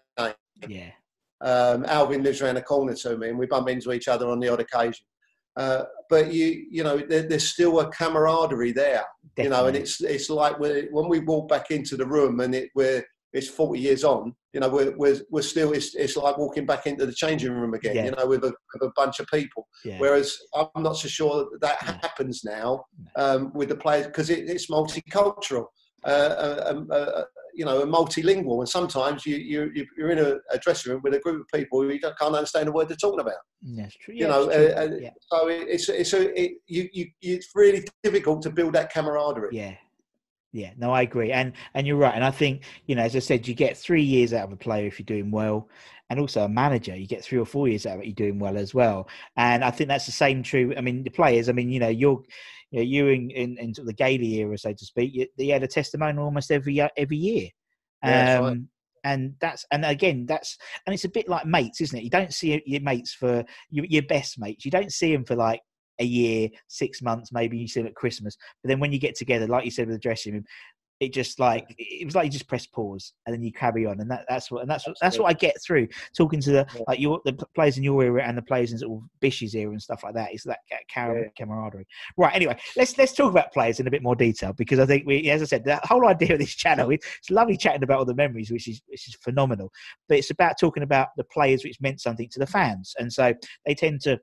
yeah, 0.68 0.90
Um, 1.40 1.84
Alvin 1.86 2.22
lives 2.22 2.40
around 2.40 2.54
the 2.56 2.62
corner 2.62 2.94
to 2.94 3.16
me, 3.18 3.28
and 3.28 3.38
we 3.38 3.46
bump 3.46 3.68
into 3.68 3.92
each 3.92 4.08
other 4.08 4.28
on 4.28 4.40
the 4.40 4.48
odd 4.48 4.60
occasion. 4.60 5.04
Uh, 5.56 5.84
but 6.10 6.32
you 6.32 6.66
you 6.70 6.82
know 6.84 6.98
there, 6.98 7.22
there's 7.22 7.50
still 7.50 7.80
a 7.80 7.90
camaraderie 7.90 8.72
there. 8.72 9.04
You 9.38 9.50
know, 9.50 9.66
and 9.66 9.76
it's 9.76 10.00
it's 10.00 10.30
like 10.30 10.58
when 10.58 11.08
we 11.08 11.20
walk 11.20 11.48
back 11.48 11.70
into 11.70 11.96
the 11.96 12.06
room 12.06 12.40
and 12.40 12.54
it 12.54 12.70
we're 12.74 13.04
it's 13.32 13.48
40 13.48 13.78
years 13.78 14.02
on. 14.02 14.34
You 14.54 14.60
know, 14.60 14.70
we're 14.70 14.96
we're, 14.96 15.20
we're 15.30 15.42
still 15.42 15.72
it's, 15.72 15.94
it's 15.94 16.16
like 16.16 16.38
walking 16.38 16.64
back 16.64 16.86
into 16.86 17.04
the 17.04 17.12
changing 17.12 17.52
room 17.52 17.74
again. 17.74 17.96
Yeah. 17.96 18.04
You 18.06 18.10
know, 18.12 18.26
with 18.26 18.44
a, 18.44 18.52
with 18.72 18.82
a 18.88 18.92
bunch 18.96 19.20
of 19.20 19.26
people. 19.26 19.66
yeah. 19.84 19.98
Whereas 19.98 20.34
I'm 20.54 20.82
not 20.82 20.96
so 20.96 21.08
sure 21.08 21.44
that, 21.44 21.60
that 21.60 21.86
No. 21.86 21.92
happens 22.00 22.44
now 22.44 22.84
um, 23.16 23.52
with 23.54 23.68
the 23.68 23.76
players 23.76 24.06
because 24.06 24.30
it, 24.30 24.48
it's 24.48 24.70
multicultural, 24.70 25.66
uh, 26.04 26.08
uh, 26.08 26.64
um, 26.68 26.88
uh, 26.90 27.22
you 27.56 27.64
know, 27.64 27.82
and 27.82 27.92
multilingual. 27.92 28.60
And 28.60 28.68
sometimes 28.68 29.24
you, 29.26 29.36
you 29.36 29.86
you're 29.96 30.10
in 30.10 30.18
a, 30.18 30.36
a 30.50 30.58
dressing 30.58 30.92
room 30.92 31.00
with 31.02 31.14
a 31.14 31.18
group 31.18 31.40
of 31.40 31.46
people 31.58 31.82
who 31.82 31.88
you 31.88 31.98
don't, 31.98 32.16
can't 32.18 32.34
understand 32.34 32.68
a 32.68 32.72
word 32.72 32.88
they're 32.88 32.96
talking 32.96 33.20
about. 33.20 33.34
That's 33.62 33.96
true. 33.96 34.14
You 34.14 34.26
yeah, 34.26 34.28
know, 34.28 34.42
uh, 34.44 34.80
uh, 34.82 34.96
yeah. 35.00 35.10
so 35.32 35.48
it, 35.48 35.66
it's 35.68 35.88
it's 35.88 36.12
a, 36.12 36.40
it, 36.40 36.52
you, 36.66 36.88
you 36.92 37.06
it's 37.22 37.48
really 37.54 37.84
difficult 38.02 38.42
to 38.42 38.50
build 38.50 38.74
that 38.74 38.92
camaraderie. 38.92 39.50
Yeah. 39.52 39.74
Yeah, 40.52 40.70
no, 40.78 40.90
I 40.90 41.02
agree, 41.02 41.32
and 41.32 41.52
and 41.74 41.86
you're 41.86 41.98
right, 41.98 42.14
and 42.14 42.24
I 42.24 42.30
think 42.30 42.62
you 42.86 42.94
know, 42.94 43.02
as 43.02 43.14
I 43.14 43.18
said, 43.18 43.46
you 43.46 43.52
get 43.52 43.76
three 43.76 44.02
years 44.02 44.32
out 44.32 44.44
of 44.44 44.52
a 44.52 44.56
player 44.56 44.86
if 44.86 44.98
you're 44.98 45.04
doing 45.04 45.30
well, 45.30 45.68
and 46.10 46.20
also 46.20 46.44
a 46.44 46.48
manager, 46.48 46.94
you 46.96 47.06
get 47.06 47.24
three 47.24 47.38
or 47.38 47.46
four 47.46 47.68
years 47.68 47.86
out 47.86 47.96
of 47.96 48.00
it, 48.00 48.06
you're 48.06 48.14
doing 48.14 48.38
well 48.38 48.56
as 48.56 48.74
well, 48.74 49.08
and 49.36 49.64
I 49.64 49.70
think 49.70 49.88
that's 49.88 50.06
the 50.06 50.12
same 50.12 50.42
true. 50.42 50.74
I 50.76 50.80
mean, 50.80 51.02
the 51.02 51.10
players, 51.10 51.48
I 51.48 51.52
mean, 51.52 51.70
you 51.70 51.80
know, 51.80 51.88
you're, 51.88 52.22
you 52.70 52.78
know, 52.78 52.84
you 52.84 53.08
in 53.08 53.30
in, 53.30 53.58
in 53.58 53.74
the 53.76 53.92
Gailey 53.92 54.34
era, 54.36 54.56
so 54.58 54.72
to 54.72 54.84
speak, 54.84 55.14
you, 55.14 55.26
they 55.36 55.48
had 55.48 55.62
a 55.62 55.68
testimonial 55.68 56.24
almost 56.24 56.50
every 56.50 56.80
every 56.96 57.16
year. 57.16 57.48
Yeah, 58.04 58.38
um, 58.38 58.44
right. 58.44 58.58
and 59.04 59.34
that's 59.40 59.64
and 59.72 59.84
again 59.84 60.26
that's 60.26 60.58
and 60.86 60.94
it's 60.94 61.04
a 61.04 61.08
bit 61.08 61.28
like 61.28 61.46
mates 61.46 61.80
isn't 61.80 61.98
it 61.98 62.04
you 62.04 62.10
don't 62.10 62.32
see 62.32 62.62
your 62.66 62.82
mates 62.82 63.14
for 63.14 63.44
your, 63.70 63.86
your 63.86 64.02
best 64.02 64.38
mates 64.38 64.64
you 64.64 64.70
don't 64.70 64.92
see 64.92 65.12
them 65.12 65.24
for 65.24 65.34
like 65.34 65.60
a 65.98 66.04
year 66.04 66.48
six 66.68 67.00
months 67.00 67.32
maybe 67.32 67.56
you 67.56 67.66
see 67.66 67.80
them 67.80 67.88
at 67.88 67.94
christmas 67.94 68.36
but 68.62 68.68
then 68.68 68.78
when 68.78 68.92
you 68.92 68.98
get 68.98 69.16
together 69.16 69.46
like 69.46 69.64
you 69.64 69.70
said 69.70 69.86
with 69.86 69.96
the 69.96 70.00
dressing 70.00 70.34
room 70.34 70.44
it 71.00 71.12
just 71.12 71.38
like 71.38 71.74
it 71.78 72.04
was 72.06 72.14
like 72.14 72.24
you 72.24 72.30
just 72.30 72.48
press 72.48 72.66
pause 72.66 73.12
and 73.26 73.34
then 73.34 73.42
you 73.42 73.52
carry 73.52 73.84
on 73.84 74.00
and 74.00 74.10
that, 74.10 74.24
that's 74.28 74.50
what 74.50 74.62
and 74.62 74.70
that's 74.70 74.86
what 74.86 74.96
that's 75.00 75.18
what 75.18 75.26
I 75.26 75.34
get 75.34 75.54
through 75.62 75.88
talking 76.16 76.40
to 76.40 76.50
the 76.50 76.66
Yeah. 76.74 76.82
like 76.88 76.98
your 77.00 77.20
the 77.24 77.34
players 77.54 77.76
in 77.76 77.84
your 77.84 78.02
era 78.02 78.22
and 78.24 78.36
the 78.36 78.42
players 78.42 78.72
in 78.72 78.78
sort 78.78 79.02
of 79.02 79.08
Bish's 79.20 79.54
era 79.54 79.70
and 79.72 79.82
stuff 79.82 80.02
like 80.02 80.14
that 80.14 80.34
is 80.34 80.42
that 80.44 80.60
ca- 80.70 80.78
camar- 80.92 81.20
Yeah. 81.20 81.28
camaraderie. 81.36 81.86
Right. 82.16 82.34
Anyway, 82.34 82.56
let's 82.76 82.96
let's 82.96 83.12
talk 83.12 83.30
about 83.30 83.52
players 83.52 83.78
in 83.78 83.86
a 83.86 83.90
bit 83.90 84.02
more 84.02 84.16
detail 84.16 84.52
because 84.54 84.78
I 84.78 84.86
think 84.86 85.06
we, 85.06 85.28
as 85.30 85.42
I 85.42 85.44
said, 85.44 85.64
the 85.64 85.78
whole 85.84 86.06
idea 86.08 86.32
of 86.32 86.38
this 86.38 86.54
channel 86.54 86.90
it's 86.90 87.30
lovely 87.30 87.56
chatting 87.56 87.82
about 87.82 87.98
all 87.98 88.04
the 88.04 88.14
memories, 88.14 88.50
which 88.50 88.68
is 88.68 88.80
which 88.86 89.06
is 89.08 89.16
phenomenal. 89.16 89.70
But 90.08 90.18
it's 90.18 90.30
about 90.30 90.58
talking 90.58 90.82
about 90.82 91.08
the 91.16 91.24
players 91.24 91.62
which 91.64 91.80
meant 91.80 92.00
something 92.00 92.28
to 92.30 92.38
the 92.38 92.46
fans, 92.46 92.94
and 92.98 93.12
so 93.12 93.34
they 93.66 93.74
tend 93.74 94.00
to. 94.02 94.18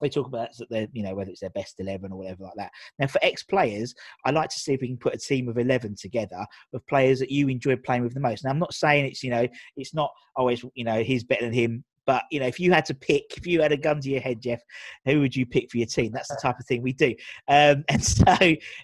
They 0.00 0.08
talk 0.08 0.26
about 0.26 0.48
that 0.58 0.70
they're, 0.70 0.88
you 0.92 1.02
know, 1.02 1.14
whether 1.14 1.30
it's 1.30 1.40
their 1.40 1.50
best 1.50 1.80
eleven 1.80 2.12
or 2.12 2.18
whatever 2.18 2.44
like 2.44 2.54
that. 2.56 2.70
Now, 2.98 3.06
for 3.06 3.18
ex-players, 3.22 3.94
I 4.24 4.30
like 4.30 4.50
to 4.50 4.58
see 4.58 4.74
if 4.74 4.80
we 4.80 4.88
can 4.88 4.96
put 4.96 5.14
a 5.14 5.18
team 5.18 5.48
of 5.48 5.58
eleven 5.58 5.94
together 5.94 6.46
of 6.72 6.86
players 6.86 7.18
that 7.20 7.30
you 7.30 7.48
enjoyed 7.48 7.82
playing 7.82 8.02
with 8.02 8.14
the 8.14 8.20
most. 8.20 8.44
Now, 8.44 8.50
I'm 8.50 8.58
not 8.58 8.74
saying 8.74 9.06
it's 9.06 9.22
you 9.22 9.30
know, 9.30 9.46
it's 9.76 9.94
not 9.94 10.10
always 10.36 10.64
you 10.74 10.84
know 10.84 11.02
he's 11.02 11.24
better 11.24 11.44
than 11.44 11.52
him, 11.52 11.84
but 12.08 12.24
you 12.30 12.40
know, 12.40 12.46
if 12.46 12.58
you 12.58 12.72
had 12.72 12.86
to 12.86 12.94
pick, 12.94 13.36
if 13.36 13.46
you 13.46 13.60
had 13.60 13.70
a 13.70 13.76
gun 13.76 14.00
to 14.00 14.08
your 14.08 14.22
head, 14.22 14.40
Geoff, 14.40 14.60
who 15.04 15.20
would 15.20 15.36
you 15.36 15.44
pick 15.44 15.70
for 15.70 15.76
your 15.76 15.86
team? 15.86 16.10
That's 16.10 16.30
the 16.30 16.38
type 16.40 16.58
of 16.58 16.64
thing 16.64 16.80
we 16.80 16.94
do. 16.94 17.14
Um, 17.48 17.84
and 17.90 18.02
so 18.02 18.34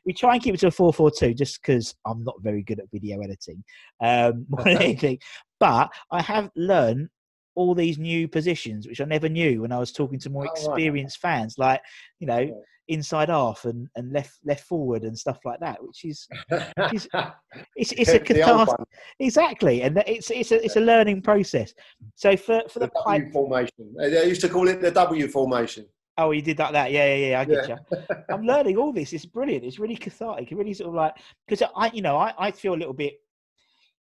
we 0.04 0.12
try 0.12 0.34
and 0.34 0.42
keep 0.42 0.54
it 0.54 0.60
to 0.60 0.66
a 0.66 0.70
four-four-two, 0.70 1.32
just 1.32 1.62
because 1.62 1.94
I'm 2.06 2.22
not 2.22 2.34
very 2.42 2.62
good 2.62 2.80
at 2.80 2.90
video 2.92 3.18
editing 3.22 3.64
um, 4.02 4.44
more 4.50 4.62
than 4.62 4.76
anything. 4.82 5.18
But 5.58 5.90
I 6.10 6.20
have 6.20 6.50
learned 6.54 7.08
all 7.56 7.74
these 7.74 7.98
new 7.98 8.26
positions, 8.28 8.86
which 8.86 9.00
I 9.00 9.04
never 9.04 9.28
knew 9.28 9.62
when 9.62 9.72
I 9.72 9.78
was 9.78 9.92
talking 9.92 10.18
to 10.20 10.30
more 10.30 10.42
Oh, 10.46 10.46
right. 10.46 10.56
experienced 10.78 11.18
fans, 11.20 11.56
like 11.58 11.80
you 12.20 12.26
know, 12.26 12.38
Yeah. 12.40 12.52
inside 12.88 13.28
half 13.28 13.64
and, 13.64 13.88
and 13.96 14.12
left 14.12 14.38
left 14.44 14.64
forward 14.66 15.04
and 15.04 15.18
stuff 15.18 15.38
like 15.44 15.60
that, 15.60 15.82
which 15.82 16.04
is 16.04 16.26
It's- 16.50 17.08
it's 17.76 17.92
it's 17.92 18.10
a 18.10 18.18
The 18.18 18.42
old 18.42 18.68
cathartic 18.68 18.68
one, 18.78 18.86
exactly, 19.20 19.82
and 19.82 20.02
it's 20.06 20.30
it's 20.30 20.52
a 20.52 20.64
it's 20.64 20.76
a 20.76 20.80
learning 20.80 21.22
process. 21.22 21.72
So 22.14 22.36
for 22.36 22.62
for 22.68 22.80
the 22.80 22.86
the 22.94 23.30
formation. 23.32 23.94
They 23.98 24.28
used 24.28 24.40
to 24.42 24.48
call 24.48 24.68
it 24.68 24.80
the 24.80 24.90
W 24.90 25.28
formation. 25.28 25.86
oh, 26.16 26.30
you 26.30 26.42
did 26.42 26.58
like 26.60 26.72
that, 26.72 26.92
yeah, 26.92 27.06
yeah, 27.14 27.26
yeah. 27.30 27.40
I 27.40 27.44
get 27.44 27.68
Yeah. 27.68 27.76
you. 27.98 28.06
I'm 28.32 28.44
learning 28.46 28.76
all 28.76 28.92
this. 28.92 29.12
It's 29.12 29.26
brilliant. 29.26 29.64
It's 29.64 29.78
really 29.80 29.96
cathartic. 29.96 30.52
It 30.52 30.56
really 30.56 30.74
sort 30.74 30.90
of 30.90 30.94
like 30.94 31.14
because 31.46 31.68
I, 31.76 31.90
you 31.92 32.02
know, 32.02 32.16
I, 32.16 32.32
I 32.38 32.50
feel 32.52 32.74
a 32.74 32.80
little 32.82 32.94
bit, 32.94 33.14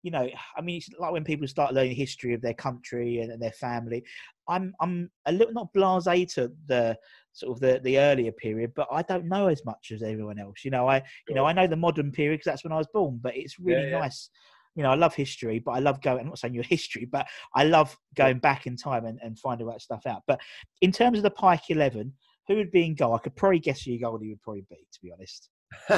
you 0.04 0.12
know, 0.12 0.28
I 0.58 0.62
mean, 0.62 0.78
it's 0.78 0.90
like 1.00 1.12
when 1.12 1.24
people 1.24 1.48
start 1.48 1.74
learning 1.74 1.96
history 1.96 2.34
of 2.34 2.42
their 2.42 2.54
country 2.54 3.20
and, 3.20 3.32
and 3.32 3.42
their 3.42 3.52
family. 3.52 4.04
I'm 4.48 4.74
I'm 4.82 5.10
a 5.26 5.32
little 5.32 5.54
not 5.54 5.74
blasé 5.74 6.32
to 6.34 6.52
the 6.66 6.98
sort 7.34 7.56
of 7.56 7.60
the 7.60 7.80
the 7.84 8.00
earlier 8.00 8.32
period, 8.32 8.74
but 8.76 8.88
I 8.92 9.04
don't 9.04 9.28
know 9.28 9.48
as 9.48 9.64
much 9.66 9.92
as 9.94 10.04
everyone 10.04 10.40
else. 10.40 10.66
You 10.66 10.72
know, 10.72 10.90
I 10.90 11.04
you 11.28 11.36
know 11.36 11.46
I 11.46 11.54
know 11.54 11.68
the 11.68 11.76
modern 11.76 12.12
period 12.12 12.40
because 12.40 12.52
that's 12.52 12.64
when 12.64 12.74
I 12.74 12.78
was 12.78 12.88
born, 12.94 13.20
but 13.22 13.36
it's 13.36 13.60
really 13.60 13.90
yeah. 13.90 14.00
nice. 14.00 14.30
You 14.76 14.84
know, 14.84 14.92
I 14.92 14.96
love 14.96 15.14
history, 15.14 15.60
but 15.60 15.72
I 15.72 15.80
love 15.80 16.02
going. 16.02 16.22
I'm 16.22 16.28
not 16.28 16.40
saying 16.40 16.54
your 16.54 16.64
history, 16.70 17.06
but 17.06 17.28
I 17.56 17.66
love 17.66 17.96
going 18.16 18.40
back 18.40 18.68
in 18.68 18.78
time 18.78 19.06
and, 19.06 19.20
and 19.22 19.38
finding 19.38 19.68
that 19.68 19.82
stuff 19.82 20.06
out. 20.08 20.24
But 20.28 20.40
in 20.82 20.92
terms 20.92 21.18
of 21.18 21.24
the 21.24 21.32
Pike 21.32 21.70
Eleven, 21.70 22.14
who 22.48 22.56
would 22.56 22.72
be 22.72 22.86
in 22.86 22.96
goal? 22.96 23.14
I 23.14 23.20
could 23.20 23.36
probably 23.36 23.60
guess 23.60 23.84
who 23.84 23.92
your 23.92 24.12
goalie 24.12 24.30
would 24.30 24.42
probably 24.42 24.66
be, 24.70 24.88
to 24.92 25.00
be 25.02 25.12
honest. 25.12 25.50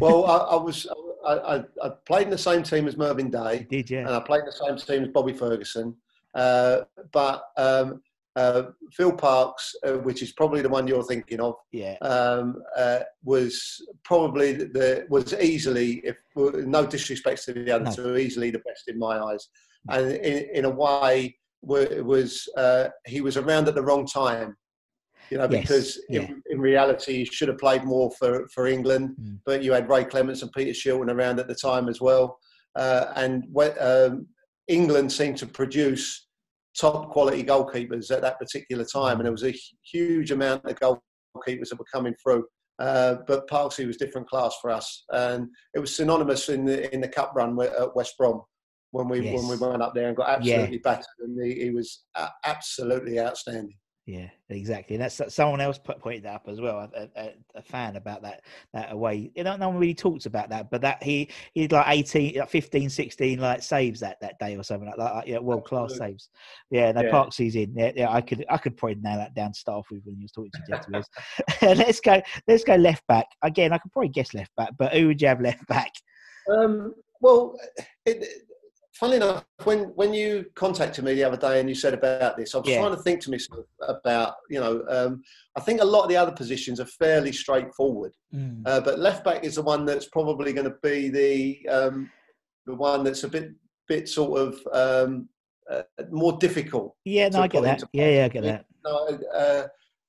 well, 0.00 0.24
I, 0.26 0.36
I 0.36 0.56
was 0.56 0.86
I, 1.26 1.32
I, 1.32 1.64
I 1.82 1.88
played 2.06 2.24
in 2.24 2.30
the 2.30 2.38
same 2.38 2.62
team 2.62 2.86
as 2.88 2.96
Mervyn 2.96 3.30
Day, 3.30 3.66
Did 3.68 3.90
you? 3.90 3.98
and 3.98 4.08
I 4.08 4.20
played 4.20 4.40
in 4.40 4.46
the 4.46 4.52
same 4.52 4.76
team 4.76 5.04
as 5.04 5.08
Bobby 5.12 5.32
Ferguson. 5.32 5.96
Uh, 6.34 6.82
but 7.12 7.44
um, 7.56 8.02
uh, 8.36 8.64
Phil 8.92 9.12
Parkes, 9.12 9.74
uh, 9.86 9.92
which 9.94 10.22
is 10.22 10.32
probably 10.32 10.60
the 10.60 10.68
one 10.68 10.86
you're 10.86 11.02
thinking 11.02 11.40
of, 11.40 11.54
Yeah. 11.72 11.96
um, 12.02 12.62
uh, 12.76 13.00
was 13.24 13.80
probably 14.04 14.52
the 14.52 15.06
was 15.08 15.32
easily, 15.34 16.02
if 16.04 16.16
no 16.36 16.86
disrespect 16.86 17.44
to 17.44 17.52
the 17.54 17.72
other 17.72 17.84
No. 17.84 17.90
two, 17.92 18.16
easily 18.16 18.50
the 18.50 18.58
best 18.60 18.88
in 18.88 18.98
my 18.98 19.18
eyes, 19.18 19.48
and 19.88 20.12
in, 20.12 20.48
in 20.54 20.64
a 20.66 20.70
way, 20.70 21.36
was 21.62 22.48
uh, 22.56 22.88
he 23.06 23.20
was 23.20 23.36
around 23.36 23.66
at 23.68 23.74
the 23.74 23.82
wrong 23.82 24.06
time. 24.06 24.56
You 25.30 25.38
know, 25.38 25.48
Yes, 25.50 25.60
because 25.62 26.00
yeah. 26.08 26.20
in, 26.22 26.42
in 26.50 26.60
reality, 26.60 27.18
he 27.18 27.24
should 27.24 27.48
have 27.48 27.58
played 27.58 27.84
more 27.84 28.10
for, 28.18 28.46
for 28.48 28.66
England, 28.66 29.16
Mm. 29.20 29.38
but 29.44 29.62
you 29.62 29.72
had 29.72 29.88
Ray 29.88 30.04
Clemence 30.04 30.42
and 30.42 30.52
Peter 30.52 30.72
Shilton 30.72 31.10
around 31.12 31.40
at 31.40 31.48
the 31.48 31.54
time 31.54 31.88
as 31.88 32.00
well. 32.00 32.38
Uh, 32.76 33.12
and 33.16 33.44
when, 33.50 33.72
um, 33.80 34.26
England 34.68 35.10
seemed 35.12 35.38
to 35.38 35.46
produce 35.46 36.28
top 36.78 37.10
quality 37.10 37.42
goalkeepers 37.42 38.10
at 38.10 38.20
that 38.22 38.38
particular 38.38 38.84
time, 38.84 39.16
and 39.18 39.24
there 39.24 39.32
was 39.32 39.44
a 39.44 39.54
huge 39.92 40.30
amount 40.30 40.64
of 40.64 40.78
goalkeepers 40.78 41.68
that 41.70 41.78
were 41.78 41.86
coming 41.92 42.14
through. 42.22 42.44
Uh, 42.78 43.16
but 43.26 43.48
Parksy 43.48 43.86
was 43.86 43.96
different 43.96 44.28
class 44.28 44.54
for 44.60 44.70
us, 44.70 45.04
and 45.10 45.48
it 45.74 45.78
was 45.78 45.94
synonymous 45.96 46.48
in 46.50 46.66
the 46.66 46.92
in 46.94 47.00
the 47.00 47.08
cup 47.08 47.32
run 47.34 47.58
at 47.62 47.96
West 47.96 48.14
Brom 48.18 48.42
when 48.90 49.08
we 49.08 49.20
when 49.32 49.48
we 49.48 49.56
went 49.56 49.80
up 49.82 49.94
there 49.94 50.08
and 50.08 50.16
got 50.16 50.28
Yeah. 50.44 50.54
absolutely 50.56 50.78
battered, 50.78 51.06
and 51.20 51.42
he, 51.42 51.64
he 51.64 51.70
was 51.70 52.04
absolutely 52.44 53.18
outstanding. 53.18 53.76
Yeah, 54.06 54.28
exactly. 54.50 54.94
And 54.94 55.02
that's 55.02 55.20
someone 55.34 55.60
else 55.60 55.78
put, 55.78 55.98
pointed 55.98 56.22
that 56.22 56.36
up 56.36 56.48
as 56.48 56.60
well. 56.60 56.88
A, 56.94 57.08
a, 57.16 57.32
a 57.56 57.62
fan 57.62 57.96
about 57.96 58.22
that 58.22 58.42
that 58.72 58.92
away. 58.92 59.32
You 59.34 59.42
know, 59.42 59.56
no 59.56 59.70
one 59.70 59.78
really 59.78 59.94
talks 59.94 60.26
about 60.26 60.48
that, 60.50 60.70
but 60.70 60.80
that 60.82 61.02
he 61.02 61.28
he 61.54 61.62
did 61.62 61.72
like 61.72 61.88
18, 61.88 62.38
like 62.38 62.48
15, 62.48 62.88
16 62.88 63.40
like 63.40 63.62
saves 63.64 63.98
that 64.00 64.18
that 64.20 64.38
day 64.38 64.56
or 64.56 64.62
something 64.62 64.86
like 64.86 64.96
that. 64.96 65.14
Like, 65.16 65.26
yeah, 65.26 65.38
world 65.38 65.64
class 65.64 65.98
saves. 65.98 66.28
Yeah, 66.70 66.92
no, 66.92 67.02
Yeah. 67.02 67.10
Parksy's 67.10 67.56
in. 67.56 67.74
Yeah, 67.74 67.90
yeah, 67.96 68.12
I 68.12 68.20
could 68.20 68.44
I 68.48 68.58
could 68.58 68.76
probably 68.76 68.98
nail 69.00 69.16
that 69.16 69.34
down 69.34 69.52
to 69.52 69.58
start 69.58 69.78
off 69.78 69.90
with 69.90 70.02
when 70.04 70.18
you 70.18 70.22
was 70.22 70.32
talking 70.32 70.52
to 70.52 70.62
Geoff. 70.68 70.82
to 70.82 70.90
be 70.90 70.94
honest. 70.94 71.10
let's 71.62 71.98
go. 71.98 72.22
Let's 72.46 72.62
go 72.62 72.76
left 72.76 73.04
back 73.08 73.26
again. 73.42 73.72
I 73.72 73.78
could 73.78 73.90
probably 73.90 74.10
guess 74.10 74.34
left 74.34 74.54
back, 74.56 74.70
but 74.78 74.92
who 74.92 75.08
would 75.08 75.20
you 75.20 75.26
have 75.26 75.40
left 75.40 75.66
back? 75.66 75.90
Um, 76.48 76.94
well, 77.20 77.58
it, 78.04 78.24
funnily 78.98 79.18
enough, 79.18 79.44
when 79.64 79.80
when 79.94 80.14
you 80.14 80.46
contacted 80.54 81.04
me 81.04 81.14
the 81.14 81.24
other 81.24 81.36
day 81.36 81.60
and 81.60 81.68
you 81.68 81.74
said 81.74 81.94
about 81.94 82.36
this, 82.36 82.54
I 82.54 82.58
was 82.58 82.68
Yeah. 82.68 82.80
trying 82.80 82.96
to 82.96 83.02
think 83.02 83.20
to 83.22 83.30
myself 83.30 83.66
about, 83.82 84.34
you 84.50 84.60
know, 84.60 84.84
um, 84.88 85.22
I 85.56 85.60
think 85.60 85.80
a 85.80 85.84
lot 85.84 86.04
of 86.04 86.08
the 86.08 86.16
other 86.16 86.32
positions 86.32 86.80
are 86.80 86.86
fairly 86.86 87.32
straightforward, 87.32 88.14
Mm. 88.34 88.62
uh, 88.66 88.80
but 88.80 88.98
left 88.98 89.24
back 89.24 89.44
is 89.44 89.56
the 89.56 89.62
one 89.62 89.84
that's 89.84 90.08
probably 90.08 90.52
going 90.52 90.68
to 90.70 90.76
be 90.82 91.08
the 91.08 91.68
um, 91.68 92.10
the 92.66 92.74
one 92.74 93.04
that's 93.04 93.24
a 93.24 93.28
bit 93.28 93.50
bit 93.88 94.08
sort 94.08 94.40
of 94.40 94.50
um, 94.72 95.28
uh, 95.70 95.82
more 96.10 96.36
difficult. 96.38 96.94
Yeah, 97.04 97.28
no, 97.28 97.42
I 97.42 97.48
get 97.48 97.62
that. 97.62 97.82
Yeah, 97.92 98.08
yeah, 98.08 98.24
I 98.24 98.28
get 98.28 98.42
that. 98.42 98.64
No, 98.84 99.18
uh, 99.34 99.66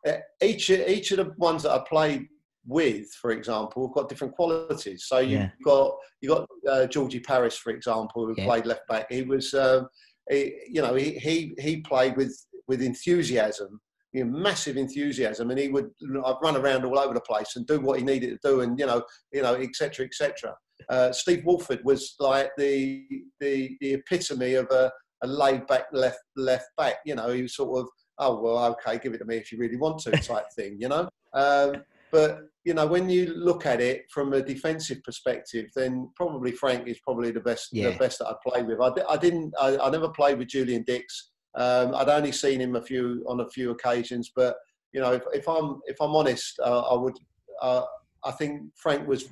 uh, 0.08 0.18
each 0.42 0.70
each 0.70 1.12
of 1.12 1.18
the 1.18 1.34
ones 1.38 1.64
that 1.64 1.72
I 1.72 1.80
played 1.80 2.28
with, 2.68 3.08
for 3.22 3.32
example, 3.32 3.88
have 3.88 3.94
got 3.96 4.10
different 4.10 4.36
qualities. 4.36 5.06
So 5.08 5.20
you've 5.20 5.42
Yeah. 5.42 5.50
got 5.64 5.98
you 6.22 6.30
got 6.30 6.48
uh, 6.70 6.86
Georgie 6.88 7.20
Parris, 7.22 7.58
for 7.58 7.72
example, 7.72 8.26
who 8.28 8.36
Yeah. 8.38 8.46
played 8.46 8.66
left 8.66 8.88
back. 8.88 9.12
He 9.12 9.22
was, 9.24 9.54
um, 9.54 9.88
he, 10.30 10.54
you 10.70 10.82
know, 10.82 10.94
he, 10.96 11.12
he 11.12 11.54
he 11.60 11.82
played 11.82 12.18
with 12.18 12.36
with 12.68 12.82
enthusiasm, 12.82 13.80
you 14.14 14.26
know, 14.26 14.38
massive 14.38 14.76
enthusiasm, 14.78 15.50
and 15.50 15.60
he 15.60 15.70
would 15.70 15.90
I'd 16.26 16.36
run 16.44 16.58
around 16.58 16.84
all 16.86 17.00
over 17.00 17.14
the 17.14 17.22
place 17.22 17.56
and 17.56 17.66
do 17.66 17.80
what 17.80 18.00
he 18.00 18.06
needed 18.06 18.30
to 18.42 18.50
do, 18.50 18.62
and 18.62 18.78
you 18.80 18.86
know, 18.86 19.04
you 19.32 19.42
know, 19.42 19.56
etc. 19.56 20.06
etc. 20.06 20.56
Uh, 20.90 21.12
Steve 21.12 21.44
Walford 21.46 21.82
was 21.86 22.16
like 22.20 22.50
the 22.58 23.06
the 23.40 23.78
the 23.80 23.94
epitome 23.94 24.56
of 24.56 24.68
a, 24.72 24.92
a 25.24 25.28
laid 25.28 25.66
back 25.68 25.86
left 25.94 26.20
left 26.36 26.68
back. 26.78 26.96
You 27.06 27.16
know, 27.16 27.30
he 27.30 27.44
was 27.44 27.56
sort 27.56 27.80
of 27.80 27.88
oh 28.20 28.42
well, 28.42 28.66
okay, 28.74 29.00
give 29.02 29.14
it 29.14 29.20
to 29.20 29.26
me 29.26 29.38
if 29.38 29.52
you 29.52 29.58
really 29.58 29.78
want 29.78 30.00
to, 30.00 30.12
type 30.18 30.46
thing. 30.56 30.78
You 30.80 30.90
know, 30.90 31.10
um, 31.34 31.84
but 32.12 32.40
you 32.64 32.74
know 32.74 32.86
when 32.86 33.10
you 33.10 33.34
look 33.34 33.66
at 33.66 33.80
it 33.82 34.06
from 34.12 34.34
a 34.34 34.42
defensive 34.42 35.02
perspective, 35.04 35.66
then 35.76 36.10
probably 36.16 36.52
Frank 36.52 36.88
is 36.88 37.00
probably 37.00 37.32
the 37.32 37.40
best 37.40 37.70
Yeah. 37.72 37.92
the 37.92 37.98
best 37.98 38.20
that 38.20 38.28
I 38.28 38.34
played 38.46 38.68
with. 38.68 38.80
I, 38.82 38.92
I 39.10 39.18
didn't 39.18 39.54
I, 39.60 39.78
I 39.78 39.90
never 39.90 40.10
played 40.10 40.38
with 40.38 40.50
Julian 40.50 40.84
Dicks. 40.84 41.32
Um, 41.56 41.96
I'd 41.96 42.10
only 42.10 42.32
seen 42.32 42.62
him 42.62 42.76
a 42.76 42.82
few 42.82 43.24
on 43.28 43.40
a 43.40 43.50
few 43.50 43.72
occasions, 43.72 44.32
but 44.36 44.56
you 44.94 45.02
know 45.02 45.14
if, 45.14 45.24
if 45.34 45.48
I'm 45.48 45.80
if 45.86 45.98
I'm 46.02 46.16
honest, 46.16 46.60
uh, 46.64 46.82
I 46.82 46.98
would. 46.98 47.18
Uh, 47.62 47.84
I 48.26 48.32
think 48.32 48.62
Frank 48.76 49.08
was 49.08 49.30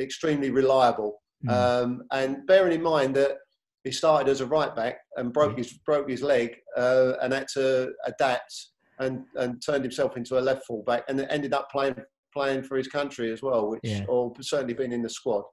extremely 0.00 0.50
reliable. 0.50 1.20
Mm. 1.46 1.50
Um, 1.52 2.02
and 2.12 2.46
bearing 2.46 2.72
in 2.72 2.82
mind 2.82 3.14
that 3.16 3.32
he 3.84 3.92
started 3.92 4.28
as 4.30 4.40
a 4.40 4.46
right 4.46 4.74
back 4.74 4.98
and 5.16 5.32
broke 5.32 5.52
Yeah. 5.52 5.58
his 5.58 5.72
broke 5.84 6.08
his 6.08 6.22
leg 6.22 6.56
uh, 6.76 7.12
and 7.22 7.32
had 7.32 7.48
to 7.54 7.92
adapt 8.06 8.68
and, 8.98 9.24
and 9.36 9.62
turned 9.64 9.84
himself 9.84 10.16
into 10.16 10.38
a 10.38 10.40
left 10.40 10.66
full 10.66 10.82
back 10.82 11.04
and 11.08 11.20
ended 11.20 11.52
up 11.52 11.70
playing 11.70 11.94
playing 12.32 12.62
for 12.62 12.76
his 12.76 12.88
country 12.88 13.32
as 13.32 13.42
well, 13.42 13.68
which 13.68 13.80
Yeah. 13.82 14.04
or 14.08 14.32
certainly 14.40 14.74
been 14.74 14.92
in 14.92 15.02
the 15.02 15.10
squad. 15.10 15.44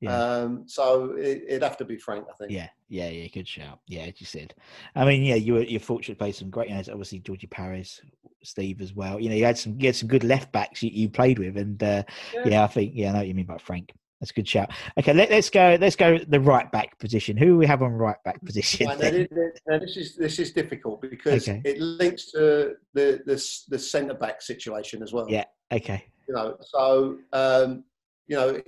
Yeah. 0.00 0.20
Um, 0.20 0.64
so 0.66 1.12
it, 1.12 1.44
it'd 1.46 1.62
have 1.62 1.76
to 1.76 1.84
be 1.84 1.96
Frank, 1.96 2.26
I 2.28 2.34
think. 2.36 2.50
Yeah, 2.50 2.68
yeah, 2.88 3.08
yeah. 3.08 3.28
Good 3.28 3.46
shout. 3.46 3.78
Yeah, 3.86 4.00
as 4.02 4.20
you 4.20 4.26
said. 4.26 4.52
I 4.96 5.04
mean, 5.04 5.22
yeah, 5.22 5.36
you 5.36 5.54
were 5.54 5.62
you're 5.62 5.78
fortunate 5.78 6.16
to 6.16 6.18
play 6.18 6.32
some 6.32 6.50
great 6.50 6.70
guys. 6.70 6.88
Obviously, 6.88 7.20
Georgie 7.20 7.46
Parris, 7.46 8.00
Steve 8.42 8.80
as 8.80 8.94
well. 8.94 9.20
You 9.20 9.28
know, 9.28 9.36
you 9.36 9.44
had 9.44 9.56
some 9.58 9.76
you 9.78 9.86
had 9.86 9.94
some 9.96 10.08
good 10.08 10.24
left 10.24 10.50
backs 10.50 10.82
you, 10.82 10.90
you 10.92 11.08
played 11.08 11.38
with, 11.38 11.56
and 11.56 11.80
uh, 11.82 12.02
yeah. 12.34 12.48
Yeah. 12.48 12.64
I 12.64 12.66
think 12.66 12.92
yeah, 12.96 13.10
I 13.10 13.12
know 13.12 13.18
what 13.18 13.28
you 13.28 13.34
mean 13.34 13.46
by 13.46 13.58
Frank. 13.58 13.92
That's 14.22 14.30
a 14.30 14.34
good 14.34 14.46
shout. 14.46 14.70
Okay, 14.96 15.12
let, 15.12 15.32
us 15.32 15.50
go. 15.50 15.76
Let's 15.80 15.96
go 15.96 16.16
the 16.16 16.38
right 16.38 16.70
back 16.70 16.96
position. 17.00 17.36
Who 17.36 17.56
we 17.56 17.66
have 17.66 17.82
on 17.82 17.90
right 17.90 18.22
back 18.24 18.40
position? 18.44 18.86
Right, 18.86 19.28
now, 19.66 19.78
this, 19.80 19.96
is 19.96 20.14
this 20.14 20.38
is 20.38 20.52
difficult 20.52 21.02
because 21.02 21.48
Okay. 21.48 21.60
it 21.64 21.80
links 21.80 22.30
to 22.30 22.76
the 22.94 23.20
the, 23.26 23.44
the 23.68 23.78
centre 23.80 24.14
back 24.14 24.40
situation 24.40 25.02
as 25.02 25.12
well. 25.12 25.26
Yeah. 25.28 25.46
Okay. 25.72 26.04
You 26.28 26.34
know, 26.36 26.56
so 26.62 27.18
um, 27.32 27.82
you 28.28 28.36
know, 28.36 28.60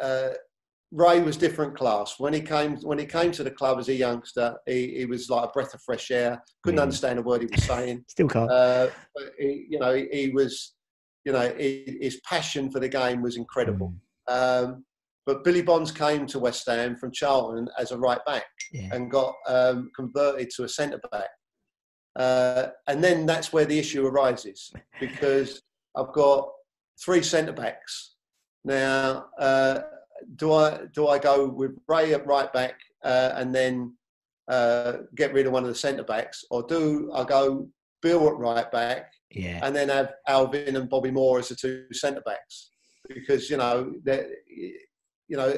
uh, 0.00 0.28
Ray 0.92 1.20
was 1.20 1.36
different 1.36 1.76
class 1.76 2.20
when 2.20 2.32
he 2.32 2.40
came 2.40 2.76
when 2.76 3.00
he 3.00 3.06
came 3.06 3.32
to 3.32 3.42
the 3.42 3.50
club 3.50 3.80
as 3.80 3.88
a 3.88 3.94
youngster. 3.94 4.56
He, 4.66 4.98
he 4.98 5.04
was 5.04 5.28
like 5.28 5.48
a 5.48 5.52
breath 5.52 5.74
of 5.74 5.82
fresh 5.82 6.12
air. 6.12 6.40
Couldn't 6.62 6.78
Yeah. 6.78 6.82
understand 6.82 7.18
a 7.18 7.22
word 7.22 7.40
he 7.42 7.48
was 7.50 7.64
saying. 7.64 8.04
Still 8.08 8.28
can't. 8.28 8.48
Uh, 8.48 8.86
but 9.16 9.32
he, 9.36 9.66
you 9.68 9.80
know, 9.80 9.94
he, 9.94 10.06
he 10.12 10.28
was, 10.28 10.74
you 11.24 11.32
know, 11.32 11.52
he, 11.58 11.98
his 12.00 12.20
passion 12.20 12.70
for 12.70 12.78
the 12.78 12.88
game 12.88 13.20
was 13.20 13.36
incredible. 13.36 13.88
Mm, 13.88 13.98
Um, 14.28 14.84
but 15.26 15.42
Billy 15.42 15.62
Bonds 15.62 15.90
came 15.90 16.26
to 16.26 16.38
West 16.38 16.66
Ham 16.68 16.96
from 16.96 17.10
Charlton 17.10 17.68
as 17.78 17.90
a 17.90 17.98
right 17.98 18.24
back 18.24 18.44
yeah. 18.72 18.88
and 18.92 19.10
got 19.10 19.34
um, 19.48 19.90
converted 19.94 20.50
to 20.50 20.64
a 20.64 20.68
centre 20.68 21.00
back. 21.10 21.28
Uh, 22.14 22.68
and 22.86 23.02
then 23.02 23.26
that's 23.26 23.52
where 23.52 23.64
the 23.64 23.78
issue 23.78 24.06
arises 24.06 24.72
because 25.00 25.60
I've 25.96 26.12
got 26.12 26.48
three 27.04 27.22
centre 27.22 27.52
backs. 27.52 28.14
Now, 28.64 29.26
uh, 29.38 29.80
do 30.36 30.52
I 30.52 30.80
do 30.94 31.08
I 31.08 31.18
go 31.18 31.48
with 31.48 31.76
Ray 31.88 32.14
at 32.14 32.26
right 32.26 32.50
back 32.52 32.74
uh, 33.04 33.32
and 33.34 33.54
then 33.54 33.96
uh, 34.48 34.98
get 35.16 35.32
rid 35.32 35.46
of 35.46 35.52
one 35.52 35.64
of 35.64 35.68
the 35.68 35.74
centre 35.74 36.04
backs, 36.04 36.44
or 36.50 36.62
do 36.62 37.10
I 37.12 37.24
go 37.24 37.68
Bill 38.00 38.28
at 38.28 38.36
right 38.36 38.70
back 38.70 39.12
Yeah. 39.30 39.60
and 39.62 39.74
then 39.74 39.88
have 39.88 40.14
Alvin 40.28 40.76
and 40.76 40.88
Bobby 40.88 41.10
Moore 41.10 41.40
as 41.40 41.48
the 41.48 41.56
two 41.56 41.86
centre 41.92 42.22
backs 42.24 42.70
because 43.08 43.50
you 43.50 43.56
know 43.56 43.92
they're 44.04 44.28
you 45.28 45.36
know 45.36 45.52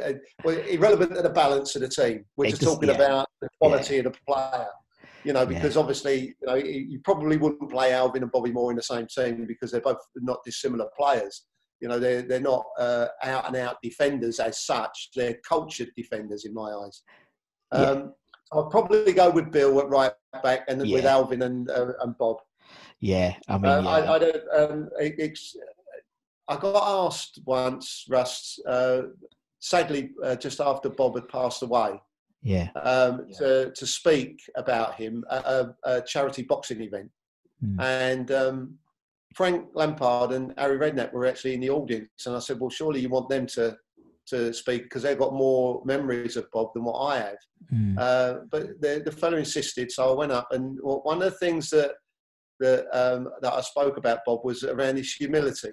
well, 0.44 0.56
irrelevant 0.58 1.14
to 1.14 1.22
the 1.22 1.30
balance 1.30 1.74
of 1.76 1.82
the 1.82 1.88
team. 1.88 2.24
We're 2.36 2.50
just 2.50 2.62
talking 2.62 2.88
yeah. 2.88 2.94
about 2.96 3.28
the 3.40 3.48
quality 3.60 3.98
of 3.98 4.04
the 4.04 4.14
player. 4.26 4.66
You 5.24 5.32
know, 5.32 5.40
Yeah. 5.42 5.46
because 5.58 5.76
obviously, 5.76 6.36
you 6.40 6.46
know, 6.46 6.54
you 6.54 7.00
probably 7.04 7.36
wouldn't 7.36 7.70
play 7.70 7.92
Alvin 7.92 8.22
and 8.22 8.32
Bobby 8.32 8.52
Moore 8.52 8.70
in 8.70 8.76
the 8.76 8.82
same 8.82 9.06
team 9.06 9.46
because 9.46 9.70
they're 9.70 9.80
both 9.80 9.98
not 10.16 10.44
dissimilar 10.44 10.88
players. 10.96 11.44
You 11.80 11.88
know, 11.88 11.98
they're 11.98 12.22
they're 12.22 12.40
not 12.40 12.64
uh, 12.78 13.08
out 13.24 13.46
and 13.46 13.56
out 13.56 13.76
defenders 13.82 14.40
as 14.40 14.64
such. 14.64 15.10
They're 15.14 15.36
cultured 15.46 15.90
defenders 15.96 16.44
in 16.44 16.54
my 16.54 16.70
eyes. 16.72 17.02
Yeah. 17.72 17.78
Um, 17.80 18.14
I'll 18.52 18.70
probably 18.70 19.12
go 19.12 19.28
with 19.30 19.52
Bill 19.52 19.78
at 19.80 19.88
right 19.88 20.12
back 20.42 20.64
and 20.68 20.80
with 20.80 20.88
Yeah. 20.88 21.10
Alvin 21.10 21.42
and 21.42 21.70
uh, 21.70 21.92
and 22.00 22.16
Bob. 22.16 22.38
Yeah. 23.00 23.34
I 23.48 23.58
mean, 23.58 23.70
Uh, 23.70 23.82
yeah. 23.82 23.88
I, 23.88 24.14
I 24.14 24.18
don't. 24.18 24.42
Um, 24.56 24.88
it, 24.98 25.14
it's. 25.18 25.56
I 26.48 26.56
got 26.56 27.06
asked 27.06 27.40
once, 27.44 28.04
Russ. 28.08 28.58
Uh, 28.66 29.02
sadly, 29.60 30.10
uh, 30.24 30.36
just 30.36 30.60
after 30.60 30.88
Bob 30.88 31.14
had 31.14 31.28
passed 31.28 31.62
away, 31.62 32.00
yeah. 32.42 32.70
um, 32.76 33.26
Yeah. 33.28 33.38
to 33.38 33.70
to 33.72 33.86
speak 33.86 34.40
about 34.56 34.94
him 34.94 35.24
at 35.30 35.44
a, 35.44 35.74
a 35.84 36.02
charity 36.02 36.42
boxing 36.42 36.80
event, 36.82 37.10
Mm. 37.64 37.80
and 37.80 38.30
um, 38.30 38.78
Frank 39.34 39.66
Lampard 39.74 40.30
and 40.30 40.54
Harry 40.56 40.78
Redknapp 40.78 41.12
were 41.12 41.26
actually 41.26 41.54
in 41.54 41.60
the 41.60 41.70
audience, 41.70 42.26
and 42.26 42.36
I 42.36 42.38
said, 42.38 42.60
"Well, 42.60 42.70
surely 42.70 43.00
you 43.00 43.08
want 43.08 43.28
them 43.28 43.46
to." 43.56 43.76
To 44.30 44.52
speak 44.52 44.82
because 44.82 45.02
they've 45.04 45.18
got 45.18 45.32
more 45.32 45.80
memories 45.86 46.36
of 46.36 46.50
Bob 46.52 46.74
than 46.74 46.84
what 46.84 46.98
I 47.00 47.16
have. 47.16 47.38
Mm. 47.72 47.98
Uh, 47.98 48.34
but 48.50 48.78
the, 48.78 49.00
the 49.02 49.10
fellow 49.10 49.38
insisted, 49.38 49.90
so 49.90 50.12
I 50.12 50.14
went 50.14 50.32
up, 50.32 50.48
and 50.50 50.78
one 50.82 51.22
of 51.22 51.32
the 51.32 51.38
things 51.38 51.70
that 51.70 51.92
that 52.60 52.80
um, 52.92 53.30
that 53.40 53.54
I 53.54 53.62
spoke 53.62 53.96
about 53.96 54.18
Bob 54.26 54.40
was 54.44 54.64
around 54.64 54.96
his 54.98 55.14
humility. 55.14 55.70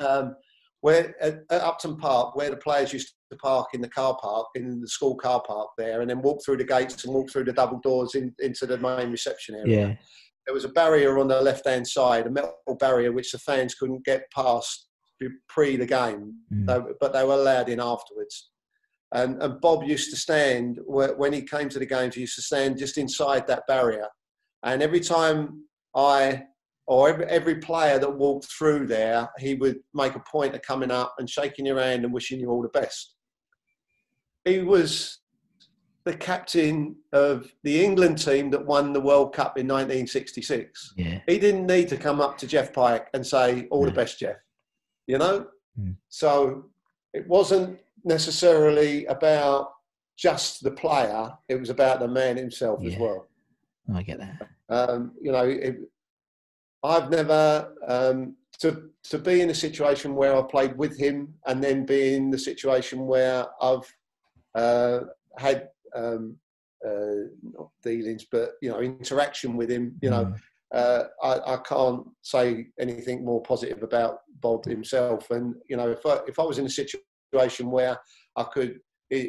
Um, 0.00 0.36
where 0.80 1.14
at, 1.20 1.40
at 1.50 1.60
Upton 1.62 1.96
Park, 1.96 2.36
where 2.36 2.50
the 2.50 2.56
players 2.56 2.92
used 2.92 3.12
to 3.32 3.36
park 3.38 3.68
in 3.74 3.80
the 3.80 3.88
car 3.88 4.16
park, 4.20 4.46
in 4.54 4.80
the 4.80 4.86
school 4.88 5.16
car 5.16 5.42
park 5.44 5.70
there, 5.76 6.00
and 6.02 6.08
then 6.10 6.22
walk 6.22 6.44
through 6.44 6.58
the 6.58 6.64
gates 6.64 7.04
and 7.04 7.12
walk 7.12 7.30
through 7.30 7.44
the 7.44 7.52
double 7.52 7.80
doors 7.80 8.14
in, 8.14 8.32
into 8.38 8.64
the 8.64 8.78
main 8.78 9.10
reception 9.10 9.56
area. 9.56 9.88
Yeah. 9.88 9.94
There 10.46 10.54
was 10.54 10.64
a 10.64 10.68
barrier 10.68 11.18
on 11.18 11.26
the 11.28 11.40
left-hand 11.40 11.86
side, 11.86 12.26
a 12.26 12.30
metal 12.30 12.54
barrier 12.78 13.10
which 13.12 13.32
the 13.32 13.38
fans 13.38 13.74
couldn't 13.74 14.04
get 14.04 14.22
past 14.34 14.86
pre 15.48 15.76
the 15.76 15.84
game 15.84 16.32
Mm. 16.54 16.66
they- 16.66 16.92
but 17.00 17.12
they 17.12 17.24
were 17.24 17.34
allowed 17.34 17.68
in 17.68 17.80
afterwards. 17.80 18.50
And, 19.12 19.42
and 19.42 19.60
Bob 19.60 19.82
used 19.82 20.10
to 20.10 20.16
stand 20.16 20.78
when 20.86 21.32
he 21.32 21.42
came 21.42 21.68
to 21.70 21.78
the 21.80 21.86
games. 21.86 22.14
He 22.14 22.20
used 22.20 22.36
to 22.36 22.42
stand 22.42 22.78
just 22.78 22.98
inside 22.98 23.46
that 23.48 23.66
barrier, 23.66 24.06
and 24.62 24.80
every 24.82 25.00
time 25.00 25.64
I 25.96 26.44
or 26.88 27.10
every, 27.10 27.26
every 27.26 27.54
player 27.56 27.98
that 27.98 28.10
walked 28.10 28.46
through 28.46 28.86
there, 28.86 29.28
he 29.38 29.54
would 29.54 29.76
make 29.92 30.14
a 30.14 30.20
point 30.20 30.54
of 30.54 30.62
coming 30.62 30.90
up 30.90 31.14
and 31.18 31.28
shaking 31.28 31.66
your 31.66 31.78
hand 31.78 32.02
and 32.02 32.12
wishing 32.12 32.40
you 32.40 32.48
all 32.48 32.62
the 32.62 32.68
best. 32.70 33.14
He 34.46 34.60
was 34.60 35.18
the 36.06 36.14
captain 36.14 36.96
of 37.12 37.52
the 37.62 37.84
England 37.84 38.16
team 38.16 38.50
that 38.50 38.64
won 38.64 38.94
the 38.94 39.00
World 39.00 39.34
Cup 39.34 39.58
in 39.58 39.66
1966 39.68 40.94
Yeah. 40.96 41.20
he 41.28 41.38
didn't 41.38 41.66
need 41.66 41.88
to 41.88 41.98
come 41.98 42.22
up 42.22 42.38
to 42.38 42.46
Geoff 42.46 42.72
Pike 42.72 43.08
and 43.12 43.24
say, 43.26 43.68
All 43.70 43.84
the 43.84 43.90
best, 43.90 44.18
Geoff. 44.18 44.36
You 45.06 45.18
know? 45.18 45.46
Mm. 45.78 45.96
So 46.08 46.70
it 47.12 47.28
wasn't 47.28 47.78
necessarily 48.04 49.04
about 49.06 49.72
just 50.16 50.62
the 50.62 50.70
player, 50.70 51.30
it 51.50 51.56
was 51.60 51.68
about 51.68 52.00
the 52.00 52.08
man 52.08 52.38
himself 52.38 52.82
as 52.82 52.96
well. 52.96 53.28
I 53.94 54.02
get 54.02 54.18
that. 54.20 54.48
Um, 54.70 55.12
you 55.20 55.32
know, 55.32 55.44
it, 55.44 55.76
I've 56.82 57.10
never, 57.10 57.74
um, 57.86 58.36
to, 58.60 58.90
to 59.04 59.18
be 59.18 59.40
in 59.40 59.50
a 59.50 59.54
situation 59.54 60.14
where 60.14 60.36
I 60.36 60.42
played 60.42 60.76
with 60.76 60.98
him 60.98 61.34
and 61.46 61.62
then 61.62 61.86
be 61.86 62.14
in 62.14 62.30
the 62.30 62.38
situation 62.38 63.06
where 63.06 63.46
I've 63.60 63.92
uh, 64.54 65.00
had 65.36 65.68
um, 65.94 66.36
uh, 66.86 67.28
not 67.42 67.70
dealings, 67.82 68.26
but, 68.30 68.52
you 68.62 68.70
know, 68.70 68.80
interaction 68.80 69.56
with 69.56 69.70
him, 69.70 69.96
you 70.02 70.10
know, 70.10 70.24
Mm. 70.26 70.40
uh, 70.74 71.04
I, 71.22 71.54
I 71.54 71.56
can't 71.58 72.06
say 72.20 72.66
anything 72.78 73.24
more 73.24 73.42
positive 73.42 73.82
about 73.82 74.18
Bob 74.40 74.66
himself. 74.66 75.30
And 75.30 75.54
you 75.68 75.76
know, 75.76 75.90
if 75.90 76.04
I, 76.04 76.20
if 76.28 76.38
I 76.38 76.42
was 76.42 76.58
in 76.58 76.66
a 76.66 76.70
situation 76.70 77.70
where 77.70 77.98
I 78.36 78.42
could 78.44 78.80
eh, 79.10 79.28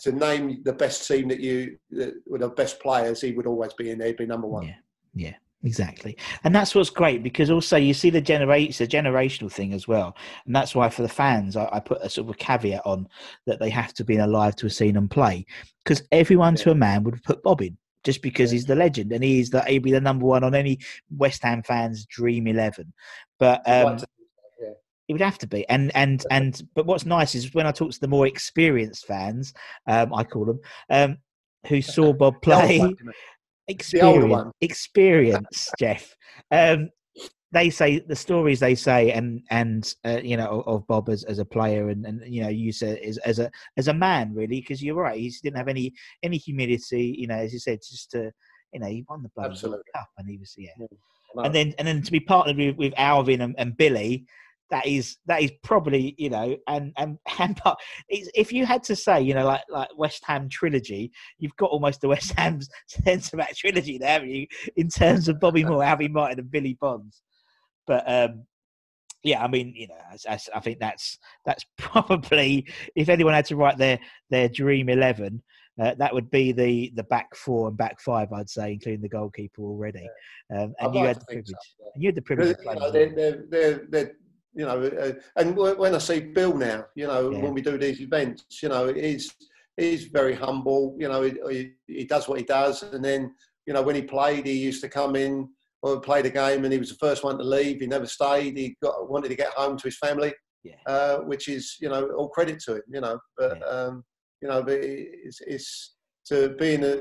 to 0.00 0.12
name 0.12 0.62
the 0.64 0.72
best 0.72 1.08
team 1.08 1.28
that 1.28 1.40
you 1.40 1.76
that 1.90 2.14
the 2.30 2.48
best 2.50 2.80
players, 2.80 3.20
he 3.20 3.32
would 3.32 3.46
always 3.46 3.72
be 3.74 3.90
in 3.90 3.98
there. 3.98 4.08
He'd 4.08 4.16
be 4.16 4.26
number 4.26 4.46
one. 4.46 4.66
Yeah, 4.66 4.74
yeah, 5.14 5.34
exactly. 5.66 6.16
And 6.44 6.54
that's 6.54 6.74
what's 6.74 6.90
great 6.90 7.22
because 7.22 7.50
also 7.50 7.76
you 7.76 7.92
see 7.92 8.10
the 8.10 8.20
generate 8.20 8.70
it's 8.70 8.80
a 8.80 8.86
generational 8.86 9.50
thing 9.52 9.72
as 9.72 9.86
well, 9.86 10.16
and 10.46 10.54
that's 10.54 10.74
why 10.74 10.88
for 10.88 11.02
the 11.02 11.08
fans 11.08 11.56
I, 11.56 11.68
I 11.72 11.80
put 11.80 12.00
a 12.02 12.08
sort 12.08 12.28
of 12.28 12.34
a 12.34 12.38
caveat 12.38 12.82
on 12.86 13.08
that 13.46 13.58
they 13.58 13.70
have 13.70 13.92
to 13.94 14.04
be 14.04 14.16
alive 14.16 14.56
to 14.56 14.66
have 14.66 14.72
seen 14.72 14.94
them 14.94 15.08
play 15.08 15.44
because 15.84 16.02
everyone 16.12 16.54
to 16.56 16.70
a 16.70 16.74
man 16.74 17.04
would 17.04 17.22
put 17.22 17.42
Bob 17.42 17.60
in 17.60 17.76
just 18.04 18.22
because 18.22 18.52
Yeah. 18.52 18.56
he's 18.56 18.66
the 18.66 18.76
legend 18.76 19.12
and 19.12 19.22
he 19.24 19.40
is 19.40 19.50
the 19.50 19.62
he'd 19.64 19.82
be 19.82 19.90
the 19.90 20.00
number 20.00 20.24
one 20.24 20.44
on 20.44 20.54
any 20.54 20.78
West 21.16 21.42
Ham 21.42 21.62
fans' 21.62 22.06
dream 22.06 22.46
eleven. 22.46 22.92
But 23.38 23.58
um, 23.68 23.98
yeah. 24.60 24.70
it 25.08 25.12
would 25.12 25.20
have 25.20 25.38
to 25.38 25.46
be, 25.46 25.68
and 25.68 25.90
and 25.94 26.24
and. 26.30 26.62
But 26.74 26.86
what's 26.86 27.04
nice 27.04 27.34
is 27.34 27.52
when 27.52 27.66
I 27.66 27.72
talk 27.72 27.90
to 27.90 28.00
the 28.00 28.08
more 28.08 28.26
experienced 28.26 29.06
fans, 29.06 29.52
um, 29.86 30.14
I 30.14 30.22
call 30.24 30.44
them, 30.44 30.60
um, 30.88 31.18
who 31.66 31.82
saw 31.96 32.12
Bob 32.12 32.40
play, 32.42 32.78
one, 32.78 32.90
you 32.90 33.04
mean. 33.04 33.14
Experience, 33.68 34.30
one. 34.30 34.52
experience, 34.60 35.70
Geoff. 35.78 36.14
Um, 36.50 36.90
they 37.52 37.70
say 37.70 38.00
the 38.00 38.14
stories 38.14 38.60
they 38.60 38.74
say, 38.74 39.12
and 39.12 39.42
and 39.50 39.92
uh, 40.04 40.20
you 40.22 40.36
know 40.36 40.46
of, 40.46 40.68
of 40.68 40.86
Bob 40.86 41.08
as, 41.08 41.24
as 41.24 41.38
a 41.38 41.44
player, 41.44 41.88
and, 41.88 42.04
and 42.04 42.22
you 42.26 42.42
know 42.42 42.48
you 42.48 42.72
said 42.72 42.98
as, 42.98 43.18
as 43.18 43.38
a 43.38 43.50
as 43.76 43.88
a 43.88 43.94
man, 43.94 44.34
really, 44.34 44.60
because 44.60 44.82
you're 44.82 44.94
right. 44.94 45.18
He 45.18 45.32
didn't 45.42 45.56
have 45.56 45.68
any 45.68 45.94
any 46.22 46.36
humility, 46.36 47.16
you 47.18 47.26
know, 47.26 47.36
as 47.36 47.52
you 47.52 47.58
said, 47.58 47.80
just 47.80 48.10
to 48.12 48.30
you 48.72 48.80
know 48.80 48.86
he 48.86 49.04
won 49.08 49.22
the 49.22 49.30
bloody 49.34 49.58
Cup, 49.94 50.08
and 50.18 50.28
he 50.28 50.36
was 50.36 50.54
yeah. 50.56 50.70
No. 50.78 51.42
And 51.42 51.54
then 51.54 51.74
and 51.78 51.86
then 51.86 52.02
to 52.02 52.12
be 52.12 52.20
partnered 52.20 52.56
with, 52.56 52.76
with 52.76 52.94
Alvin 52.96 53.40
and, 53.40 53.54
and 53.58 53.76
Billy. 53.76 54.26
That 54.70 54.86
is 54.86 55.16
that 55.26 55.42
is 55.42 55.52
probably 55.62 56.14
you 56.18 56.30
know 56.30 56.56
and 56.66 56.92
and 56.96 57.18
and 57.38 57.60
but 57.62 57.78
it's, 58.08 58.28
if 58.34 58.52
you 58.52 58.66
had 58.66 58.82
to 58.84 58.96
say 58.96 59.20
you 59.20 59.34
know 59.34 59.44
like 59.44 59.62
like 59.68 59.88
West 59.96 60.22
Ham 60.26 60.48
trilogy 60.48 61.12
you've 61.38 61.56
got 61.56 61.70
almost 61.70 62.00
the 62.00 62.08
West 62.08 62.32
Ham 62.32 62.60
centre 62.88 63.36
back 63.36 63.56
trilogy 63.56 63.98
there, 63.98 64.10
haven't 64.10 64.30
you? 64.30 64.46
In 64.76 64.88
terms 64.88 65.28
of 65.28 65.40
Bobby 65.40 65.64
Moore, 65.64 65.84
Alvin 65.84 66.12
Martin, 66.12 66.40
and 66.40 66.50
Billy 66.50 66.76
Bonds. 66.80 67.22
But 67.86 68.04
um, 68.10 68.44
yeah, 69.22 69.42
I 69.42 69.48
mean, 69.48 69.72
you 69.74 69.88
know, 69.88 69.94
as, 70.12 70.24
as 70.24 70.48
I 70.54 70.60
think 70.60 70.78
that's 70.78 71.18
that's 71.44 71.64
probably 71.78 72.66
if 72.94 73.08
anyone 73.08 73.34
had 73.34 73.46
to 73.46 73.56
write 73.56 73.78
their 73.78 73.98
their 74.30 74.48
dream 74.48 74.88
eleven, 74.88 75.42
uh, 75.80 75.94
that 75.98 76.14
would 76.14 76.30
be 76.30 76.52
the 76.52 76.92
the 76.94 77.04
back 77.04 77.34
four 77.34 77.68
and 77.68 77.76
back 77.76 78.00
five, 78.00 78.32
I'd 78.32 78.48
say, 78.48 78.72
including 78.72 79.02
the 79.02 79.08
goalkeeper 79.08 79.62
already. 79.62 80.08
Um, 80.50 80.74
and 80.78 80.88
I'd 80.88 80.94
you 80.94 81.00
like 81.00 81.08
had 81.08 81.20
the 81.20 81.24
privilege. 81.26 81.48
so, 81.48 81.54
yeah. 81.80 81.90
And 81.94 82.02
you 82.02 82.08
had 82.08 82.14
the 82.14 82.22
privilege 82.22 82.56
you 82.58 82.62
playing. 82.62 82.78
know, 82.78 82.84
with 82.86 83.16
they're, 83.16 83.44
they're, 83.50 83.86
they're, 83.88 84.12
you 84.56 84.64
know, 84.64 84.82
uh, 84.82 85.12
and 85.36 85.54
w- 85.54 85.78
when 85.78 85.94
I 85.94 85.98
see 85.98 86.20
Bill 86.20 86.56
now, 86.56 86.86
you 86.94 87.06
know, 87.06 87.30
Yeah. 87.30 87.38
when 87.42 87.54
we 87.54 87.60
do 87.60 87.76
these 87.78 88.00
events, 88.00 88.62
you 88.62 88.68
know, 88.70 88.92
he's 88.92 89.34
he's 89.76 90.04
very 90.06 90.34
humble. 90.34 90.96
You 90.98 91.08
know, 91.08 91.22
he, 91.22 91.34
he, 91.50 91.72
he 91.86 92.04
does 92.04 92.26
what 92.26 92.38
he 92.38 92.44
does, 92.44 92.82
and 92.82 93.04
then 93.04 93.34
you 93.66 93.74
know 93.74 93.82
when 93.82 93.94
he 93.94 94.02
played, 94.02 94.46
he 94.46 94.52
used 94.56 94.82
to 94.82 94.88
come 94.88 95.14
in 95.14 95.48
or 95.82 96.00
play 96.00 96.22
the 96.22 96.30
game, 96.30 96.64
and 96.64 96.72
he 96.72 96.78
was 96.78 96.88
the 96.88 96.96
first 97.06 97.22
one 97.22 97.36
to 97.38 97.44
leave. 97.44 97.80
He 97.80 97.86
never 97.86 98.06
stayed. 98.06 98.56
He 98.56 98.76
got 98.82 99.10
wanted 99.10 99.28
to 99.28 99.36
get 99.36 99.52
home 99.52 99.76
to 99.76 99.84
his 99.84 99.98
family, 99.98 100.32
Yeah. 100.64 100.74
uh, 100.86 101.18
which 101.18 101.48
is 101.48 101.76
you 101.80 101.90
know 101.90 102.08
all 102.16 102.30
credit 102.30 102.58
to 102.60 102.76
him. 102.76 102.82
You 102.88 103.02
know, 103.02 103.18
but 103.36 103.58
Yeah. 103.60 103.66
um, 103.66 104.04
you 104.40 104.48
know, 104.48 104.62
but 104.62 104.78
it's, 104.80 105.40
it's 105.46 105.96
to 106.28 106.56
being 106.58 106.82
a, 106.82 106.94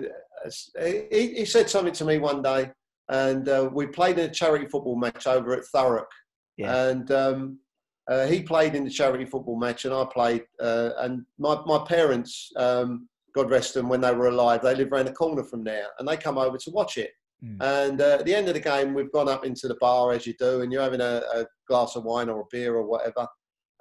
a 0.45 1.07
he, 1.09 1.35
he 1.35 1.45
said 1.45 1.69
something 1.69 1.93
to 1.93 2.05
me 2.05 2.17
one 2.17 2.41
day, 2.41 2.69
and 3.09 3.47
uh, 3.47 3.69
we 3.71 3.87
played 3.87 4.19
in 4.19 4.29
a 4.29 4.33
charity 4.33 4.67
football 4.67 4.97
match 4.97 5.25
over 5.27 5.53
at 5.53 5.63
Thurrock, 5.73 6.11
Yeah. 6.57 6.87
and 6.87 7.11
um, 7.11 7.59
uh, 8.07 8.27
he 8.27 8.41
played 8.41 8.75
in 8.75 8.83
the 8.83 8.89
charity 8.89 9.25
football 9.25 9.57
match, 9.57 9.85
and 9.85 9.93
I 9.93 10.05
played. 10.05 10.43
Uh, 10.61 10.91
and 10.99 11.25
my 11.39 11.57
my 11.65 11.83
parents, 11.87 12.51
um, 12.55 13.07
God 13.33 13.49
rest 13.49 13.73
them, 13.73 13.89
when 13.89 14.01
they 14.01 14.13
were 14.13 14.27
alive, 14.27 14.61
they 14.61 14.75
lived 14.75 14.91
around 14.91 15.05
the 15.05 15.13
corner 15.13 15.43
from 15.43 15.63
there, 15.63 15.87
and 15.99 16.07
they 16.07 16.17
come 16.17 16.37
over 16.37 16.57
to 16.57 16.71
watch 16.71 16.97
it. 16.97 17.11
Mm. 17.43 17.57
And 17.61 18.01
uh, 18.01 18.17
at 18.19 18.25
the 18.25 18.35
end 18.35 18.47
of 18.47 18.53
the 18.53 18.59
game, 18.59 18.93
we've 18.93 19.11
gone 19.11 19.27
up 19.27 19.45
into 19.45 19.67
the 19.67 19.77
bar 19.81 20.11
as 20.11 20.25
you 20.25 20.33
do, 20.39 20.61
and 20.61 20.71
you're 20.71 20.83
having 20.83 21.01
a, 21.01 21.21
a 21.33 21.45
glass 21.67 21.95
of 21.95 22.03
wine 22.03 22.29
or 22.29 22.41
a 22.41 22.45
beer 22.51 22.75
or 22.75 22.85
whatever. 22.85 23.27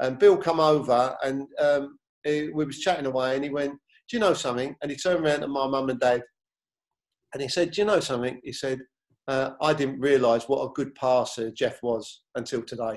And 0.01 0.18
Bill 0.18 0.37
come 0.37 0.59
over, 0.59 1.16
and 1.22 1.47
um, 1.61 1.99
he, 2.25 2.49
we 2.49 2.64
was 2.64 2.81
chatting 2.81 3.07
away, 3.07 3.37
and 3.37 3.45
he 3.45 3.51
went, 3.51 3.72
"Do 3.72 4.16
you 4.16 4.20
know 4.20 4.35
something?" 4.35 4.75
And 4.81 4.91
he 4.91 4.97
turned 4.97 5.25
around 5.25 5.41
to 5.41 5.49
my 5.49 5.66
mum 5.66 5.91
and 5.91 6.01
dad, 6.01 6.22
and 7.33 7.43
he 7.43 7.49
said, 7.49 7.72
"Do 7.72 7.83
you 7.83 7.87
know 7.87 8.01
something?" 8.01 8.41
He 8.43 8.53
said, 8.53 8.81
uh, 9.29 9.51
"I 9.61 9.72
didn't 9.72 10.01
realise 10.01 10.49
what 10.49 10.64
a 10.64 10.72
good 10.75 10.95
passer 10.95 11.51
Geoff 11.51 11.83
was 11.83 12.22
until 12.35 12.62
today." 12.62 12.97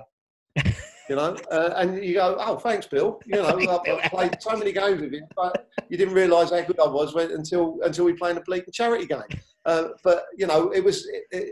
you 1.10 1.16
know, 1.16 1.36
uh, 1.52 1.74
and 1.78 2.04
you 2.04 2.16
go, 2.16 2.38
"Oh, 2.40 2.58
thanks, 2.58 2.88
Bill." 2.88 3.20
You 3.26 3.38
know, 3.38 3.46
I've, 3.86 4.00
I've 4.04 4.12
played 4.12 4.36
so 4.42 4.56
many 4.56 4.72
games 4.72 5.02
with 5.02 5.14
you, 5.14 5.26
but 5.36 5.68
you 5.90 5.98
didn't 5.98 6.14
realise 6.14 6.52
how 6.52 6.62
good 6.62 6.80
I 6.80 6.88
was 6.88 7.14
when, 7.14 7.32
until 7.32 7.78
until 7.84 8.06
we 8.06 8.14
played 8.14 8.32
in 8.32 8.38
a 8.38 8.42
bleak 8.42 8.66
charity 8.72 9.06
game. 9.06 9.22
Uh, 9.66 9.90
but 10.02 10.24
you 10.38 10.48
know, 10.48 10.70
it 10.72 10.82
was 10.82 11.06
it, 11.08 11.24
it, 11.32 11.50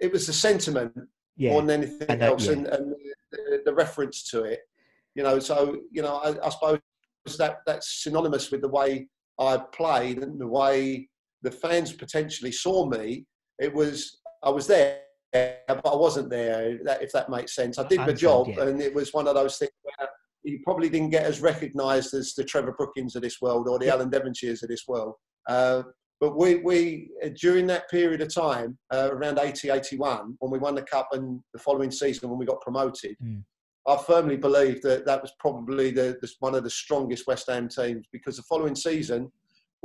it 0.00 0.10
was 0.10 0.26
the 0.26 0.32
sentiment 0.32 0.90
Yeah. 1.36 1.50
more 1.50 1.60
than 1.60 1.82
anything 1.82 2.10
I 2.10 2.14
know, 2.14 2.26
else, 2.28 2.46
yeah. 2.46 2.52
and, 2.52 2.66
and 2.68 2.94
the, 3.30 3.60
the 3.66 3.74
reference 3.74 4.22
to 4.30 4.44
it. 4.44 4.60
You 5.14 5.22
know, 5.22 5.38
so 5.38 5.82
you 5.92 6.00
know, 6.00 6.16
I, 6.16 6.46
I 6.46 6.48
suppose 6.48 6.80
that 7.36 7.58
that's 7.66 8.02
synonymous 8.02 8.50
with 8.50 8.62
the 8.62 8.68
way 8.68 9.08
I 9.38 9.58
played 9.58 10.22
and 10.22 10.40
the 10.40 10.46
way 10.46 11.10
the 11.42 11.50
fans 11.50 11.92
potentially 11.92 12.52
saw 12.52 12.86
me. 12.86 13.26
It 13.58 13.72
was 13.72 14.18
I 14.42 14.50
was 14.50 14.66
there, 14.66 15.00
but 15.32 15.86
I 15.86 15.96
wasn't 15.96 16.30
there. 16.30 16.78
If 17.00 17.12
that 17.12 17.30
makes 17.30 17.54
sense, 17.54 17.78
I 17.78 17.86
did 17.86 18.04
the 18.06 18.12
job, 18.12 18.48
yeah. 18.48 18.64
and 18.64 18.80
it 18.80 18.94
was 18.94 19.12
one 19.12 19.26
of 19.28 19.34
those 19.34 19.58
things 19.58 19.72
where 19.82 20.08
you 20.44 20.60
probably 20.64 20.88
didn't 20.88 21.10
get 21.10 21.24
as 21.24 21.40
recognised 21.40 22.14
as 22.14 22.34
the 22.34 22.44
Trevor 22.44 22.72
Brookings 22.72 23.16
of 23.16 23.22
this 23.22 23.40
world 23.40 23.68
or 23.68 23.78
the 23.78 23.86
Yeah. 23.86 23.94
Alan 23.94 24.10
Devonshires 24.10 24.62
of 24.62 24.68
this 24.68 24.84
world. 24.86 25.14
Uh, 25.48 25.82
but 26.20 26.36
we, 26.38 26.56
we 26.56 27.10
during 27.34 27.66
that 27.66 27.90
period 27.90 28.22
of 28.22 28.32
time, 28.32 28.78
uh, 28.92 29.10
around 29.12 29.38
80, 29.38 29.70
81, 29.70 30.36
when 30.38 30.50
we 30.50 30.58
won 30.58 30.74
the 30.74 30.82
cup 30.82 31.08
and 31.12 31.40
the 31.52 31.58
following 31.58 31.90
season 31.90 32.30
when 32.30 32.38
we 32.38 32.46
got 32.46 32.60
promoted, 32.60 33.16
Mm. 33.22 33.42
I 33.88 33.96
firmly 33.96 34.36
believe 34.36 34.82
that 34.82 35.06
that 35.06 35.22
was 35.22 35.32
probably 35.38 35.92
the, 35.92 36.16
the 36.20 36.28
one 36.40 36.56
of 36.56 36.64
the 36.64 36.70
strongest 36.70 37.26
West 37.28 37.48
Ham 37.48 37.68
teams 37.68 38.04
because 38.12 38.36
the 38.36 38.42
following 38.42 38.74
season, 38.74 39.30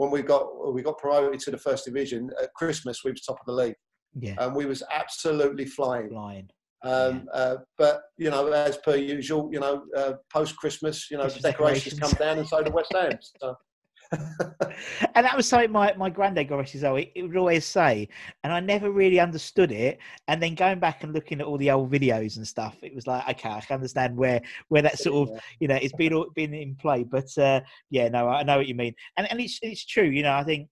when 0.01 0.09
we 0.09 0.23
got 0.23 0.73
we 0.73 0.81
got 0.81 0.97
promoted 0.97 1.39
to 1.41 1.51
the 1.51 1.57
first 1.59 1.85
division 1.85 2.31
at 2.41 2.51
Christmas, 2.55 3.03
we 3.03 3.11
was 3.11 3.21
top 3.21 3.39
of 3.39 3.45
the 3.45 3.53
league 3.53 3.75
yeah. 4.19 4.35
and 4.39 4.55
we 4.55 4.65
was 4.65 4.81
absolutely 4.91 5.65
flying. 5.65 6.09
Flying. 6.09 6.49
Um, 6.83 7.27
uh, 7.31 7.57
but 7.77 8.01
you 8.17 8.31
know, 8.31 8.51
as 8.51 8.77
per 8.77 8.95
usual, 8.95 9.49
you 9.53 9.59
know, 9.59 9.83
uh, 9.95 10.13
post 10.33 10.55
Christmas, 10.57 11.11
you 11.11 11.17
know, 11.17 11.23
Christmas 11.23 11.43
the 11.43 11.51
decorations 11.51 11.93
decorations. 11.93 12.17
come 12.17 12.27
down, 12.27 12.39
and 12.39 12.47
so 12.47 12.63
do 12.63 12.71
West 12.71 12.91
Ham. 12.93 13.11
So, 13.39 13.55
and 15.16 15.26
that 15.26 15.38
was 15.38 15.47
something 15.47 15.72
my, 15.72 15.93
my 15.93 16.09
granddad 16.09 16.51
as 16.51 16.82
well. 16.82 16.95
He, 16.95 17.12
he 17.16 17.24
would 17.24 17.38
always 17.38 17.66
say, 17.66 18.09
and 18.43 18.51
I 18.51 18.59
never 18.59 18.91
really 18.91 19.20
understood 19.20 19.72
it. 19.72 19.99
And 20.28 20.41
then 20.41 20.55
going 20.55 20.80
back 20.80 21.03
and 21.03 21.14
looking 21.14 21.39
at 21.39 21.47
all 21.47 21.57
the 21.57 21.72
old 21.72 21.91
videos 21.91 22.38
and 22.38 22.47
stuff, 22.47 22.76
it 22.82 22.93
was 22.93 23.07
like, 23.07 23.28
okay, 23.30 23.49
I 23.49 23.62
can 23.62 23.76
understand 23.76 24.18
where 24.18 24.41
where 24.68 24.82
that 24.82 24.99
sort 24.99 25.30
of 25.30 25.39
you 25.59 25.68
know 25.68 25.76
it's 25.76 25.93
been 25.93 26.24
been 26.36 26.53
in 26.53 26.76
play. 26.76 27.03
But 27.03 27.36
uh, 27.38 27.62
yeah, 27.89 28.09
no, 28.09 28.28
I 28.28 28.43
know 28.43 28.57
what 28.57 28.68
you 28.68 28.76
mean, 28.76 28.95
and 29.18 29.30
and 29.32 29.39
it's 29.39 29.59
it's 29.62 29.86
true. 29.86 30.05
You 30.05 30.24
know, 30.24 30.34
I 30.34 30.43
think. 30.43 30.68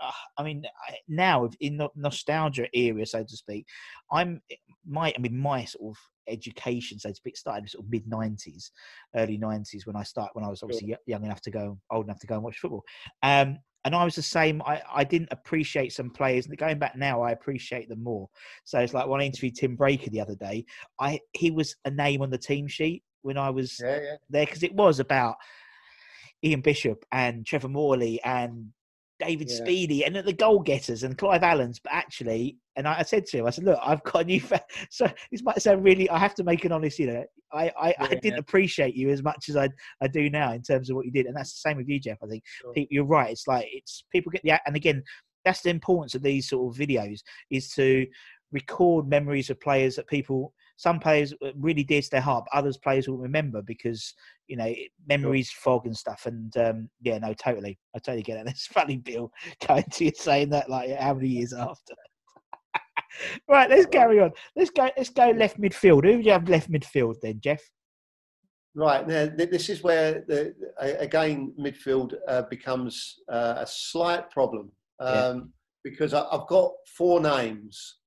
Uh, 0.00 0.10
I 0.36 0.42
mean, 0.42 0.64
now 1.06 1.48
in 1.60 1.76
the 1.76 1.88
nostalgia 1.94 2.66
era, 2.76 3.06
so 3.06 3.22
to 3.22 3.36
speak, 3.36 3.64
I'm 4.10 4.42
my. 4.84 5.14
I 5.16 5.20
mean, 5.20 5.38
my 5.38 5.64
sort 5.64 5.96
of 5.96 5.98
education, 6.28 6.98
so 6.98 7.10
to 7.10 7.14
speak, 7.14 7.36
started 7.36 7.68
sort 7.68 7.84
of 7.84 7.90
mid 7.90 8.06
'90s, 8.06 8.70
early 9.16 9.38
'90s 9.38 9.86
when 9.86 9.96
I 9.96 10.02
start 10.02 10.30
when 10.34 10.44
I 10.44 10.48
was 10.48 10.62
obviously 10.62 10.90
y- 10.90 10.98
young 11.06 11.24
enough 11.24 11.40
to 11.42 11.50
go, 11.50 11.78
old 11.90 12.06
enough 12.06 12.20
to 12.20 12.26
go 12.26 12.34
and 12.34 12.44
watch 12.44 12.58
football. 12.58 12.84
Um, 13.22 13.58
and 13.84 13.94
I 13.94 14.04
was 14.04 14.14
the 14.14 14.22
same. 14.22 14.62
I, 14.62 14.82
I 14.92 15.04
didn't 15.04 15.28
appreciate 15.30 15.92
some 15.92 16.10
players. 16.10 16.46
And 16.46 16.56
going 16.56 16.78
back 16.78 16.96
now, 16.96 17.22
I 17.22 17.32
appreciate 17.32 17.88
them 17.88 18.02
more. 18.02 18.28
So 18.64 18.78
it's 18.78 18.94
like 18.94 19.06
when 19.06 19.20
I 19.20 19.24
interviewed 19.24 19.56
Tim 19.56 19.76
Breacker 19.76 20.10
the 20.10 20.22
other 20.22 20.34
day, 20.34 20.64
I 20.98 21.20
he 21.32 21.50
was 21.50 21.76
a 21.84 21.90
name 21.90 22.22
on 22.22 22.30
the 22.30 22.38
team 22.38 22.66
sheet 22.66 23.02
when 23.22 23.36
I 23.36 23.50
was 23.50 23.80
yeah, 23.82 24.00
yeah. 24.00 24.16
there 24.30 24.46
because 24.46 24.62
it 24.62 24.74
was 24.74 25.00
about 25.00 25.36
Ian 26.42 26.60
Bishop 26.60 27.04
and 27.12 27.44
Trevor 27.44 27.68
Morley 27.68 28.20
and 28.22 28.70
David 29.18 29.50
Yeah. 29.50 29.60
Speedie 29.64 30.06
and 30.06 30.16
the 30.16 30.32
goal 30.32 30.60
getters 30.60 31.02
and 31.02 31.16
Clive 31.16 31.42
Allen's. 31.42 31.78
But 31.78 31.92
actually, 31.92 32.58
and 32.76 32.88
I, 32.88 32.98
I 32.98 33.02
said 33.02 33.26
to 33.26 33.38
him, 33.38 33.46
I 33.46 33.50
said, 33.50 33.64
look, 33.64 33.78
I've 33.82 34.02
got 34.04 34.22
a 34.22 34.24
new. 34.24 34.40
So 34.90 35.06
this 35.30 35.42
might 35.42 35.62
sound 35.62 35.84
really. 35.84 36.08
I 36.10 36.18
have 36.18 36.34
to 36.36 36.44
make 36.44 36.64
an 36.64 36.72
honest. 36.72 36.98
You 36.98 37.06
know, 37.08 37.24
I 37.52 37.72
I, 37.78 37.94
I 37.98 38.14
didn't 38.16 38.38
appreciate 38.38 38.94
you 38.96 39.10
as 39.10 39.22
much 39.22 39.48
as 39.48 39.56
I 39.56 39.68
I 40.00 40.08
do 40.08 40.30
now 40.30 40.52
in 40.52 40.62
terms 40.62 40.90
of 40.90 40.96
what 40.96 41.06
you 41.06 41.12
did, 41.12 41.26
and 41.26 41.36
that's 41.36 41.52
the 41.54 41.68
same 41.68 41.76
with 41.76 41.88
you, 41.88 42.00
Geoff. 42.00 42.18
I 42.22 42.26
think 42.26 42.42
Sure. 42.46 42.72
people, 42.72 42.94
you're 42.94 43.04
right. 43.04 43.30
It's 43.30 43.46
like 43.46 43.66
it's 43.70 44.04
people 44.10 44.30
get 44.32 44.42
the 44.42 44.60
and 44.66 44.76
again, 44.76 45.02
that's 45.44 45.62
the 45.62 45.70
importance 45.70 46.14
of 46.14 46.22
these 46.22 46.48
sort 46.48 46.74
of 46.74 46.80
videos 46.80 47.20
is 47.50 47.70
to 47.74 48.06
record 48.52 49.08
memories 49.08 49.50
of 49.50 49.60
players 49.60 49.96
that 49.96 50.06
people 50.08 50.52
some 50.76 50.98
players 50.98 51.32
uh, 51.44 51.50
really 51.56 51.84
dear 51.84 52.02
to 52.02 52.10
their 52.10 52.20
heart 52.20 52.44
but 52.50 52.58
others 52.58 52.76
players 52.76 53.08
will 53.08 53.16
remember 53.18 53.62
because 53.62 54.14
you 54.48 54.56
know 54.56 54.72
memories 55.08 55.50
fog 55.50 55.86
and 55.86 55.96
stuff 55.96 56.26
and 56.26 56.56
um 56.56 56.88
yeah 57.00 57.18
no 57.18 57.32
totally. 57.34 57.78
I 57.94 57.98
totally 57.98 58.22
get 58.22 58.38
it. 58.38 58.46
It's 58.50 58.66
funny 58.66 58.96
bill 58.98 59.30
going 59.66 59.84
to 59.84 60.04
you 60.04 60.12
saying 60.14 60.50
that 60.50 60.68
like 60.68 60.90
how 60.98 61.14
many 61.14 61.28
years 61.28 61.52
after? 61.52 61.94
Right 63.48 63.70
let's 63.70 63.86
carry 63.86 64.20
on. 64.20 64.32
Let's 64.56 64.70
go 64.70 64.90
let's 64.96 65.10
go 65.10 65.30
left 65.30 65.60
midfield. 65.60 66.04
Who 66.04 66.18
do 66.18 66.20
you 66.20 66.32
have 66.32 66.48
left 66.48 66.70
midfield 66.70 67.16
then 67.22 67.40
Geoff? 67.40 67.62
Right 68.76 69.06
now, 69.06 69.26
this 69.26 69.68
is 69.68 69.84
where 69.84 70.24
the, 70.26 70.52
again 70.80 71.54
midfield 71.60 72.14
uh, 72.26 72.42
becomes 72.50 73.20
uh, 73.30 73.54
a 73.58 73.66
slight 73.66 74.30
problem 74.30 74.72
um, 74.98 75.14
Yeah. 75.14 75.40
because 75.84 76.12
I've 76.12 76.48
got 76.48 76.72
four 76.96 77.20
names 77.20 77.98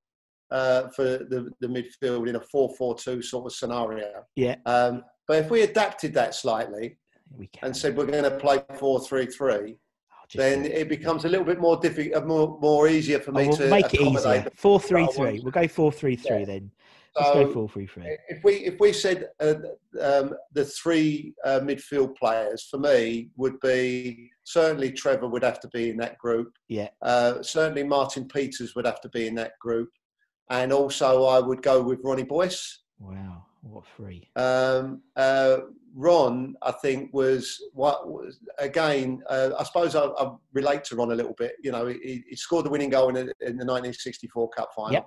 uh, 0.50 0.88
for 0.88 1.02
the, 1.04 1.50
the 1.60 1.66
midfield 1.66 2.28
in 2.28 2.36
a 2.36 2.40
4-4-2 2.40 3.22
sort 3.24 3.46
of 3.46 3.52
scenario. 3.52 4.24
Yeah. 4.36 4.56
Um, 4.66 5.02
but 5.26 5.38
if 5.44 5.50
we 5.50 5.62
adapted 5.62 6.14
that 6.14 6.34
slightly 6.34 6.98
we 7.36 7.46
can 7.48 7.66
and 7.66 7.76
said 7.76 7.96
we're 7.96 8.06
going 8.06 8.24
to 8.24 8.36
play 8.38 8.58
4-3-3, 8.74 9.76
Oh, 10.10 10.38
then 10.38 10.66
it. 10.66 10.90
becomes 10.90 11.24
a 11.24 11.28
little 11.28 11.46
bit 11.46 11.58
more 11.58 11.78
difficult, 11.78 12.26
more, 12.26 12.58
more 12.60 12.86
easier 12.86 13.18
for 13.18 13.30
Oh, 13.30 13.34
me 13.38 13.48
we'll 13.48 13.56
to 13.56 13.70
make 13.70 13.94
it 13.94 14.00
easier 14.02 14.46
four 14.54 14.78
three 14.78 15.06
three 15.06 15.40
we'll 15.42 15.50
go 15.52 15.66
four 15.66 15.90
three 15.90 16.16
three 16.16 16.40
Yeah. 16.40 16.44
then 16.44 16.70
let's 17.16 17.32
go 17.32 17.46
So- 17.46 17.52
four 17.54 17.68
three 17.70 17.86
three 17.86 18.18
if 18.28 18.44
we 18.44 18.56
if 18.56 18.78
we 18.78 18.92
said 18.92 19.30
uh, 19.40 19.54
um, 20.02 20.34
the 20.52 20.66
three 20.66 21.32
uh, 21.46 21.60
midfield 21.60 22.14
players 22.14 22.68
for 22.70 22.76
me 22.78 23.30
would 23.36 23.58
be 23.60 24.30
certainly 24.44 24.92
Trevor 24.92 25.28
would 25.28 25.42
have 25.42 25.60
to 25.60 25.68
be 25.68 25.88
in 25.88 25.96
that 25.96 26.18
group. 26.18 26.52
Yeah. 26.68 26.88
Uh, 27.00 27.42
certainly 27.42 27.82
Martin 27.84 28.28
Peters 28.28 28.74
would 28.76 28.84
have 28.84 29.00
to 29.00 29.08
be 29.08 29.28
in 29.28 29.34
that 29.36 29.52
group, 29.62 29.88
and 30.50 30.72
also 30.72 31.24
I 31.26 31.40
would 31.40 31.62
go 31.62 31.82
with 31.82 32.00
Ronnie 32.02 32.22
Boyce. 32.24 32.80
wow 32.98 33.44
what 33.62 33.84
three 33.96 34.28
Um, 34.36 35.02
uh, 35.16 35.58
Ron, 35.94 36.54
I 36.62 36.70
think, 36.72 37.12
was 37.12 37.60
what 37.72 38.08
was 38.08 38.38
again. 38.58 39.22
Uh, 39.28 39.50
I 39.58 39.64
suppose 39.64 39.96
I, 39.96 40.04
I 40.04 40.30
relate 40.52 40.84
to 40.84 40.96
Ron 40.96 41.10
a 41.10 41.14
little 41.14 41.34
bit. 41.36 41.52
You 41.62 41.72
know, 41.72 41.86
he, 41.86 42.22
he 42.28 42.36
scored 42.36 42.66
the 42.66 42.70
winning 42.70 42.90
goal 42.90 43.08
in, 43.08 43.14
the- 43.14 43.22
in 43.40 43.56
the 43.56 43.64
1964 43.64 44.50
Cup 44.50 44.68
final. 44.76 44.92
Yep. 44.92 45.06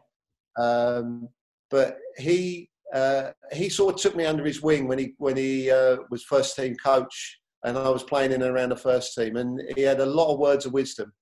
Um, 0.59 1.29
but 1.69 1.97
he 2.17 2.69
uh, 2.93 3.31
he 3.53 3.69
sort 3.69 3.95
of 3.95 4.01
took 4.01 4.15
me 4.17 4.25
under 4.25 4.43
his 4.43 4.61
wing 4.61 4.87
when 4.87 4.99
he 4.99 5.13
when 5.17 5.37
he 5.37 5.71
uh, 5.71 5.97
was 6.09 6.23
first 6.23 6.55
team 6.57 6.75
coach, 6.83 7.39
and 7.63 7.77
I 7.77 7.87
was 7.89 8.03
playing 8.03 8.33
in 8.33 8.41
and 8.41 8.53
around 8.53 8.69
the 8.69 8.75
first 8.75 9.15
team, 9.15 9.37
and 9.37 9.61
he 9.75 9.83
had 9.83 10.01
a 10.01 10.05
lot 10.05 10.33
of 10.33 10.39
words 10.39 10.65
of 10.65 10.73
wisdom. 10.73 11.13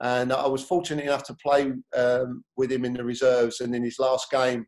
And 0.00 0.32
I 0.32 0.46
was 0.46 0.62
fortunate 0.64 1.04
enough 1.04 1.24
to 1.24 1.34
play 1.34 1.72
um, 1.96 2.44
with 2.56 2.70
him 2.70 2.84
in 2.84 2.94
the 2.94 3.04
reserves 3.04 3.60
and 3.60 3.74
in 3.74 3.82
his 3.82 3.98
last 3.98 4.30
game 4.30 4.66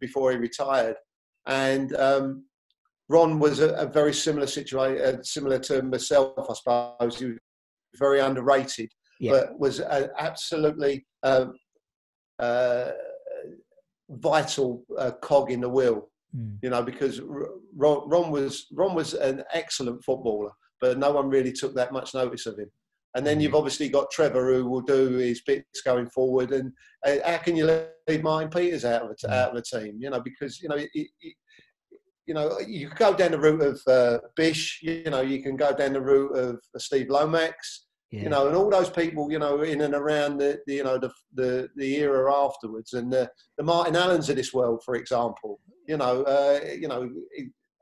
before 0.00 0.30
he 0.30 0.38
retired. 0.38 0.96
And 1.46 1.94
um, 1.96 2.44
Ron 3.08 3.38
was 3.38 3.60
a, 3.60 3.70
a 3.74 3.86
very 3.86 4.14
similar 4.14 4.46
situation, 4.46 5.04
uh, 5.04 5.22
similar 5.22 5.58
to 5.60 5.82
myself, 5.82 6.32
I 6.38 6.54
suppose. 6.54 7.18
He 7.18 7.26
was 7.26 7.38
very 7.96 8.20
underrated, 8.20 8.90
Yeah. 9.18 9.32
but 9.32 9.58
was 9.58 9.80
an 9.80 10.10
absolutely 10.18 11.06
um, 11.22 11.54
uh, 12.38 12.90
vital 14.10 14.84
uh, 14.98 15.12
cog 15.22 15.50
in 15.50 15.60
the 15.60 15.68
wheel. 15.68 16.08
Mm. 16.36 16.58
You 16.62 16.70
know, 16.70 16.82
because 16.82 17.20
Ron, 17.74 18.08
Ron 18.08 18.30
was 18.30 18.66
Ron 18.72 18.94
was 18.94 19.14
an 19.14 19.42
excellent 19.54 20.04
footballer, 20.04 20.50
but 20.80 20.98
no 20.98 21.10
one 21.10 21.30
really 21.30 21.52
took 21.52 21.74
that 21.74 21.92
much 21.92 22.12
notice 22.14 22.44
of 22.44 22.58
him. 22.58 22.70
And 23.14 23.26
then 23.26 23.40
you've 23.40 23.54
obviously 23.54 23.88
got 23.88 24.10
Trevor, 24.10 24.52
who 24.52 24.66
will 24.66 24.82
do 24.82 25.12
his 25.14 25.40
bits 25.42 25.80
going 25.82 26.08
forward. 26.10 26.52
And 26.52 26.72
uh, 27.06 27.16
how 27.24 27.38
can 27.38 27.56
you 27.56 27.66
leave 28.06 28.22
Martin 28.22 28.50
Peters 28.50 28.84
out 28.84 29.02
of 29.02 29.16
the, 29.20 29.32
out 29.32 29.56
of 29.56 29.56
the 29.56 29.78
team? 29.80 29.96
You 29.98 30.10
know, 30.10 30.20
because 30.20 30.60
you 30.60 30.68
know, 30.68 30.76
it, 30.76 30.90
it, 30.94 31.34
you 32.26 32.34
know, 32.34 32.58
you 32.60 32.88
could 32.88 32.98
go 32.98 33.14
down 33.14 33.32
the 33.32 33.40
route 33.40 33.62
of 33.62 33.80
uh, 33.86 34.18
Bish. 34.36 34.80
You 34.82 35.04
know, 35.10 35.22
you 35.22 35.42
can 35.42 35.56
go 35.56 35.74
down 35.74 35.94
the 35.94 36.00
route 36.00 36.36
of 36.36 36.60
Steve 36.76 37.08
Lomas. 37.08 37.86
Yeah. 38.10 38.22
You 38.22 38.28
know, 38.30 38.46
and 38.46 38.56
all 38.56 38.70
those 38.70 38.88
people, 38.88 39.30
you 39.30 39.38
know, 39.38 39.62
in 39.62 39.82
and 39.82 39.94
around 39.94 40.38
the, 40.38 40.60
the 40.66 40.74
you 40.74 40.84
know 40.84 40.98
the, 40.98 41.10
the 41.34 41.68
the 41.76 41.96
era 41.96 42.32
afterwards, 42.32 42.94
and 42.94 43.12
the, 43.12 43.30
the 43.58 43.64
Martin 43.64 43.96
Allens 43.96 44.30
of 44.30 44.36
this 44.36 44.54
world, 44.54 44.82
for 44.84 44.94
example. 44.94 45.60
You 45.86 45.96
know, 45.96 46.22
uh, 46.22 46.60
you 46.78 46.88
know, 46.88 47.10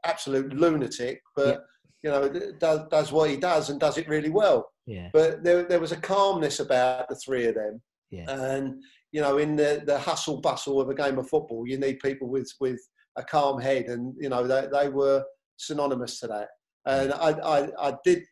absolute 0.04 0.52
lunatic, 0.52 1.20
but 1.34 1.62
you 2.02 2.10
know, 2.10 2.28
does 2.58 2.88
does 2.88 3.12
what 3.12 3.30
he 3.30 3.36
does 3.36 3.70
and 3.70 3.78
does 3.78 3.98
it 3.98 4.08
really 4.08 4.30
well. 4.30 4.68
Yeah. 4.86 5.10
But 5.12 5.42
there 5.42 5.64
there 5.64 5.80
was 5.80 5.92
a 5.92 6.00
calmness 6.00 6.60
about 6.60 7.08
the 7.08 7.16
three 7.16 7.46
of 7.46 7.54
them, 7.54 7.82
Yeah. 8.10 8.30
and 8.30 8.82
you 9.12 9.20
know, 9.20 9.38
in 9.38 9.56
the, 9.56 9.82
the 9.86 9.98
hustle 9.98 10.40
bustle 10.40 10.80
of 10.80 10.88
a 10.90 10.94
game 10.94 11.18
of 11.18 11.28
football, 11.28 11.66
you 11.66 11.78
need 11.78 11.98
people 12.00 12.28
with 12.28 12.50
with 12.60 12.80
a 13.16 13.24
calm 13.24 13.60
head, 13.60 13.86
and 13.86 14.14
you 14.18 14.28
know, 14.28 14.46
they 14.46 14.68
they 14.72 14.88
were 14.88 15.24
synonymous 15.56 16.20
to 16.20 16.26
that. 16.28 16.48
And 16.86 17.12
I 17.12 17.30
I, 17.30 17.88
I 17.88 17.94
did 18.04 18.22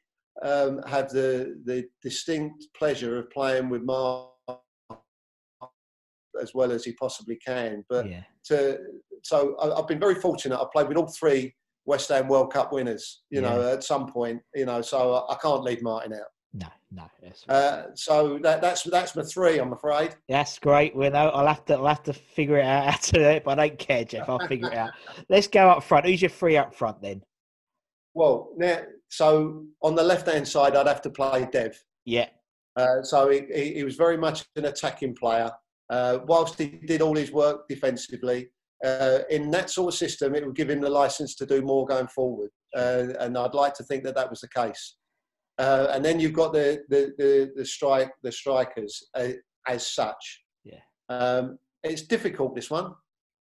um, 0.43 0.81
have 0.87 1.11
the 1.11 1.61
the 1.65 1.85
distinct 2.03 2.67
pleasure 2.77 3.19
of 3.19 3.31
playing 3.31 3.69
with 3.69 3.83
Mark 3.83 4.31
as 6.41 6.53
well 6.53 6.73
as 6.73 6.85
he 6.85 6.93
possibly 6.93 7.37
can. 7.37 7.85
But 7.89 8.09
yeah. 8.09 8.23
to 8.47 8.79
so 9.23 9.57
I, 9.61 9.79
I've 9.79 9.89
been 9.89 10.01
very 10.01 10.17
fortunate. 10.17 10.61
I 10.61 10.65
played 10.73 10.89
with 10.89 10.97
all 10.97 11.07
three 11.09 11.55
West 11.87 12.09
Ham 12.11 12.29
World 12.29 12.53
Cup 12.53 12.73
winners. 12.73 13.23
You 13.31 13.41
know, 13.41 13.73
at 13.73 13.85
some 13.85 14.07
point, 14.13 14.41
you 14.55 14.67
know, 14.67 14.83
so 14.83 15.15
I, 15.15 15.33
I 15.33 15.37
can't 15.37 15.63
leave 15.63 15.83
Martin 15.83 16.13
out. 16.13 16.27
No. 16.95 17.03
That's, 17.21 17.49
Uh, 17.49 17.87
so 17.95 18.39
that, 18.43 18.61
that's 18.61 18.85
that's 18.85 19.17
my 19.17 19.23
three, 19.23 19.59
I'm 19.59 19.73
afraid. 19.73 20.15
that's 20.29 20.59
great. 20.59 20.95
Well, 20.95 21.11
no, 21.11 21.29
I'll 21.31 21.47
have 21.47 21.65
to 21.67 21.75
I'll 21.75 21.87
have 21.87 22.03
to 22.05 22.13
figure 22.13 22.59
it 22.59 22.65
out 22.65 22.85
how 22.91 22.97
to 22.99 23.13
do 23.13 23.21
it, 23.21 23.45
but 23.45 23.59
I 23.59 23.69
don't 23.69 23.79
care, 23.79 24.05
Geoff. 24.05 24.29
I'll 24.29 24.47
figure 24.47 24.69
it 24.71 24.77
out. 24.77 24.91
Let's 25.29 25.49
go 25.49 25.69
up 25.71 25.83
front. 25.83 26.07
Who's 26.07 26.23
your 26.23 26.31
three 26.31 26.57
up 26.57 26.75
front 26.75 27.03
then? 27.03 27.23
Well, 28.15 28.51
now, 28.57 28.83
so 29.09 29.65
on 29.83 29.95
the 29.97 30.05
left 30.05 30.29
hand 30.29 30.47
side, 30.47 30.77
I'd 30.77 30.87
have 30.87 31.03
to 31.03 31.11
play 31.11 31.49
Dev. 31.51 31.77
Yeah. 32.05 32.29
Uh, 32.77 33.03
so 33.03 33.29
he, 33.31 33.43
he, 33.53 33.75
he 33.75 33.85
was 33.85 33.97
very 33.97 34.17
much 34.17 34.45
an 34.57 34.67
attacking 34.67 35.15
player. 35.17 35.51
Uh, 35.91 36.19
whilst 36.27 36.59
he 36.59 36.67
did 36.87 37.03
all 37.03 37.15
his 37.17 37.31
work 37.33 37.69
defensively, 37.69 38.49
uh, 38.85 39.21
in 39.31 39.51
that 39.51 39.71
sort 39.71 39.93
of 39.93 39.99
system, 39.99 40.35
it 40.35 40.45
would 40.47 40.57
give 40.57 40.71
him 40.71 40.81
the 40.81 40.89
license 40.89 41.35
to 41.37 41.47
do 41.47 41.61
more 41.63 41.87
going 41.87 42.07
forward. 42.09 42.51
Uh, 42.77 43.07
and 43.21 43.37
I'd 43.37 43.55
like 43.55 43.75
to 43.75 43.85
think 43.85 44.03
that 44.05 44.15
that 44.15 44.31
was 44.31 44.41
the 44.41 44.49
case. 44.49 44.97
Uh, 45.59 45.89
and 45.93 46.05
then 46.05 46.19
you've 46.19 46.33
got 46.33 46.53
the 46.53 46.83
the 46.89 47.13
the, 47.19 47.53
the 47.57 47.65
strike 47.65 48.11
the 48.23 48.33
strikers 48.33 49.09
uh, 49.15 49.29
as 49.69 49.87
such. 49.87 50.43
Yeah. 50.65 50.81
Um, 51.09 51.59
it's 51.83 52.03
difficult 52.03 52.55
this 52.55 52.71
one 52.71 52.93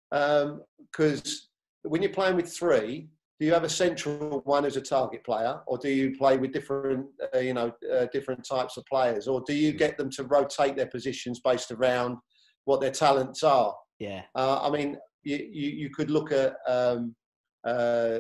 because 0.10 1.50
when 1.84 2.02
you're 2.02 2.12
playing 2.12 2.36
with 2.36 2.50
three, 2.52 3.10
do 3.40 3.46
you 3.46 3.54
have 3.54 3.64
a 3.64 3.70
central 3.70 4.42
one 4.46 4.66
as 4.66 4.78
a 4.78 4.82
target 4.82 5.24
player, 5.24 5.60
or 5.68 5.78
do 5.78 5.90
you 5.90 6.16
play 6.18 6.38
with 6.38 6.52
different, 6.52 7.06
uh, 7.36 7.40
you 7.40 7.54
know, 7.54 7.72
uh, 7.94 8.08
different 8.12 8.44
types 8.48 8.78
of 8.78 8.86
players, 8.86 9.28
or 9.28 9.44
do 9.46 9.54
you 9.54 9.74
get 9.74 9.98
them 9.98 10.10
to 10.12 10.24
rotate 10.24 10.76
their 10.76 10.88
positions 10.88 11.40
based 11.40 11.72
around 11.72 12.18
what 12.66 12.82
their 12.82 12.92
talents 12.92 13.44
are? 13.44 13.76
Yeah. 14.00 14.24
Uh, 14.34 14.60
I 14.62 14.72
mean, 14.72 14.98
you, 15.24 15.38
you, 15.38 15.70
you 15.70 15.90
could 15.92 16.10
look 16.10 16.32
at 16.32 16.56
um, 16.68 17.16
uh, 17.64 18.20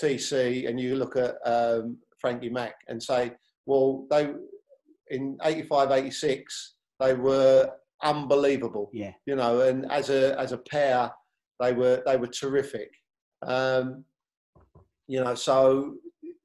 TC 0.00 0.68
and 0.68 0.80
you 0.80 0.96
look 0.96 1.16
at 1.16 1.36
um, 1.44 1.98
Frankie 2.20 2.50
Mack 2.50 2.74
and 2.88 3.02
say, 3.02 3.32
well, 3.66 4.06
they 4.10 4.32
in 5.10 5.38
85, 5.42 5.90
86, 5.90 6.74
they 7.00 7.14
were 7.14 7.70
unbelievable 8.02 8.90
Yeah. 8.92 9.12
you 9.26 9.34
know, 9.36 9.60
and 9.62 9.90
as 9.90 10.10
a 10.10 10.38
as 10.38 10.52
a 10.52 10.58
pair, 10.58 11.10
they 11.60 11.72
were 11.72 12.02
they 12.06 12.16
were 12.16 12.26
terrific. 12.28 12.90
Um, 13.42 14.04
you 15.06 15.22
know, 15.24 15.34
so 15.34 15.94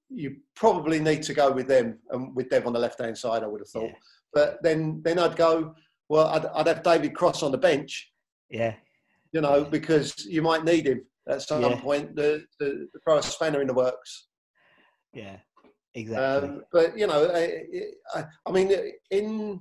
you 0.10 0.38
probably 0.56 1.00
need 1.00 1.24
to 1.24 1.34
go 1.34 1.52
with 1.52 1.68
them 1.68 2.00
and 2.12 2.36
with 2.36 2.50
Dev 2.50 2.66
on 2.68 2.74
the 2.74 2.80
left 2.80 3.00
hand 3.02 3.18
side. 3.18 3.44
I 3.44 3.48
would 3.48 3.62
have 3.62 3.70
thought, 3.70 3.90
Yeah. 3.90 3.96
but 4.34 4.64
then 4.64 5.02
then 5.04 5.20
I'd 5.20 5.36
go. 5.36 5.76
Well, 6.10 6.28
I'd, 6.28 6.46
I'd 6.48 6.68
have 6.68 6.84
David 6.84 7.16
Cross 7.16 7.44
on 7.44 7.52
the 7.52 7.58
bench, 7.58 8.12
Yeah. 8.50 8.76
you 9.32 9.42
know, 9.42 9.64
because 9.64 10.26
you 10.26 10.42
might 10.42 10.64
need 10.64 10.86
him 10.86 11.06
at 11.28 11.42
some 11.42 11.62
Yeah. 11.62 11.80
point 11.82 12.16
to, 12.18 12.44
to 12.60 12.88
throw 13.04 13.18
a 13.18 13.24
spanner 13.24 13.62
in 13.62 13.68
the 13.68 13.74
works. 13.74 14.28
Yeah. 15.14 15.38
Exactly. 15.96 16.50
Um, 16.50 16.64
but 16.72 16.98
you 16.98 17.08
know, 17.08 17.32
I, 17.34 18.20
I, 18.20 18.26
I 18.48 18.52
mean, 18.52 18.72
in 19.12 19.60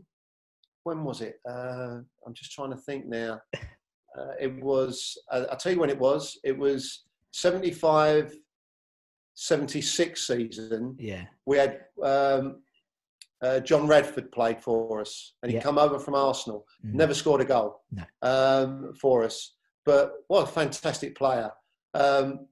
when 0.84 1.04
was 1.04 1.20
it? 1.20 1.36
Uh, 1.48 1.98
I'm 2.26 2.34
just 2.34 2.52
trying 2.52 2.70
to 2.70 2.76
think 2.76 3.06
now. 3.06 3.40
Uh, 4.18 4.32
it 4.40 4.62
was. 4.62 5.16
Uh, 5.30 5.44
I'll 5.50 5.56
tell 5.56 5.72
you 5.72 5.78
when 5.80 5.90
it 5.90 5.98
was. 5.98 6.38
It 6.44 6.56
was 6.58 7.04
75, 7.32 8.34
76 9.34 10.26
season. 10.26 10.96
yeah. 10.98 11.24
We 11.46 11.56
had 11.58 11.80
um, 12.02 12.62
uh, 13.42 13.60
John 13.60 13.86
Radford 13.86 14.30
played 14.32 14.62
for 14.62 15.00
us, 15.00 15.34
and 15.42 15.50
he 15.50 15.56
Yeah. 15.56 15.62
come 15.62 15.78
over 15.78 15.98
from 15.98 16.14
Arsenal. 16.14 16.66
Mm. 16.84 16.94
Never 16.94 17.14
scored 17.14 17.40
a 17.40 17.44
goal 17.44 17.80
No. 17.90 18.04
um, 18.22 18.94
for 19.00 19.24
us, 19.24 19.54
but 19.84 20.12
what 20.28 20.44
a 20.44 20.52
fantastic 20.52 21.16
player. 21.16 21.50
Um, 21.94 22.46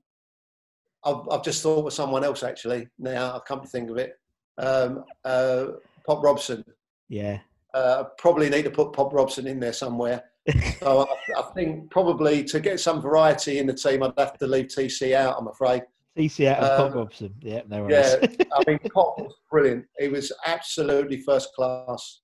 I've, 1.04 1.28
I've 1.30 1.42
just 1.42 1.62
thought 1.62 1.86
of 1.86 1.92
someone 1.92 2.24
else 2.24 2.42
actually. 2.42 2.88
Now 2.98 3.34
I've 3.34 3.44
come 3.44 3.60
to 3.60 3.66
think 3.68 3.90
of 3.90 3.96
it. 3.96 4.18
Um, 4.58 5.04
uh, 5.24 5.66
Pop 6.06 6.22
Robson. 6.22 6.64
Yeah. 7.08 7.38
Uh, 7.72 8.04
probably 8.18 8.50
need 8.50 8.64
to 8.64 8.70
put 8.70 8.92
Pop 8.92 9.12
Robson 9.12 9.46
in 9.46 9.60
there 9.60 9.72
somewhere. 9.72 10.24
So 10.80 11.06
I, 11.06 11.40
I 11.40 11.42
think 11.54 11.90
probably 11.90 12.42
to 12.44 12.58
get 12.60 12.80
some 12.80 13.02
variety 13.02 13.58
in 13.58 13.66
the 13.66 13.74
team, 13.74 14.02
I'd 14.02 14.12
have 14.16 14.38
to 14.38 14.46
leave 14.46 14.66
TC 14.66 15.14
out. 15.14 15.36
I'm 15.38 15.48
afraid. 15.48 15.82
TC 16.18 16.46
out 16.48 16.58
of 16.60 16.78
Pop 16.78 16.92
Um, 16.92 16.98
Robson. 16.98 17.34
Yeah. 17.40 17.60
No 17.68 17.82
worries. 17.82 18.16
Yeah, 18.22 18.44
I 18.54 18.62
mean, 18.66 18.78
Pop 18.92 19.18
was 19.18 19.34
brilliant. 19.50 19.84
He 19.98 20.08
was 20.08 20.32
absolutely 20.46 21.20
first 21.20 21.52
class. 21.54 22.22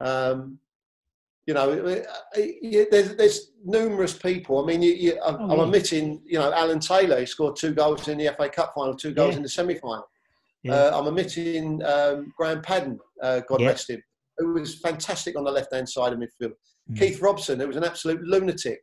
Um, 0.00 0.58
you 1.46 1.54
know, 1.54 1.74
there's, 2.90 3.14
there's 3.16 3.52
numerous 3.64 4.14
people. 4.14 4.62
I 4.62 4.66
mean, 4.66 4.82
you, 4.82 4.92
you, 4.92 5.20
I'm, 5.24 5.36
Oh, 5.36 5.44
I'm 5.50 5.58
yeah. 5.58 5.64
omitting, 5.64 6.22
you 6.26 6.38
know, 6.38 6.52
Alan 6.52 6.80
Taylor. 6.80 7.20
He 7.20 7.26
scored 7.26 7.56
two 7.56 7.72
goals 7.72 8.08
in 8.08 8.18
the 8.18 8.34
FA 8.36 8.48
Cup 8.48 8.72
final, 8.74 8.96
two 8.96 9.12
goals 9.14 9.32
Yeah. 9.32 9.36
in 9.38 9.42
the 9.42 9.48
semi-final. 9.48 10.04
Yeah. 10.64 10.74
Uh, 10.74 10.98
I'm 11.00 11.06
omitting 11.06 11.82
um, 11.84 12.32
Graham 12.36 12.60
Paddon, 12.62 12.98
uh, 13.22 13.40
God 13.48 13.62
rest 13.62 13.88
him, 13.90 14.02
who 14.38 14.54
was 14.54 14.80
fantastic 14.80 15.36
on 15.36 15.44
the 15.44 15.50
left-hand 15.52 15.88
side 15.88 16.12
of 16.12 16.18
midfield. 16.18 16.52
Mm. 16.90 16.98
Keith 16.98 17.20
Robson, 17.22 17.60
who 17.60 17.68
was 17.68 17.76
an 17.76 17.84
absolute 17.84 18.20
lunatic, 18.22 18.80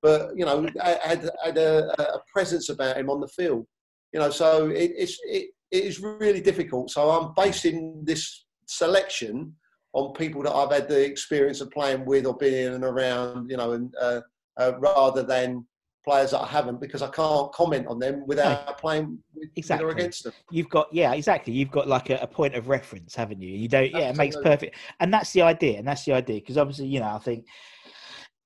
but 0.00 0.30
you 0.34 0.46
know, 0.46 0.66
had, 0.82 1.28
had 1.44 1.58
a, 1.58 1.90
a 2.14 2.20
presence 2.32 2.70
about 2.70 2.96
him 2.96 3.10
on 3.10 3.20
the 3.20 3.28
field. 3.28 3.66
You 4.14 4.20
know, 4.20 4.30
so 4.30 4.68
it, 4.68 4.92
it's 4.96 5.18
it, 5.24 5.50
it 5.70 5.84
is 5.84 6.00
really 6.00 6.40
difficult. 6.40 6.90
So 6.90 7.10
I'm 7.10 7.32
basing 7.36 8.02
this 8.04 8.46
selection 8.66 9.54
on 9.98 10.14
people 10.14 10.42
that 10.42 10.52
I've 10.52 10.72
had 10.72 10.88
the 10.88 11.04
experience 11.04 11.60
of 11.60 11.70
playing 11.70 12.04
with 12.04 12.26
or 12.26 12.36
being 12.36 12.66
in 12.66 12.72
and 12.74 12.84
around. 12.84 13.50
You 13.50 13.56
know, 13.56 13.72
and 13.72 13.94
uh, 14.00 14.20
uh, 14.56 14.72
rather 14.78 15.22
than 15.22 15.66
players 16.04 16.30
that 16.30 16.40
I 16.40 16.46
haven't, 16.46 16.80
because 16.80 17.02
I 17.02 17.08
can't 17.08 17.52
comment 17.52 17.86
on 17.86 17.98
them 17.98 18.26
without 18.26 18.78
playing 18.78 19.18
with, 19.34 19.50
Exactly. 19.56 19.86
or 19.86 19.90
against 19.90 20.24
them. 20.24 20.32
You've 20.50 20.70
got 20.70 20.88
yeah, 20.92 21.12
exactly. 21.12 21.52
You've 21.52 21.70
got 21.70 21.86
like 21.86 22.10
a, 22.10 22.18
a 22.18 22.26
point 22.26 22.54
of 22.54 22.68
reference, 22.68 23.14
haven't 23.14 23.42
you? 23.42 23.50
You 23.50 23.68
don't. 23.68 23.90
Yeah, 23.90 24.10
it 24.10 24.16
makes 24.16 24.36
perfect, 24.36 24.76
and 25.00 25.12
that's 25.12 25.32
the 25.32 25.42
idea. 25.42 25.78
And 25.78 25.86
that's 25.86 26.04
the 26.04 26.12
idea 26.12 26.40
because 26.40 26.56
obviously, 26.56 26.86
you 26.86 27.00
know, 27.00 27.14
I 27.14 27.18
think 27.18 27.46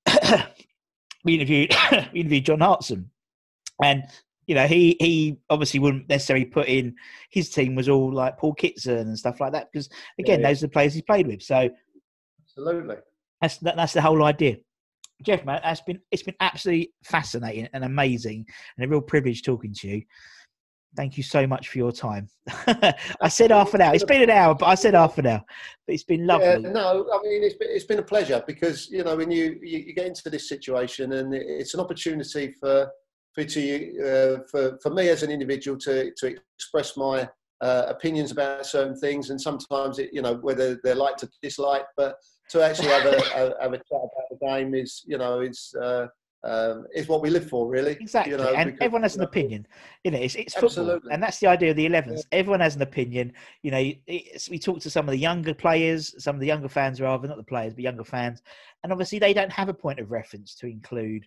we 1.23 1.35
interviewed 1.35 1.73
we 2.13 2.19
interviewed 2.21 2.45
John 2.45 2.59
Hartson, 2.59 3.09
and 3.81 4.03
you 4.47 4.55
know, 4.55 4.67
he 4.67 4.95
he 4.99 5.37
obviously 5.49 5.79
wouldn't 5.79 6.09
necessarily 6.09 6.45
put 6.45 6.67
in 6.67 6.95
his 7.29 7.49
team 7.49 7.75
was 7.75 7.89
all 7.89 8.11
like 8.11 8.37
Paul 8.37 8.53
Kitson 8.53 8.97
and 8.97 9.17
stuff 9.17 9.39
like 9.39 9.53
that 9.53 9.69
because 9.71 9.87
again, 10.19 10.39
Yeah, 10.39 10.47
yeah. 10.47 10.51
those 10.51 10.63
are 10.63 10.67
the 10.67 10.71
players 10.71 10.93
he's 10.93 11.03
played 11.03 11.27
with. 11.27 11.41
So 11.41 11.69
Absolutely. 12.45 12.97
that's 13.41 13.57
that, 13.59 13.75
that's 13.75 13.93
the 13.93 14.01
whole 14.01 14.23
idea. 14.23 14.57
Geoff, 15.23 15.45
man, 15.45 15.61
that's 15.63 15.81
been 15.81 15.99
it's 16.11 16.23
been 16.23 16.35
absolutely 16.39 16.91
fascinating 17.05 17.69
and 17.73 17.85
amazing, 17.85 18.45
and 18.77 18.85
a 18.85 18.89
real 18.89 19.01
privilege 19.01 19.43
talking 19.43 19.73
to 19.75 19.87
you. 19.87 20.01
Thank 20.95 21.17
you 21.17 21.23
so 21.23 21.47
much 21.47 21.69
for 21.69 21.79
your 21.79 21.91
time. 21.91 22.27
I 22.67 23.27
said 23.27 23.49
half 23.49 23.73
an 23.73 23.81
hour. 23.81 23.95
It's 23.95 24.03
been 24.03 24.21
an 24.21 24.29
hour, 24.29 24.53
but 24.53 24.67
I 24.67 24.75
said 24.75 24.93
half 24.93 25.17
an 25.17 25.25
hour. 25.25 25.41
But 25.87 25.93
it's 25.93 26.03
been 26.03 26.27
lovely. 26.27 26.45
Yeah, 26.45 26.71
no, 26.71 27.07
I 27.11 27.23
mean 27.23 27.43
it's 27.43 27.55
been, 27.55 27.69
it's 27.71 27.85
been 27.85 27.99
a 27.99 28.03
pleasure 28.03 28.43
because 28.45 28.89
you 28.91 29.03
know 29.03 29.15
when 29.15 29.31
you, 29.31 29.57
you, 29.63 29.79
you 29.79 29.93
get 29.93 30.05
into 30.05 30.29
this 30.29 30.47
situation 30.49 31.13
and 31.13 31.33
it's 31.33 31.73
an 31.73 31.79
opportunity 31.79 32.53
for 32.59 32.91
for 33.33 33.43
to 33.43 33.99
uh, 33.99 34.43
for 34.49 34.77
for 34.81 34.89
me 34.89 35.09
as 35.09 35.23
an 35.23 35.31
individual 35.31 35.77
to 35.79 36.11
to 36.17 36.35
express 36.57 36.95
my 36.97 37.27
uh, 37.61 37.85
opinions 37.87 38.31
about 38.31 38.65
certain 38.65 38.95
things 38.97 39.29
and 39.29 39.39
sometimes 39.39 39.97
it 39.99 40.09
you 40.11 40.21
know 40.21 40.35
whether 40.35 40.79
they're 40.83 40.95
like 40.95 41.17
to 41.17 41.29
dislike, 41.41 41.85
but 41.97 42.15
to 42.49 42.61
actually 42.61 42.89
have 42.89 43.05
a, 43.05 43.17
a 43.35 43.63
have 43.63 43.73
a 43.73 43.77
chat 43.77 43.85
about 43.91 44.29
the 44.31 44.37
game 44.45 44.73
is 44.75 45.03
you 45.05 45.17
know 45.17 45.41
is 45.41 45.73
uh, 45.81 46.07
um, 46.43 46.85
is 46.93 47.07
what 47.07 47.21
we 47.21 47.29
live 47.29 47.47
for, 47.47 47.67
really. 47.67 47.93
Exactly, 47.93 48.31
You 48.31 48.37
know, 48.37 48.53
and 48.53 48.71
because, 48.71 48.85
everyone 48.85 49.03
has 49.03 49.15
you 49.15 49.21
an 49.21 49.27
opinion. 49.27 49.67
You 50.03 50.11
know, 50.11 50.17
it's, 50.19 50.35
it's 50.35 50.53
football, 50.53 50.67
Absolutely. 50.69 51.11
and 51.13 51.23
that's 51.23 51.39
the 51.39 51.47
idea 51.47 51.71
of 51.71 51.77
the 51.77 51.87
11s. 51.87 52.23
Everyone 52.31 52.59
has 52.59 52.75
an 52.75 52.81
opinion. 52.81 53.33
You 53.61 53.71
know, 53.71 53.91
it's, 54.07 54.49
we 54.49 54.59
talk 54.59 54.81
to 54.81 54.89
some 54.89 55.07
of 55.07 55.11
the 55.11 55.17
younger 55.17 55.53
players, 55.53 56.13
some 56.21 56.35
of 56.35 56.41
the 56.41 56.47
younger 56.47 56.67
fans, 56.67 56.99
rather 56.99 57.27
not 57.27 57.37
the 57.37 57.43
players, 57.43 57.73
but 57.73 57.83
younger 57.83 58.03
fans, 58.03 58.41
and 58.83 58.91
obviously 58.91 59.19
they 59.19 59.33
don't 59.33 59.51
have 59.51 59.69
a 59.69 59.73
point 59.73 59.99
of 59.99 60.11
reference 60.11 60.53
to 60.55 60.67
include. 60.67 61.25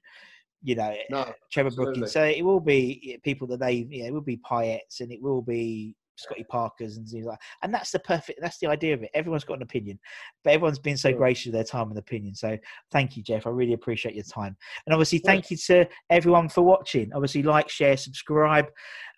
You 0.62 0.74
know, 0.76 0.94
No, 1.11 1.32
Trevor 1.52 1.68
absolutely. 1.68 1.94
Brookings. 1.94 2.12
So 2.12 2.24
it 2.24 2.44
will 2.44 2.61
be 2.61 3.18
people 3.24 3.46
that 3.48 3.61
they, 3.61 3.86
you 3.90 4.02
know, 4.02 4.09
it 4.09 4.12
will 4.12 4.20
be 4.20 4.38
Payets 4.38 5.00
and 5.00 5.12
it 5.12 5.22
will 5.22 5.42
be 5.42 5.94
Scotty 6.18 6.44
Parkers 6.44 6.96
and 6.96 7.07
things 7.07 7.26
like. 7.26 7.38
And 7.62 7.72
that's 7.72 7.90
the 7.90 7.98
perfect. 7.98 8.40
That's 8.40 8.59
the 8.59 8.68
idea 8.68 8.94
of 8.94 9.02
it. 9.02 9.11
Everyone's 9.14 9.44
got 9.44 9.59
an 9.59 9.62
opinion, 9.62 9.98
but 10.42 10.54
everyone's 10.54 10.78
been 10.78 10.96
so 10.96 11.11
Sure. 11.11 11.18
gracious 11.18 11.46
with 11.46 11.54
their 11.54 11.64
time 11.64 11.90
and 11.90 11.98
opinion. 11.98 12.34
So 12.34 12.57
thank 12.90 13.16
you, 13.16 13.22
Geoff. 13.22 13.46
I 13.46 13.50
really 13.50 13.74
appreciate 13.74 14.14
your 14.14 14.24
time. 14.24 14.57
And 14.86 14.94
obviously, 14.94 15.20
Well- 15.22 15.34
thank 15.34 15.50
you 15.50 15.57
to 15.59 15.86
everyone 16.11 16.48
for 16.48 16.62
watching. 16.62 17.12
Obviously, 17.12 17.42
like, 17.42 17.68
share, 17.68 17.96
subscribe, 17.98 18.66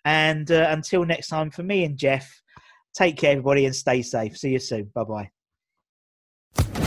and 0.05 0.51
uh, 0.51 0.67
until 0.69 1.05
next 1.05 1.29
time, 1.29 1.49
for 1.51 1.63
me 1.63 1.85
and 1.85 1.97
Geoff, 1.97 2.41
take 2.93 3.15
care, 3.17 3.31
everybody, 3.31 3.65
and 3.65 3.75
stay 3.75 4.01
safe. 4.01 4.37
See 4.37 4.49
you 4.51 4.59
soon. 4.59 4.91
Bye 4.93 5.03
bye. 5.05 5.29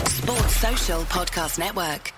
Sports 0.05 0.55
Social 0.57 1.01
Podcast 1.05 1.57
Network. 1.59 2.13